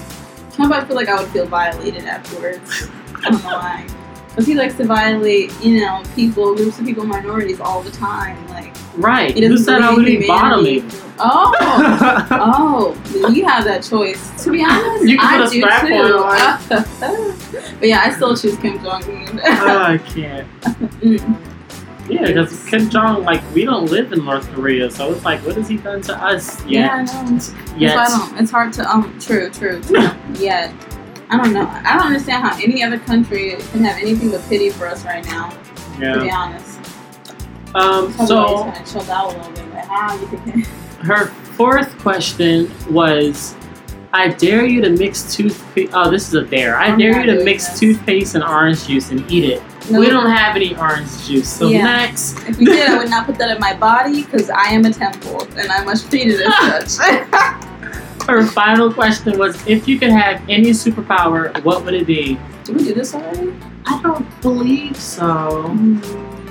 [0.56, 2.90] how about I feel like I would feel violated afterwards?
[3.24, 4.01] I don't
[4.32, 8.48] Because he likes to violate, you know, people, groups of people, minorities all the time.
[8.48, 10.84] Like, right who said i would be bottoming
[11.24, 11.54] Oh,
[12.32, 14.44] oh, you have that choice.
[14.44, 17.14] To be honest, You can I put a do strap too.
[17.14, 19.40] on but yeah, I still choose Kim Jong Un.
[19.44, 20.48] oh, i can't
[21.02, 21.48] Mm.
[22.10, 25.56] Yeah, because Kim Jong, like, we don't live in North Korea, so it's like, what
[25.56, 27.30] has he done to us yeah, I know.
[27.30, 28.08] That's why I Yet.
[28.10, 28.38] don't.
[28.40, 29.18] It's hard to um.
[29.20, 30.10] True, true, true.
[30.34, 30.74] Yet,
[31.32, 31.66] I don't know.
[31.68, 35.24] I don't understand how any other country can have anything but pity for us right
[35.26, 35.52] now.
[36.00, 36.14] Yeah.
[36.16, 36.80] To be honest,
[37.74, 38.12] Um.
[38.28, 39.74] So kind of chilled out a little bit.
[39.74, 40.66] Like, how you think?
[41.04, 43.56] her fourth question was,
[44.14, 45.92] I dare you to mix toothpaste.
[45.94, 46.76] Oh, this is a dare.
[46.78, 47.80] I I'm dare you to mix this.
[47.80, 49.64] toothpaste and orange juice and eat it.
[49.90, 51.84] No, We don't have any orange juice, so Yeah.
[51.84, 52.38] next.
[52.48, 54.92] If you did, I would not put that in my body because I am a
[54.94, 57.22] temple and I must treat it as such.
[58.32, 62.40] Her final question was, if you could have any superpower, what would it be?
[62.64, 63.54] Did we do this already?
[63.86, 65.76] I don't believe so.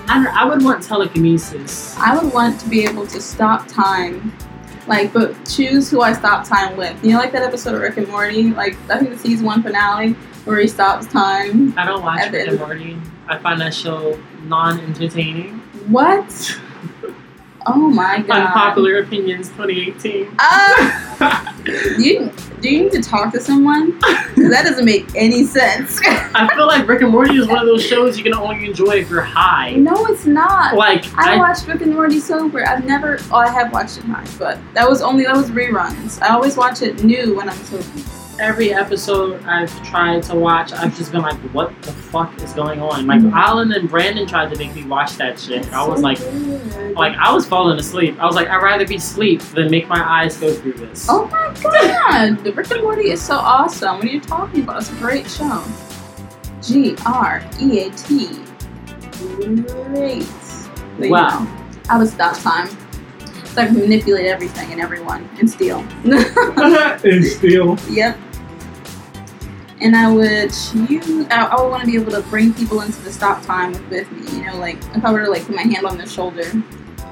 [0.06, 1.96] I, I would want telekinesis.
[1.96, 4.30] I would want to be able to stop time,
[4.88, 7.02] like, but choose who I stop time with.
[7.02, 9.62] You know, like that episode of Rick and Morty, like I think the season one
[9.62, 10.12] finale
[10.44, 11.72] where he stops time.
[11.78, 12.98] I don't watch Rick and Morty.
[13.26, 15.60] I find that show non-entertaining.
[15.88, 16.60] What?
[17.66, 18.46] Oh my god!
[18.46, 20.34] Unpopular opinions 2018.
[20.38, 23.98] Ah, do you do you need to talk to someone?
[24.00, 25.98] that doesn't make any sense.
[26.06, 28.96] I feel like Rick and Morty is one of those shows you can only enjoy
[28.96, 29.72] if you're high.
[29.72, 30.74] no, it's not.
[30.74, 32.66] Like I I, watched Rick and Morty sober.
[32.66, 33.18] I've never.
[33.30, 36.20] Oh, I have watched it high, but that was only that was reruns.
[36.22, 38.19] I always watch it new when I'm sober.
[38.40, 42.80] Every episode I've tried to watch, I've just been like, what the fuck is going
[42.80, 43.06] on?
[43.06, 43.32] Like Mhm.
[43.32, 45.66] Alan and Brandon tried to make me watch that shit.
[45.66, 46.18] and I was like,
[46.96, 48.16] like I was falling asleep.
[48.20, 51.06] I was like, I'd rather be asleep than make my eyes go through this.
[51.08, 52.42] Oh my god!
[52.42, 53.96] The Rick and Morty is so awesome.
[53.96, 54.78] What are you talking about?
[54.80, 55.62] It's a great show.
[56.62, 58.28] G R E A T.
[59.92, 60.26] Great.
[60.98, 61.28] But, you Wow.
[61.44, 61.48] know,
[61.88, 62.68] I would stop time.
[63.44, 65.84] So I can manipulate everything and everyone and steal.
[66.04, 67.76] and still.
[67.90, 68.16] yep.
[69.80, 71.26] And I would choose.
[71.30, 74.10] I, I would want to be able to bring people into the stop time with,
[74.12, 74.38] me.
[74.38, 76.44] You know, like if I were to like put my hand on their shoulder,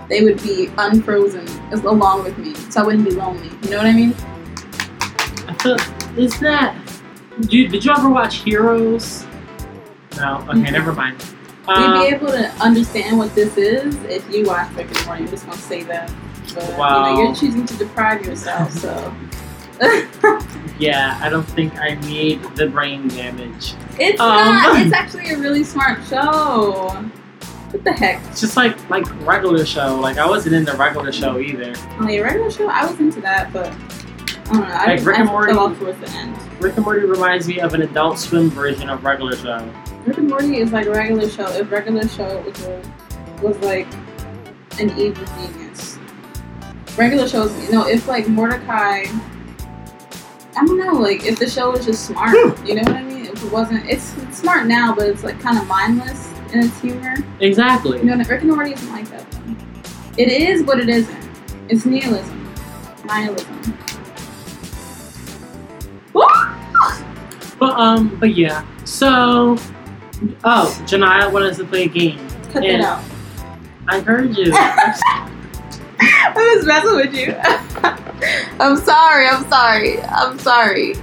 [0.08, 3.48] they would be unfrozen along with me, so I wouldn't be lonely.
[3.62, 4.14] You know what I mean?
[5.48, 5.76] I feel
[6.18, 6.76] is that
[7.48, 9.26] you, did you ever watch Heroes?
[10.16, 10.38] No.
[10.48, 10.72] Okay, Mhm.
[10.72, 11.22] never mind.
[11.68, 15.22] You'd Um, be able to understand what this is if you watch Rick and Morty.
[15.24, 16.10] I'm just gonna say that.
[16.54, 17.08] But Wow.
[17.10, 19.12] you know, you're choosing to deprive yourself, so
[20.78, 23.74] yeah, I don't think I need the brain damage.
[23.98, 24.28] it's Um.
[24.54, 24.80] not.
[24.86, 26.88] It's actually a really smart show.
[27.70, 28.22] What the heck?
[28.28, 29.96] It's just like like regular show.
[29.96, 31.74] Like I wasn't in the regular show either.
[32.00, 32.68] Oh, yeah, regular show.
[32.68, 34.64] I was into that, but I don't know.
[34.64, 35.52] I, Like just, Rick I and Morty?
[35.52, 36.36] fell off towards the end.
[36.62, 39.70] Rick and Morty reminds me of an Adult Swim version of regular show.
[40.06, 41.46] Rick and Morty is like regular show.
[41.48, 42.82] If regular show was a,
[43.42, 43.86] was like
[44.80, 45.98] an evil genius.
[46.96, 49.04] Regular shows, you know, if like Mordecai,
[50.60, 52.34] I don't know, like if the show was just smart,
[52.66, 53.26] you know what I mean?
[53.26, 56.80] If it wasn't, it's, it's smart now, but it's like kind of mindless in its
[56.80, 57.14] humor.
[57.40, 57.98] Exactly.
[57.98, 59.30] You know, Rick and Morty isn't like that.
[59.30, 59.54] Though.
[60.16, 61.30] It is, but it isn't.
[61.68, 62.52] It's nihilism,
[63.04, 63.78] nihilism.
[67.60, 68.64] But um, but yeah.
[68.84, 69.56] So,
[70.44, 72.18] oh, Janaya wanted us to play a game.
[72.52, 73.04] Cut And- that out.
[73.88, 74.52] I heard you.
[76.36, 77.34] I was messing with you.
[78.60, 79.26] I'm sorry.
[79.28, 80.00] I'm sorry.
[80.02, 80.94] I'm sorry.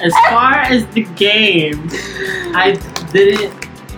[0.00, 1.88] As far as the game,
[2.54, 2.78] I
[3.12, 3.52] didn't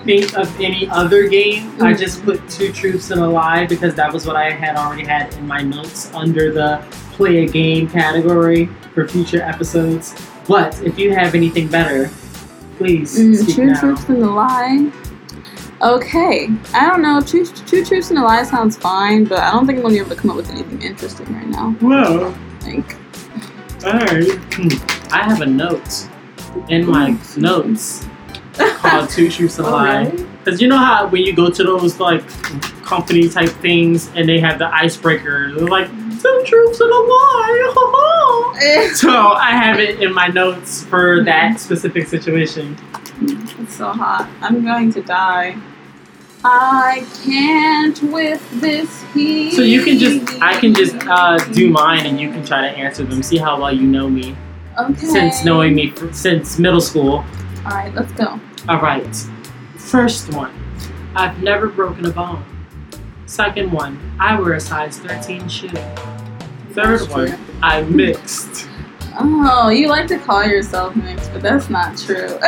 [0.05, 1.71] think of any other game.
[1.83, 1.99] I Mm.
[1.99, 5.35] just put two truths and a lie because that was what I had already had
[5.35, 6.81] in my notes under the
[7.13, 10.15] play a game category for future episodes.
[10.47, 12.11] But if you have anything better,
[12.77, 13.11] please
[13.43, 13.81] speak true now.
[13.81, 14.93] truths and a lie.
[15.83, 17.21] Okay, I don't know.
[17.21, 20.01] True, true truths and a lie sounds fine, but I don't think I'm gonna be
[20.01, 21.73] able to come up with anything interesting right now.
[21.81, 22.35] Whoa.
[22.63, 22.97] Like,
[23.85, 24.33] Alright.
[24.55, 25.13] Hmm.
[25.13, 26.09] I have a note
[26.69, 28.07] in my notes
[28.55, 30.07] called Two Truths and a Lie.
[30.07, 30.27] Alright.
[30.39, 32.27] Because you know how when you go to those like
[32.83, 35.89] company type things and they have the icebreaker, they're like,
[36.23, 37.73] Two truths and a lie.
[38.95, 42.77] so I have it in my notes for that specific situation.
[43.21, 44.29] It's so hot.
[44.41, 45.57] I'm going to die.
[46.45, 49.53] I can't with this heat.
[49.53, 52.69] So you can just, I can just uh, do mine and you can try to
[52.69, 53.23] answer them.
[53.23, 54.37] See how well you know me
[54.79, 55.07] Okay.
[55.07, 57.25] since knowing me since middle school.
[57.65, 58.39] All right, let's go.
[58.69, 59.17] All right.
[59.77, 60.53] First one,
[61.15, 62.45] I've never broken a bone.
[63.27, 65.69] Second one, I wear a size 13 shoe.
[66.73, 67.37] Third one.
[67.63, 68.69] I mixed.
[69.19, 72.17] Oh, you like to call yourself mixed, but that's not true.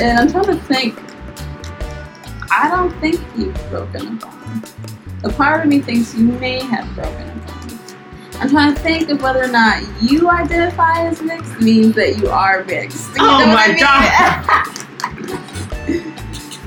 [0.00, 0.98] and I'm trying to think.
[2.50, 4.62] I don't think you've broken a bone.
[5.24, 7.78] A part of me thinks you may have broken a bone.
[8.40, 12.28] I'm trying to think of whether or not you identify as mixed means that you
[12.28, 13.08] are mixed.
[13.10, 14.74] You Oh my god!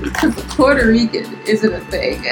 [0.02, 2.18] Because Puerto Rican isn't a thing.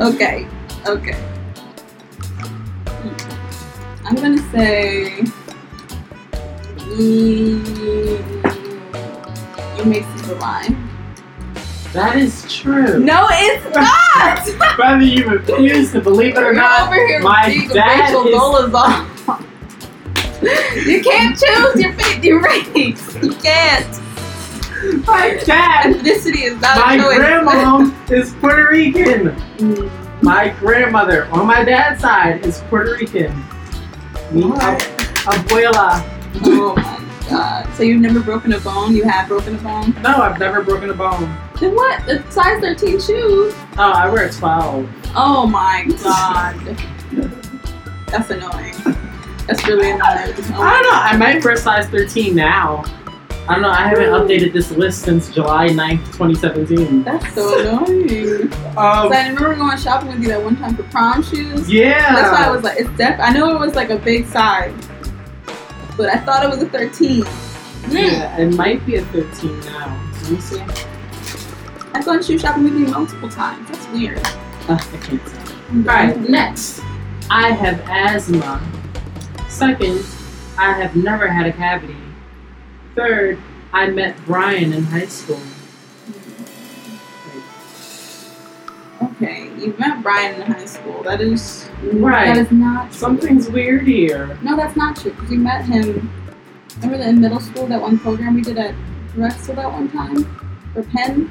[0.00, 0.46] okay,
[0.86, 1.16] okay.
[4.04, 5.22] I'm gonna say
[6.78, 7.64] mm,
[9.78, 10.84] you may see the line.
[11.92, 12.98] That is true.
[13.00, 13.74] No, it's
[14.56, 14.78] not.
[14.78, 18.26] Whether you refuse to believe it or You're not, over here my being dad Rachel
[18.28, 19.06] is- Dolezal.
[20.86, 23.14] you can't choose your faith, your race.
[23.22, 24.00] You can't.
[25.06, 27.18] my dad, Ethnicity is not my a choice.
[27.18, 29.30] grandmom is Puerto Rican.
[29.58, 29.90] Mm.
[30.22, 33.32] My grandmother on my dad's side is Puerto Rican.
[34.32, 34.60] Mi What?
[34.62, 34.80] ab-
[35.26, 36.04] abuela.
[36.44, 37.72] Oh my god.
[37.74, 38.94] So you've never broken a bone?
[38.94, 39.94] You have broken a bone?
[40.02, 41.34] No, I've never broken a bone.
[41.60, 42.04] Then what?
[42.06, 43.54] The size 13 shoes?
[43.78, 44.88] Oh, I wear 12.
[45.14, 46.56] Oh my god.
[48.08, 48.74] That's annoying.
[49.46, 50.02] That's really annoying.
[50.02, 50.90] I don't know.
[50.92, 52.84] I might wear size 13 now.
[53.48, 53.70] I don't know.
[53.70, 57.02] I haven't updated this list since July 9th, 2017.
[57.02, 58.52] That's so annoying.
[58.76, 61.70] Um, I remember going shopping with you that one time for prom shoes.
[61.72, 62.14] yeah.
[62.14, 63.18] That's why I was like, it's def.
[63.18, 64.74] I know it was like a big size,
[65.96, 67.22] but I thought it was a 13.
[67.24, 67.92] Mm.
[67.94, 70.10] Yeah, it might be a 13 now.
[70.24, 70.60] Let me see.
[71.94, 73.66] I've gone shoe shopping with you multiple times.
[73.70, 74.18] That's weird.
[74.68, 75.76] Uh, I can't tell.
[75.78, 76.82] Alright, next.
[77.30, 78.60] I have asthma.
[79.48, 80.04] Second,
[80.58, 81.96] I have never had a cavity.
[82.98, 83.38] Third,
[83.72, 85.38] I met Brian in high school.
[89.00, 91.04] Okay, you met Brian in high school.
[91.04, 92.34] That is Right.
[92.34, 92.98] That is not true.
[92.98, 94.36] Something's weird here.
[94.42, 95.12] No, that's not true.
[95.12, 96.10] Because we met him.
[96.82, 98.74] Remember in middle school that one program we did at
[99.14, 100.24] Drexel that one time
[100.74, 101.30] for Penn.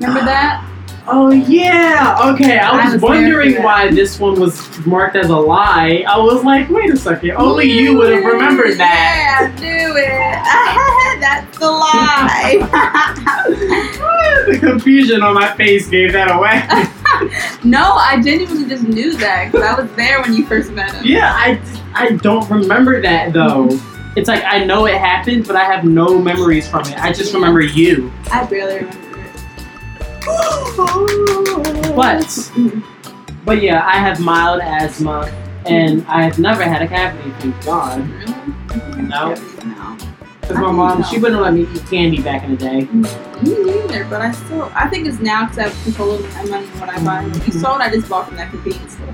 [0.00, 0.62] Remember that?
[1.10, 2.18] Oh yeah.
[2.34, 6.04] Okay, I I was there wondering why this one was marked as a lie.
[6.06, 7.30] I was like, wait a second.
[7.30, 9.40] Only you would have remembered that.
[9.40, 11.20] Yeah, I knew it.
[11.20, 12.58] that's the lie.
[14.52, 16.62] the confusion on my face gave that away.
[17.64, 21.06] no, I genuinely just knew that because I was there when you first met him.
[21.06, 21.58] Yeah, I,
[21.94, 23.68] I don't remember that though.
[24.14, 26.98] It's like I know it happened, but I have no memories from it.
[26.98, 28.12] I just remember you.
[28.30, 29.07] I barely remember.
[31.96, 32.52] But
[33.44, 35.32] but yeah, I have mild asthma,
[35.66, 37.30] and I have never had a cavity.
[37.38, 38.08] Thank God.
[38.98, 39.34] No.
[39.34, 39.96] No.
[40.40, 42.80] Because my mom, she wouldn't let me eat candy back in the day.
[42.82, 43.10] Me
[43.42, 46.66] neither, but I still, I think it's now because I have control over my money
[46.66, 47.24] and what I buy.
[47.44, 49.12] You saw what I just bought from that convenience store.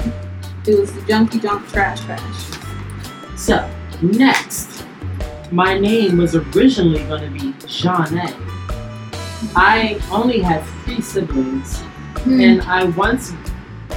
[0.66, 3.36] It was the junky junk trash trash.
[3.36, 3.68] So
[4.00, 4.84] next,
[5.50, 8.36] my name was originally going to be Jeanette.
[9.56, 11.80] I only have three siblings,
[12.24, 12.40] Hmm.
[12.40, 13.32] and I once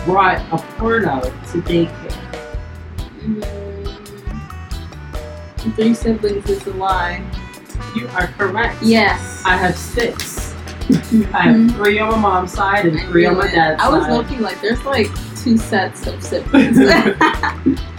[0.06, 2.16] brought a porno to daycare.
[3.24, 3.44] Mm.
[5.76, 7.22] Three siblings is a lie.
[7.96, 8.78] You are correct.
[8.82, 9.44] Yes.
[9.46, 10.54] I have six.
[11.34, 14.40] I have three on my mom's side and three on my dad's I was looking
[14.42, 16.78] like there's like two sets of siblings.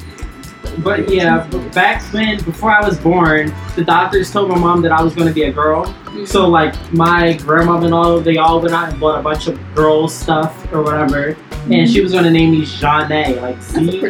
[0.79, 5.03] But yeah, back when, before I was born, the doctors told my mom that I
[5.03, 5.95] was going to be a girl.
[6.25, 9.59] So like my grandmother and all, they all went out and bought a bunch of
[9.75, 11.37] girl stuff or whatever,
[11.71, 14.01] and she was going to name me Zhonae, like Z.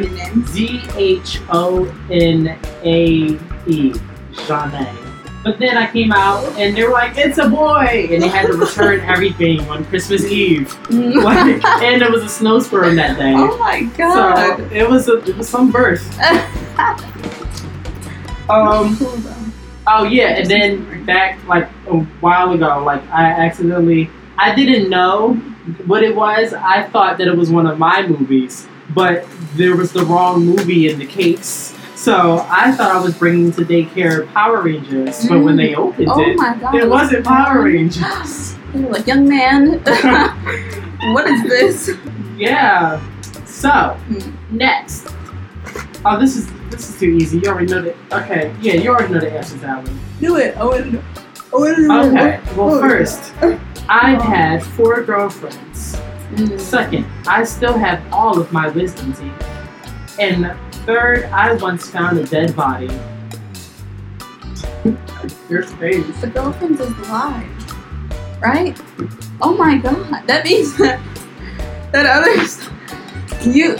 [0.46, 3.06] Z H O N A
[3.66, 3.92] E,
[4.32, 5.07] Zhonae.
[5.44, 8.48] But then I came out and they were like, "It's a boy," and they had
[8.48, 10.76] to return everything on Christmas Eve.
[10.90, 13.32] And there was a snowstorm that day.
[13.36, 14.56] oh my god.
[14.58, 16.04] So it was a it was some birth.
[18.50, 18.96] Um.
[19.86, 25.34] Oh yeah, and then back like a while ago, like I accidentally I didn't know
[25.86, 26.54] what it was.
[26.54, 30.88] I thought that it was one of my movies, but there was the wrong movie
[30.90, 31.74] in the case.
[31.98, 36.20] So I thought I was bringing to daycare Power Rangers, but when they opened Oh
[36.20, 36.74] it, my god.
[36.76, 38.54] it wasn't Power Rangers.
[38.72, 39.80] They were like, young man,
[41.14, 41.90] what is this?
[42.36, 43.00] yeah.
[43.46, 44.56] So Hmm.
[44.56, 45.08] next.
[46.04, 47.38] Oh, this is this is too easy.
[47.38, 47.94] You already know the.
[48.12, 49.98] Okay, yeah, you already know the answer to that one.
[50.20, 50.54] Do it.
[50.58, 51.02] I want to know.
[51.52, 52.08] I want to know.
[52.10, 52.40] Okay.
[52.56, 53.32] Well, Oh, first,
[53.88, 55.96] I've had four girlfriends.
[56.34, 56.60] Mm.
[56.60, 59.48] Second, I still have all of my wisdom teeth.
[60.20, 60.54] And
[60.88, 62.88] third, I once found a dead body.
[65.50, 66.20] Your face.
[66.22, 68.80] The girlfriend is alive, right?
[69.42, 70.98] Oh my god, that means that
[71.92, 72.66] that others.
[73.46, 73.76] You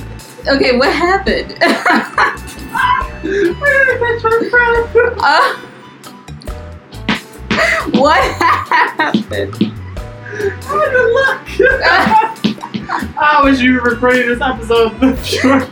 [0.47, 0.76] okay?
[0.76, 1.56] What happened?
[5.22, 5.56] uh,
[7.98, 9.55] what happened?
[10.62, 11.40] How good luck!
[13.18, 15.16] I wish you were recording this episode.
[15.24, 15.66] Sure.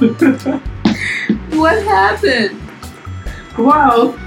[1.54, 2.60] What happened?
[3.56, 4.18] wow.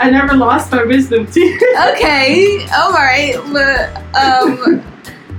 [0.00, 1.62] I never lost my wisdom teeth.
[1.92, 4.82] Okay, all right, but um,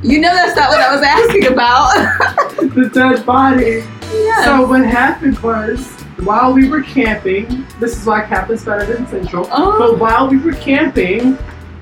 [0.01, 1.93] you know that's not what I was asking about.
[2.75, 3.83] the dead body.
[4.13, 4.45] yeah.
[4.45, 5.91] So what happened was,
[6.23, 9.47] while we were camping, this is why is better than Central.
[9.51, 9.77] oh.
[9.77, 11.37] But while we were camping,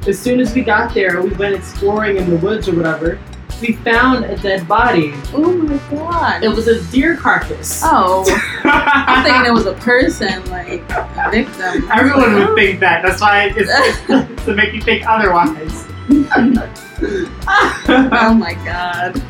[0.08, 3.20] as soon as we got there, we went exploring in the woods or whatever.
[3.62, 5.14] We found a dead body.
[5.34, 6.44] Oh my god.
[6.44, 7.82] It was a deer carcass.
[7.86, 8.26] Oh,
[8.64, 11.88] I'm thinking it was a person, like a victim.
[11.92, 13.04] Everyone would think that.
[13.04, 15.86] That's why it's to make you think otherwise.
[17.88, 19.22] oh my god.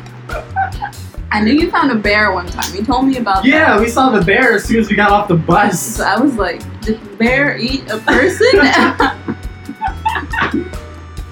[1.30, 2.74] I knew you found a bear one time.
[2.74, 3.80] You told me about yeah, that.
[3.80, 5.96] we saw the bear as soon as we got off the bus.
[5.96, 8.48] So I was like, did the bear eat a person?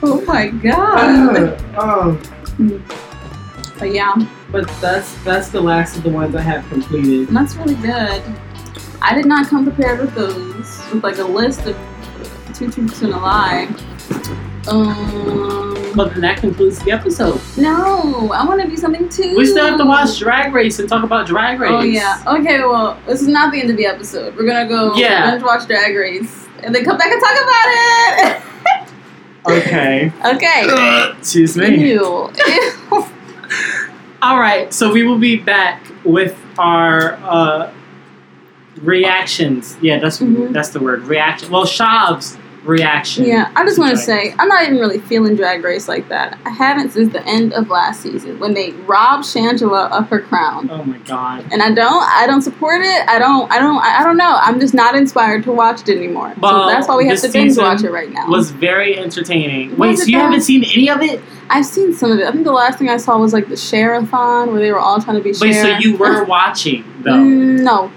[0.03, 1.59] oh my god.
[1.79, 2.21] oh,
[3.79, 4.15] But yeah,
[4.53, 7.29] but that's that's the last of the ones I have completed.
[7.29, 8.23] And that's really good.
[9.03, 11.77] I did not come prepared with those, with like a list of
[12.55, 13.69] two truths and a lie.
[14.69, 17.41] Um, But then that concludes the episode.
[17.57, 19.35] no, I want to do something too.
[19.37, 21.71] We still have to watch Drag Race and talk about Drag Race.
[21.73, 22.23] Oh yeah.
[22.27, 22.59] Okay.
[22.61, 24.37] Well, this is not the end of the episode.
[24.37, 25.31] We're gonna go Yeah.
[25.31, 27.67] binge watch Drag Race and then come back and talk about
[28.37, 28.43] it.
[29.49, 30.13] Okay.
[30.25, 31.13] okay.
[31.19, 31.77] Excuse me.
[31.93, 32.31] Ew.
[32.47, 32.81] Ew.
[34.23, 37.73] All right, so we will be back with our uh,
[38.83, 39.77] reactions.
[39.81, 40.53] Yeah, that's Mhm.
[40.53, 41.05] that's the word.
[41.05, 41.51] Reaction.
[41.51, 43.25] Well, Shav's reaction.
[43.25, 46.39] yeah, I just want to say I'm not even really feeling Drag Race like that.
[46.45, 50.69] I haven't since the end of last season when they robbed Shangela of her crown.
[50.71, 51.47] Oh my god.
[51.53, 53.09] And I don't, I don't support it.
[53.09, 54.39] I don't, I don't, I don't know.
[54.41, 56.35] I'm just not inspired to watch it anymore.
[56.41, 58.29] Well, so that's why we have to binge watch it right now.
[58.29, 59.77] Was very entertaining.
[59.77, 61.23] Wait, so you haven't seen any of it?
[61.49, 62.27] I've seen some of it.
[62.27, 65.01] I think the last thing I saw was like the Share-a-thon where they were all
[65.01, 67.11] trying to be Wait, so you were watching though?
[67.11, 67.91] Mm, no,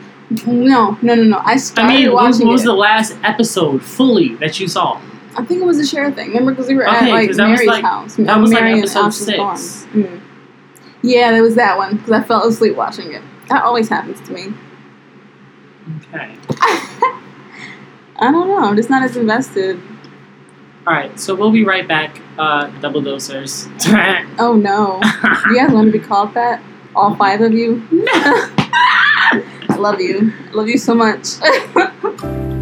[0.47, 1.37] no, no, no, no.
[1.37, 2.65] I I started mean, watching when was it.
[2.65, 4.99] the last episode fully that you saw?
[5.35, 6.29] I think it was the share thing.
[6.29, 8.15] Remember, because we were Okay, at like that Mary's like- house.
[8.17, 9.85] that was, like, Mary and episode six.
[9.93, 10.21] Mm.
[11.01, 13.21] Yeah, there was that one because I fell asleep watching it.
[13.49, 14.53] That always happens to me.
[16.13, 16.35] Okay.
[18.19, 18.59] I don't know.
[18.59, 19.81] I'm just not as invested.
[20.87, 21.19] All right.
[21.19, 22.21] So we'll be right back.
[22.37, 23.67] Uh, double dosers.
[24.39, 24.99] Oh no.
[25.49, 26.61] you guys want to be called that?
[26.95, 27.81] All five of you?
[29.73, 30.31] I love you.
[30.49, 31.39] I love you so much.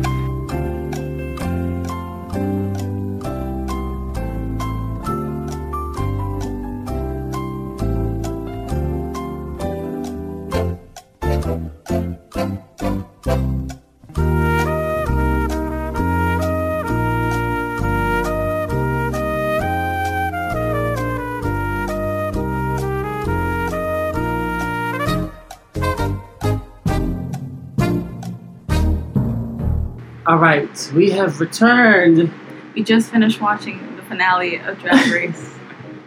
[30.31, 30.91] All right.
[30.95, 32.31] We have returned.
[32.73, 35.53] we just finished watching the finale of Drag Race.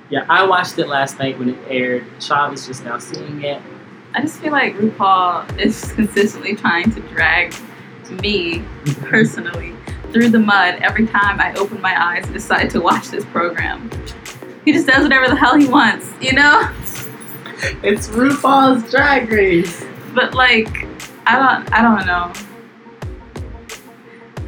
[0.09, 2.07] Yeah, I watched it last night when it aired.
[2.21, 3.61] Shaw is just now seeing it.
[4.15, 7.55] I just feel like RuPaul is consistently trying to drag
[8.23, 8.65] me
[9.03, 9.75] personally
[10.11, 13.91] through the mud every time I open my eyes and decide to watch this program.
[14.65, 16.73] He just does whatever the hell he wants, you know?
[17.83, 19.85] It's RuPaul's Drag Race.
[20.15, 20.87] But like,
[21.27, 22.33] I don't, I don't know.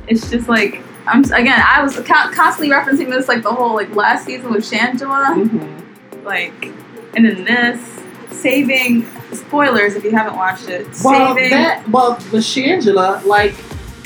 [0.08, 1.60] It's just like I'm again.
[1.64, 6.24] I was constantly referencing this like the whole like last season with Shangela, Mm-hmm.
[6.24, 6.66] like,
[7.14, 8.02] and then this
[8.36, 10.86] saving spoilers if you haven't watched it.
[11.04, 13.54] Well, saving that well, the Shangela, like,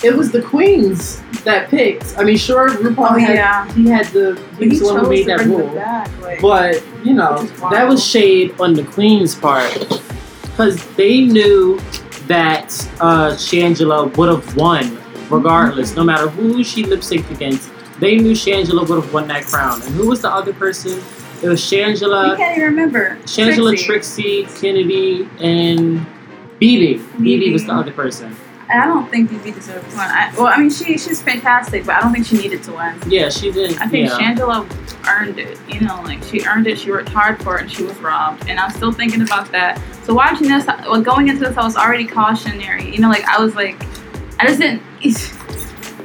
[0.05, 2.19] it was the queens that picked.
[2.19, 3.73] I mean, sure, RuPaul Oh, had yeah.
[3.73, 5.69] he had the he he was the one chose who made that rule.
[5.75, 6.21] back.
[6.21, 9.73] Like, But you know, that was shade on the queen's part
[10.43, 11.81] because they knew
[12.27, 12.67] that
[13.01, 14.99] uh, Shangela would have won
[15.31, 17.71] regardless, no matter who she lip synced against.
[17.99, 19.83] They knew Shangela would have won that crown.
[19.83, 21.03] And who was the other person?
[21.43, 22.35] It was Shangela.
[22.35, 23.17] Shangela, can't even remember.
[23.25, 24.45] Shangela, Trixie.
[24.45, 26.07] Trixie, Kennedy, and
[26.61, 26.99] BeBe.
[27.17, 28.35] BeBe was the other person.
[28.73, 30.07] I don't think BeBe deserved to win.
[30.07, 33.01] I, well, I mean, she she's fantastic, but I don't think she needed to win.
[33.09, 33.81] Yeah, she didn't.
[33.81, 34.17] I think yeah.
[34.17, 34.65] Shangela
[35.09, 35.59] earned it.
[35.69, 36.79] You know, like she earned it.
[36.79, 38.49] She worked hard for it, and she was robbed.
[38.49, 39.83] And I'm still thinking about that.
[40.05, 42.91] So watching this, well, going into this, I was already cautionary.
[42.95, 43.83] You know, like I was like,
[44.41, 44.83] I just didn't.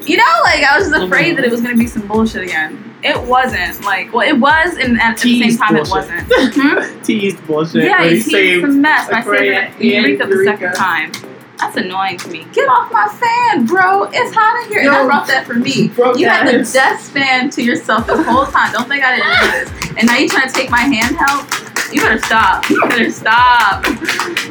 [0.07, 2.95] You know, like I was just afraid that it was gonna be some bullshit again.
[3.02, 3.84] It wasn't.
[3.84, 5.88] Like, well, it was, and at, at the same time, bullshit.
[5.88, 6.56] it wasn't.
[6.56, 7.02] Hmm?
[7.02, 7.86] teased bullshit.
[7.86, 9.10] Yeah, when he he's saved a mess.
[9.10, 11.12] I Aquaria saved Eureka the second time.
[11.57, 12.45] That's annoying to me.
[12.52, 14.03] Get off my fan, bro.
[14.12, 14.82] It's hot in here.
[14.82, 15.90] and I brought that for me.
[16.18, 18.74] You had the desk fan to yourself this whole time.
[18.74, 19.52] Don't think I didn't do
[19.82, 19.98] this.
[19.98, 21.74] And now you're trying to take my handheld?
[21.91, 22.70] You better stop.
[22.70, 23.86] You better stop.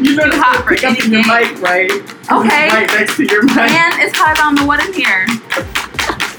[0.01, 1.91] You better hot for pick up your mic, right?
[2.31, 2.69] Okay.
[2.69, 3.57] Right next to your mic.
[3.57, 4.37] Man, it's hot.
[4.37, 5.27] Don't know what in here.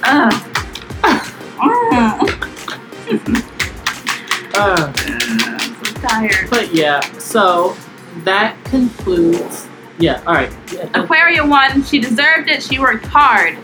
[0.04, 0.34] Ugh.
[1.58, 3.42] Mm.
[4.58, 6.50] Uh, I'm so tired.
[6.50, 7.76] but yeah, so
[8.24, 9.68] that concludes.
[10.00, 10.52] Yeah, all right.
[10.74, 11.84] Yeah, Aquaria won.
[11.84, 12.64] She deserved it.
[12.64, 13.58] She worked hard.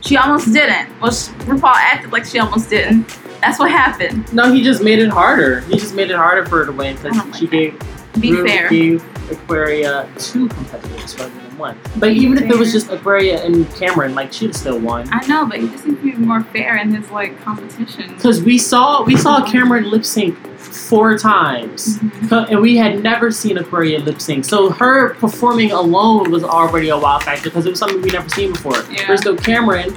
[0.00, 0.88] She almost didn't.
[1.00, 3.08] Well, she, RuPaul acted like she almost didn't.
[3.42, 4.32] That's what happened.
[4.32, 5.60] no, he just made it harder.
[5.62, 7.50] He just made it harder for her to win because like she that.
[7.52, 8.68] gave Be fair.
[8.70, 11.78] gave Aquaria two competitors rather than one.
[11.96, 15.08] But even if it was just Aquaria and Kameron, like she'd still won.
[15.12, 18.14] I know, but he just needs to be more fair in his like competition.
[18.14, 21.98] Because we saw we saw Kameron lip sync four times.
[21.98, 22.50] Mhm.
[22.50, 24.44] And we had never seen Aquaria lip sync.
[24.44, 28.28] So her performing alone was already a wow factor because it was something we never
[28.28, 28.76] seen before.
[28.90, 29.02] Yeah.
[29.06, 29.94] Whereas though Kameron,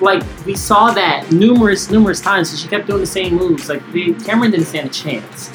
[0.00, 3.68] like we saw that numerous, numerous times, so she kept doing the same moves.
[3.68, 5.50] Like the, Kameron didn't stand a chance.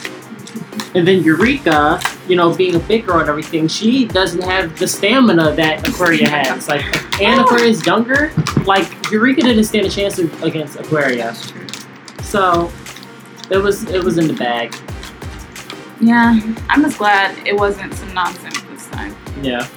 [0.93, 4.87] And then Eureka, you know, being a big girl and everything, she doesn't have the
[4.87, 6.69] stamina that Aquaria has.
[6.69, 6.85] Like,
[7.21, 7.43] and oh.
[7.43, 8.31] Aquaria's younger.
[8.65, 11.35] Like Eureka didn't stand a chance against Aquaria.
[12.23, 12.71] So
[13.51, 14.75] it was it was in the bag.
[16.01, 16.39] Yeah,
[16.69, 19.15] I'm just glad it wasn't some nonsense this time.
[19.41, 19.67] Yeah.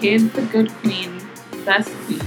[0.00, 1.20] Give the good queen,
[1.64, 2.20] best queen,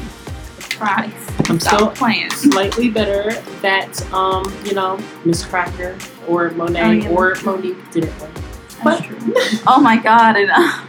[0.83, 2.29] I'm Stop still playing.
[2.31, 3.31] slightly better
[3.61, 5.97] that um, you know, Miz Cracker
[6.27, 7.09] or Monet Oh, yeah.
[7.09, 8.31] or Monique didn't win.
[8.83, 9.17] That's true.
[9.67, 10.85] Oh my god, and uh,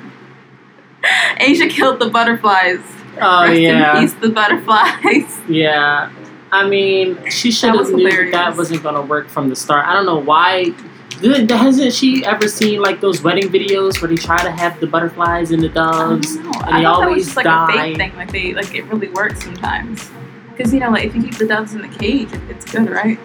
[1.39, 2.81] Asia killed the butterflies.
[3.21, 3.97] Oh Rest yeah.
[3.99, 5.39] in peace, the butterflies.
[5.49, 6.11] Yeah.
[6.51, 9.87] I mean, she should have knew that, that wasn't gonna work from the start.
[9.87, 10.75] I don't know why.
[11.23, 14.89] Th- Hasn't she ever seen like those wedding videos where they try to have the
[14.89, 16.35] butterflies and the doves?
[16.35, 18.17] and I they that always was just like a fake thing.
[18.17, 20.11] Like they, like it really works sometimes.
[20.51, 23.19] Because you know, like if you keep the doves in the cage, it's good, right?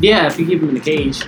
[0.00, 1.22] Yeah, if you keep them in the cage.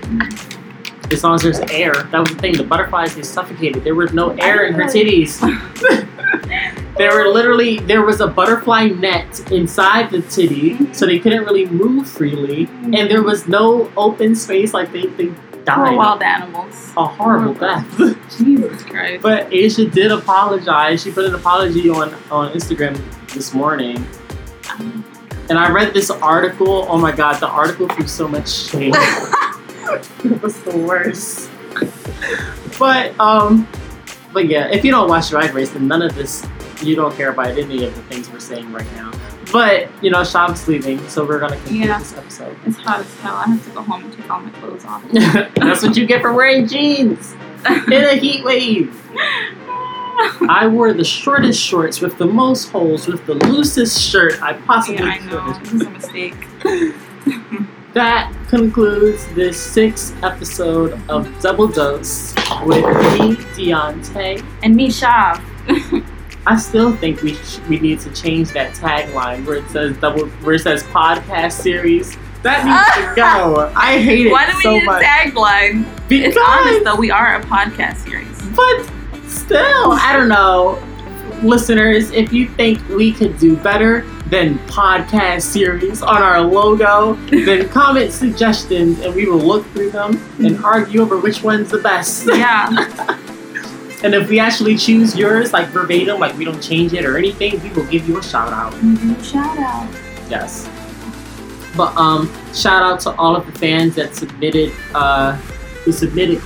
[1.13, 1.93] As long as there's air.
[1.93, 2.57] That was the thing.
[2.57, 3.83] The butterflies they suffocated.
[3.83, 5.41] There was no air in her titties.
[6.97, 11.67] there were literally there was a butterfly net inside the titty, so they couldn't really
[11.67, 12.69] move freely.
[12.83, 15.35] And there was no open space like they, they
[15.65, 16.93] died Poor wild animals.
[16.97, 17.87] a horrible death.
[18.39, 19.23] Jesus Christ.
[19.23, 21.03] but Asia did apologize.
[21.03, 22.97] She put an apology on on Instagram
[23.35, 24.05] this morning.
[25.49, 26.87] And I read this article.
[26.89, 28.95] Oh my god, the article threw so much shade.
[30.25, 31.51] it was the worst.
[32.79, 33.69] But um,
[34.33, 36.47] but yeah, if you don't watch Drag Race, then none of this
[36.83, 39.12] you don't care about any of the things we're saying right now.
[39.53, 41.99] But you know, Shav's leaving, so we're gonna conclude Yeah.
[41.99, 42.57] this episode.
[42.67, 43.35] it's hot as hell.
[43.35, 45.03] I have to go home and take all my clothes off.
[45.57, 47.33] That's what you get for wearing jeans
[47.69, 48.99] in a heat wave.
[50.49, 55.05] I wore the shortest shorts with the most holes with the loosest shirt I possibly
[55.05, 55.53] yeah, I know.
[55.53, 55.63] could.
[55.65, 56.35] This is a mistake.
[57.95, 62.35] That concludes this sixth episode of Double Dose
[62.65, 64.43] with me, Deontay.
[64.63, 65.43] And me, Shav.
[66.47, 70.27] I still think we sh- we need to change that tagline where it says double
[70.45, 72.17] where it says podcast series.
[72.43, 73.73] That needs to go.
[73.77, 75.85] I hate it Why do we so need much a tagline?
[76.09, 76.97] because It's honest though.
[76.97, 78.43] We are a podcast series.
[78.57, 78.83] But
[79.29, 80.83] still, I don't know.
[81.45, 87.69] Listeners, if you think we could do better than podcast series on our logo, then
[87.71, 92.27] comment suggestions and we will look through them and argue over which one's the best.
[92.27, 93.19] Yeah.
[94.05, 97.63] And if we actually choose yours, like verbatim, like we don't change it or anything,
[97.63, 98.73] we will give you a shout out.
[99.25, 99.89] Shout out.
[100.29, 100.69] Yes.
[101.77, 105.37] But um, shout out to all of the fans that submitted uh,
[105.85, 106.43] who submitted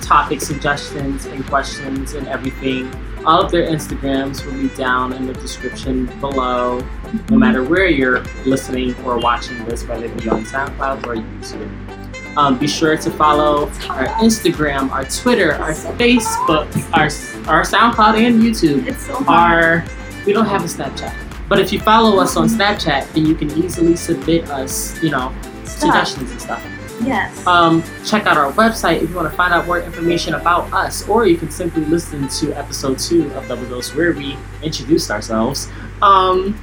[0.00, 2.92] topic suggestions and questions and everything.
[3.26, 6.80] All of their Instagrams will be down in the description below.
[7.28, 11.99] No matter where you're listening or watching this, whether it be on SoundCloud or YouTube.
[12.36, 17.08] Um, be sure to follow our Instagram, our Twitter, our Facebook, our
[17.52, 19.84] our SoundCloud and YouTube It's so our
[20.24, 21.14] we don't have a Snapchat.
[21.48, 25.34] But if you follow us on Snapchat, then you can easily submit us, you know,
[25.64, 26.64] suggestions and stuff.
[27.02, 27.46] Yes.
[27.46, 31.08] Um, check out our website if you want to find out more information about us,
[31.08, 35.68] or you can simply listen to episode two of Double Dose where we introduced ourselves.
[36.02, 36.60] Um,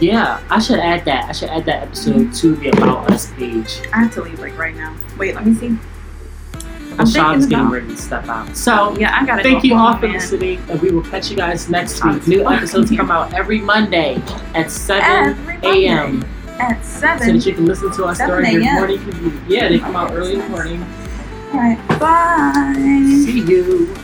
[0.00, 1.28] yeah, I should add that.
[1.28, 3.80] I should add that episode to the About Us page.
[3.92, 4.94] I have to leave like right now.
[5.16, 5.78] Wait, let me see.
[6.96, 8.56] Well, Sean's getting about- ready to step out.
[8.56, 11.36] So Yeah, I gotta Thank go you all for listening, and we will catch you
[11.36, 12.26] guys next week.
[12.26, 14.20] New episodes come out every Monday
[14.54, 16.24] at 7 a.m.
[16.58, 19.34] at 7 so that you can listen to us during your morning commute.
[19.46, 20.84] Yeah, they come out early in the morning.
[21.52, 21.78] All right.
[22.00, 22.74] Bye.
[23.24, 23.94] See you.